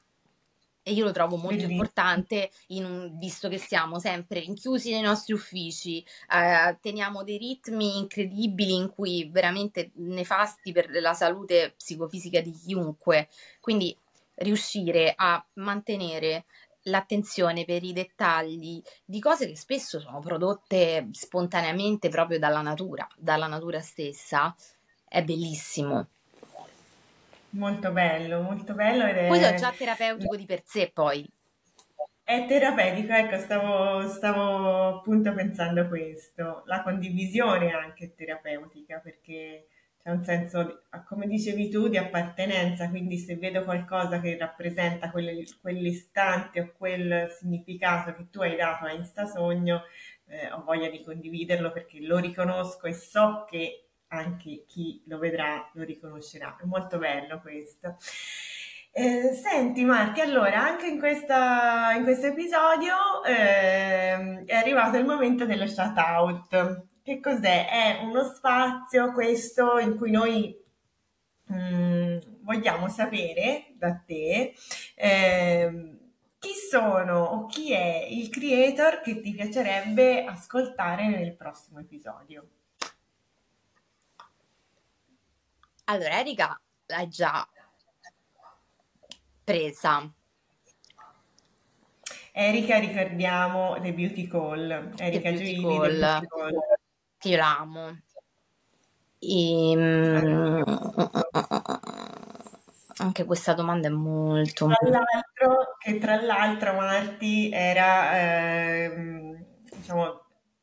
E 0.85 0.93
io 0.93 1.05
lo 1.05 1.13
trovo 1.13 1.37
molto 1.37 1.51
Bellissimo. 1.51 1.73
importante, 1.73 2.51
un, 2.69 3.17
visto 3.19 3.49
che 3.49 3.59
siamo 3.59 4.01
sempre 4.01 4.41
rinchiusi 4.41 4.91
nei 4.91 5.01
nostri 5.01 5.33
uffici, 5.33 6.05
eh, 6.29 6.77
teniamo 6.81 7.23
dei 7.23 7.39
ritmi 7.39 7.99
incredibili 7.99 8.75
in 8.75 8.91
cui 8.91 9.29
veramente 9.31 9.93
nefasti 9.95 10.73
per 10.73 10.91
la 10.91 11.15
salute 11.15 11.75
psicofisica 11.77 12.41
di 12.41 12.51
chiunque. 12.51 13.29
Quindi 13.61 13.97
riuscire 14.37 15.13
a 15.17 15.45
mantenere 15.55 16.47
l'attenzione 16.87 17.65
per 17.65 17.85
i 17.85 17.93
dettagli 17.93 18.83
di 19.05 19.21
cose 19.21 19.47
che 19.47 19.57
spesso 19.57 20.01
sono 20.01 20.19
prodotte 20.21 21.09
spontaneamente 21.13 22.09
proprio 22.09 22.39
dalla 22.39 22.63
natura, 22.63 23.07
dalla 23.17 23.47
natura 23.47 23.81
stessa, 23.81 24.55
è 25.07 25.23
bellissimo. 25.23 26.09
Molto 27.53 27.91
bello, 27.91 28.41
molto 28.41 28.75
bello. 28.75 29.07
Ed 29.07 29.17
è... 29.17 29.27
Questo 29.29 29.47
è 29.47 29.55
già 29.55 29.73
terapeutico 29.77 30.37
di 30.37 30.47
per 30.47 30.63
sé, 30.65 30.91
poi. 30.93 31.29
È 32.25 32.47
terapeutico, 32.47 33.13
ecco, 33.13 33.39
stavo, 33.39 34.09
stavo 34.09 34.99
appunto 34.99 35.35
pensando 35.35 35.83
a 35.83 35.87
questo. 35.87 36.63
La 36.67 36.83
condivisione 36.83 37.73
anche 37.73 38.05
è 38.05 38.15
terapeutica 38.15 39.01
perché 39.01 39.67
c'è 40.03 40.11
un 40.11 40.25
senso, 40.25 40.83
come 41.07 41.27
dicevi 41.27 41.69
tu, 41.69 41.89
di 41.89 41.99
appartenenza, 41.99 42.89
quindi 42.89 43.19
se 43.19 43.37
vedo 43.37 43.63
qualcosa 43.65 44.21
che 44.21 44.37
rappresenta 44.37 45.11
quell'istante 45.11 46.61
o 46.61 46.73
quel 46.77 47.29
significato 47.31 48.15
che 48.15 48.31
tu 48.31 48.41
hai 48.41 48.57
dato 48.57 48.87
a 48.87 48.93
Instasogno, 48.93 49.83
eh, 50.27 50.51
ho 50.51 50.63
voglia 50.65 50.89
di 50.89 51.05
condividerlo 51.05 51.71
perché 51.71 52.01
lo 52.01 52.17
riconosco 52.17 52.87
e 52.87 52.95
so 52.95 53.45
che 53.49 53.82
anche 54.13 54.65
chi 54.67 55.03
lo 55.07 55.19
vedrà 55.19 55.69
lo 55.75 55.85
riconoscerà. 55.85 56.57
È 56.61 56.65
molto 56.65 56.99
bello 56.99 57.41
questo. 57.41 57.97
Eh, 58.95 59.33
senti 59.33 59.85
Marti, 59.85 60.21
allora 60.21 60.63
anche 60.63 60.87
in, 60.87 60.99
questa, 60.99 61.93
in 61.97 62.03
questo 62.03 62.27
episodio 62.27 63.25
eh, 63.25 64.45
è 64.45 64.55
arrivato 64.55 64.99
il 64.99 65.07
momento 65.07 65.47
dello 65.47 65.67
shout 65.67 65.97
out. 65.97 66.87
Che 67.03 67.21
cos'è? 67.21 67.69
È 67.69 68.01
uno 68.03 68.23
spazio 68.25 69.13
questo 69.13 69.79
in 69.79 69.97
cui 69.97 70.11
noi 70.11 70.55
mh, 71.45 71.55
mm, 71.55 72.19
vogliamo 72.43 72.89
sapere 72.89 73.73
da 73.77 73.95
te 73.95 74.55
eh, 74.95 75.99
chi 76.39 76.53
sono 76.71 77.23
o 77.23 77.47
chi 77.47 77.73
è 77.73 78.07
il 78.11 78.29
creator 78.29 79.01
che 79.01 79.21
ti 79.21 79.33
piacerebbe 79.33 80.25
ascoltare 80.25 81.09
nel 81.09 81.35
prossimo 81.35 81.79
episodio. 81.81 82.47
Allora, 85.93 86.21
Erika 86.21 86.59
l'hai 86.87 87.07
già 87.09 87.47
presa. 89.45 90.11
Erika, 92.33 92.79
ricordiamo 92.79 93.79
The 93.79 93.93
Beauty 93.93 94.27
Call. 94.27 94.95
Erika 94.97 95.29
The 95.29 95.37
Beauty 95.37 95.61
Gioini, 95.61 95.77
Call. 95.79 96.01
Beauty 96.01 96.27
Call. 96.29 96.59
Che 97.19 97.29
io 97.29 97.37
l'amo. 97.37 98.01
E, 99.19 99.75
mm, 99.77 100.63
anche 102.97 103.25
questa 103.27 103.53
domanda 103.53 103.89
è 103.89 103.91
molto... 103.91 104.69
Tra 104.69 104.89
l'altro, 104.89 105.77
che 105.79 105.99
tra 105.99 106.23
l'altro 106.23 106.73
Marti 106.73 107.51
era, 107.53 108.19
eh, 108.19 109.45
diciamo, 109.77 110.23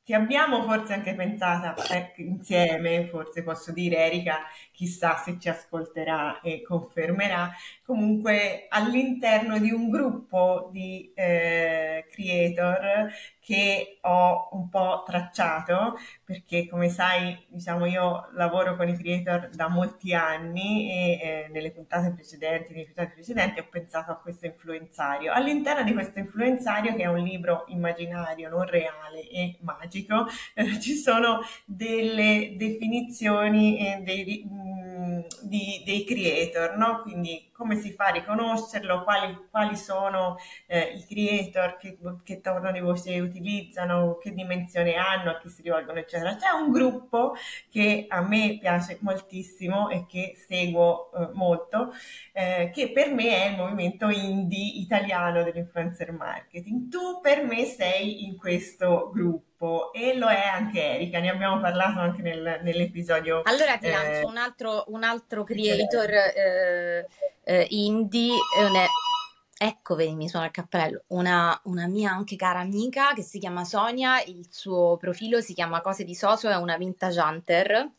ti 0.10 0.16
abbiamo 0.16 0.64
forse 0.64 0.94
anche 0.94 1.14
pensata 1.14 1.76
eh, 1.92 2.14
insieme, 2.18 3.08
forse 3.10 3.44
posso 3.44 3.72
dire 3.72 4.08
Erika, 4.08 4.40
chissà 4.80 5.18
se 5.18 5.38
ci 5.38 5.50
ascolterà 5.50 6.40
e 6.40 6.62
confermerà, 6.62 7.52
comunque 7.84 8.68
all'interno 8.70 9.60
di 9.60 9.72
un 9.72 9.90
gruppo 9.90 10.70
di 10.72 11.12
eh, 11.16 12.06
creator 12.10 13.12
che 13.42 13.98
ho 14.02 14.48
un 14.52 14.70
po' 14.70 15.04
tracciato 15.06 15.98
perché 16.24 16.68
come 16.70 16.88
sai 16.88 17.46
diciamo 17.50 17.88
io 17.88 18.30
lavoro 18.34 18.76
con 18.78 18.88
i 18.88 18.96
creator 18.96 19.50
da 19.50 19.68
molti 19.68 20.14
anni 20.14 20.90
e 20.90 21.20
eh, 21.20 21.50
nelle 21.52 21.72
puntate 21.72 22.12
precedenti, 22.14 22.72
nei 22.74 22.84
episodi 22.84 23.10
precedenti 23.10 23.60
ho 23.60 23.68
pensato 23.70 24.12
a 24.12 24.18
questo 24.18 24.46
influenzario. 24.46 25.34
All'interno 25.34 25.84
di 25.84 25.92
questo 25.94 26.20
influenzario 26.20 26.96
che 26.96 27.04
è 27.04 27.08
un 27.08 27.24
libro 27.24 27.66
immaginario, 27.68 28.48
non 28.50 28.66
reale 28.66 29.28
e 29.28 29.58
magico, 29.62 30.28
eh, 30.54 30.80
ci 30.80 30.94
sono 30.94 31.40
delle 31.66 32.54
definizioni 32.56 33.80
e 33.80 34.02
dei, 34.04 34.48
di, 35.42 35.82
dei 35.86 36.04
creator, 36.04 36.78
no? 36.78 37.02
quindi 37.02 37.50
come 37.52 37.76
si 37.76 37.92
fa 37.92 38.06
a 38.06 38.12
riconoscerlo, 38.12 39.04
quali, 39.04 39.38
quali 39.52 39.76
sono 39.76 40.38
eh, 40.66 40.94
i 40.96 41.06
creator, 41.06 41.76
che, 41.78 41.98
che 42.24 42.40
tono 42.40 42.72
di 42.72 42.80
voce 42.80 43.20
utilizzano, 43.20 44.18
che 44.18 44.34
dimensione 44.34 44.96
hanno, 44.96 45.32
a 45.32 45.40
chi 45.40 45.50
si 45.50 45.62
rivolgono, 45.62 46.00
eccetera. 46.00 46.36
C'è 46.38 46.50
un 46.52 46.72
gruppo 46.72 47.36
che 47.70 48.06
a 48.08 48.22
me 48.22 48.58
piace 48.62 48.98
moltissimo 49.02 49.90
e 49.90 50.06
che 50.06 50.36
seguo 50.48 51.12
eh, 51.12 51.30
molto, 51.34 51.92
eh, 52.32 52.72
che 52.74 52.92
per 52.92 53.14
me 53.14 53.44
è 53.44 53.50
il 53.50 53.58
movimento 53.58 54.08
indie 54.10 54.80
italiano 54.80 55.44
dell'influencer 55.44 56.14
marketing. 56.14 56.90
Tu 56.90 57.20
per 57.22 57.44
me 57.44 57.66
sei 57.66 58.26
in 58.26 58.38
questo 58.38 59.10
gruppo 59.12 59.49
e 59.92 60.16
lo 60.16 60.28
è 60.28 60.46
anche 60.48 60.96
Erika, 60.96 61.20
ne 61.20 61.30
abbiamo 61.30 61.60
parlato 61.60 62.00
anche 62.00 62.22
nel, 62.22 62.62
nell'episodio. 62.64 63.42
Allora 63.44 63.78
ti 63.78 63.90
lancio 63.90 64.22
eh, 64.22 64.26
un, 64.26 64.38
altro, 64.38 64.86
un 64.88 65.04
altro 65.04 65.44
creator 65.44 66.10
eh, 66.10 67.08
eh, 67.44 67.66
indie. 67.70 68.36
Una... 68.58 68.86
Ecco, 69.58 69.96
vedi, 69.96 70.16
mi 70.16 70.30
suona 70.30 70.46
il 70.46 70.52
cappello. 70.52 71.04
Una, 71.08 71.60
una, 71.66 71.88
mia 71.88 72.12
anche 72.12 72.38
cara 72.38 72.60
amica 72.60 73.14
che 73.14 73.22
si 73.22 73.40
chiama 73.40 73.66
Sonia, 73.66 74.24
il 74.24 74.48
suo 74.50 74.96
profilo 74.96 75.42
si 75.42 75.54
chiama 75.54 75.82
Cose 75.82 76.06
di 76.06 76.16
Soso, 76.16 76.48
è 76.50 76.56
una 76.56 76.78
vintage 76.78 77.20
hunter. 77.20 77.92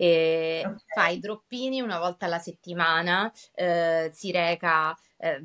E 0.00 0.62
okay. 0.64 0.78
fa 0.94 1.08
i 1.08 1.18
droppini 1.18 1.80
una 1.80 1.98
volta 1.98 2.26
alla 2.26 2.38
settimana, 2.38 3.32
eh, 3.52 4.10
si 4.14 4.30
reca 4.30 4.96
eh, 5.16 5.40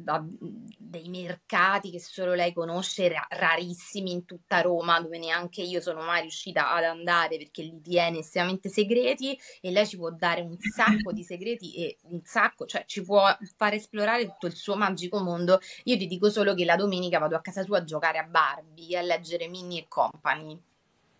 dei 0.77 1.09
mercati 1.09 1.89
che 1.89 1.99
solo 1.99 2.35
lei 2.35 2.53
conosce, 2.53 3.07
ra- 3.07 3.25
rarissimi 3.29 4.11
in 4.11 4.25
tutta 4.25 4.61
Roma, 4.61 5.01
dove 5.01 5.17
neanche 5.17 5.63
io 5.63 5.81
sono 5.81 6.03
mai 6.03 6.21
riuscita 6.21 6.71
ad 6.71 6.83
andare 6.83 7.37
perché 7.37 7.63
li 7.63 7.81
tiene 7.81 8.19
estremamente 8.19 8.69
segreti 8.69 9.35
e 9.59 9.71
lei 9.71 9.87
ci 9.87 9.97
può 9.97 10.11
dare 10.11 10.41
un 10.41 10.55
sacco 10.59 11.11
di 11.11 11.23
segreti 11.23 11.73
e 11.73 11.97
un 12.03 12.21
sacco, 12.23 12.67
cioè 12.67 12.85
ci 12.85 13.01
può 13.01 13.25
far 13.57 13.73
esplorare 13.73 14.25
tutto 14.25 14.45
il 14.45 14.53
suo 14.53 14.75
magico 14.75 15.19
mondo. 15.19 15.59
Io 15.85 15.97
ti 15.97 16.05
dico 16.05 16.29
solo 16.29 16.53
che 16.53 16.63
la 16.63 16.75
domenica 16.75 17.17
vado 17.17 17.35
a 17.35 17.41
casa 17.41 17.63
sua 17.63 17.79
a 17.79 17.83
giocare 17.83 18.19
a 18.19 18.23
Barbie, 18.23 18.99
a 18.99 19.01
leggere 19.01 19.47
Minnie 19.47 19.81
e 19.81 19.87
Company. 19.87 20.61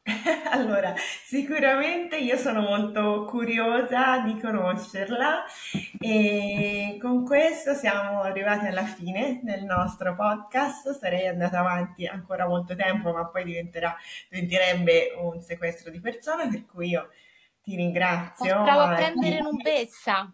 Allora, 0.51 0.93
sicuramente 0.97 2.17
io 2.17 2.35
sono 2.37 2.61
molto 2.61 3.25
curiosa 3.25 4.19
di 4.19 4.37
conoscerla 4.39 5.45
e 5.97 6.97
con 6.99 7.23
questo 7.23 7.73
siamo 7.73 8.21
arrivati 8.21 8.65
alla 8.65 8.83
fine 8.83 9.39
del 9.43 9.63
nostro 9.63 10.13
podcast. 10.15 10.97
Sarei 10.97 11.27
andata 11.27 11.59
avanti 11.59 12.05
ancora 12.05 12.47
molto 12.47 12.75
tempo, 12.75 13.13
ma 13.13 13.25
poi 13.27 13.45
diventerà, 13.45 13.95
diventerebbe 14.29 15.13
un 15.17 15.41
sequestro 15.41 15.89
di 15.89 16.01
persone, 16.01 16.49
per 16.49 16.65
cui 16.65 16.89
io 16.89 17.09
ti 17.61 17.75
ringrazio. 17.75 18.63
Stavo 18.63 18.81
a 18.81 18.95
prendere 18.95 19.39
Nubessa 19.39 20.33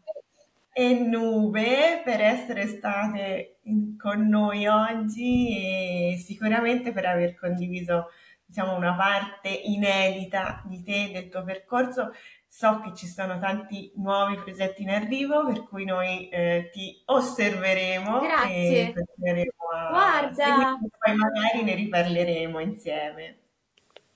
e 0.71 0.93
Nube 0.93 2.01
per 2.03 2.21
essere 2.21 2.65
state 2.65 3.57
con 3.97 4.27
noi 4.27 4.65
oggi 4.65 6.13
e 6.13 6.17
sicuramente 6.17 6.91
per 6.91 7.05
aver 7.05 7.35
condiviso 7.35 8.07
diciamo, 8.49 8.75
una 8.75 8.95
parte 8.95 9.49
inedita 9.49 10.63
di 10.65 10.81
te, 10.83 11.11
del 11.13 11.29
tuo 11.29 11.43
percorso. 11.43 12.13
So 12.51 12.81
che 12.81 12.95
ci 12.95 13.05
sono 13.05 13.37
tanti 13.37 13.91
nuovi 13.97 14.35
progetti 14.35 14.81
in 14.81 14.89
arrivo, 14.89 15.45
per 15.45 15.67
cui 15.67 15.85
noi 15.85 16.29
eh, 16.29 16.69
ti 16.73 16.99
osserveremo 17.05 18.19
Grazie. 18.21 18.89
e 18.89 18.93
continueremo 18.93 19.51
a 19.71 19.89
Guarda. 19.89 20.33
seguire, 20.33 20.77
poi 20.97 21.15
magari 21.15 21.63
ne 21.63 21.75
riparleremo 21.75 22.59
insieme. 22.59 23.37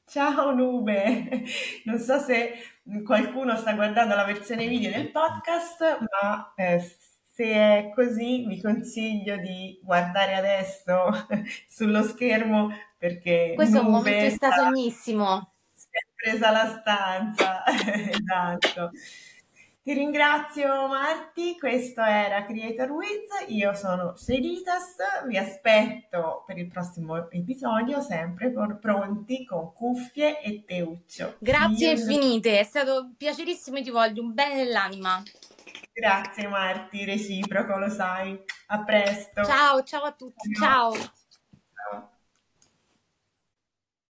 Ciao 0.03 0.51
Nube, 0.53 1.43
non 1.85 1.99
so 1.99 2.17
se 2.17 2.53
qualcuno 3.05 3.55
sta 3.55 3.73
guardando 3.73 4.15
la 4.15 4.25
versione 4.25 4.67
video 4.67 4.89
del 4.89 5.11
podcast, 5.11 5.99
ma 5.99 6.53
eh, 6.55 6.79
se 7.33 7.45
è 7.45 7.91
così 7.93 8.45
vi 8.47 8.59
consiglio 8.61 9.37
di 9.37 9.79
guardare 9.83 10.35
adesso 10.35 11.09
sullo 11.69 12.03
schermo 12.03 12.69
perché 13.03 13.51
Questo 13.53 13.79
è 13.79 13.81
un 13.81 13.91
momento 13.91 14.29
sta- 14.33 14.49
stasognissimo. 14.51 15.55
si 15.73 15.87
è 15.91 16.07
presa 16.15 16.51
la 16.51 16.79
stanza, 16.79 17.63
esatto. 17.67 18.91
Ti 19.83 19.91
ringrazio 19.91 20.87
Marti, 20.87 21.57
questo 21.59 22.01
era 22.01 22.45
Creator 22.45 22.89
Wiz, 22.91 23.27
io 23.47 23.73
sono 23.73 24.15
Selitas, 24.15 24.95
vi 25.27 25.35
aspetto 25.35 26.45
per 26.47 26.57
il 26.57 26.67
prossimo 26.67 27.29
episodio 27.29 27.99
sempre 27.99 28.49
por- 28.51 28.79
pronti 28.79 29.43
con 29.43 29.73
cuffie 29.73 30.39
e 30.39 30.63
teuccio. 30.65 31.35
Grazie 31.39 31.89
you- 31.91 31.99
infinite, 31.99 32.57
è 32.57 32.63
stato 32.63 33.11
piacerissimo 33.17 33.79
e 33.79 33.81
ti 33.81 33.89
voglio 33.89 34.21
un 34.21 34.33
bene 34.33 34.63
dell'anima. 34.63 35.21
Grazie 35.91 36.47
Marti, 36.47 37.03
reciproco, 37.03 37.77
lo 37.77 37.89
sai. 37.89 38.41
A 38.67 38.81
presto. 38.85 39.43
Ciao, 39.43 39.83
ciao 39.83 40.03
a 40.03 40.13
tutti, 40.13 40.53
ciao. 40.53 40.93
Ciao. 40.93 42.11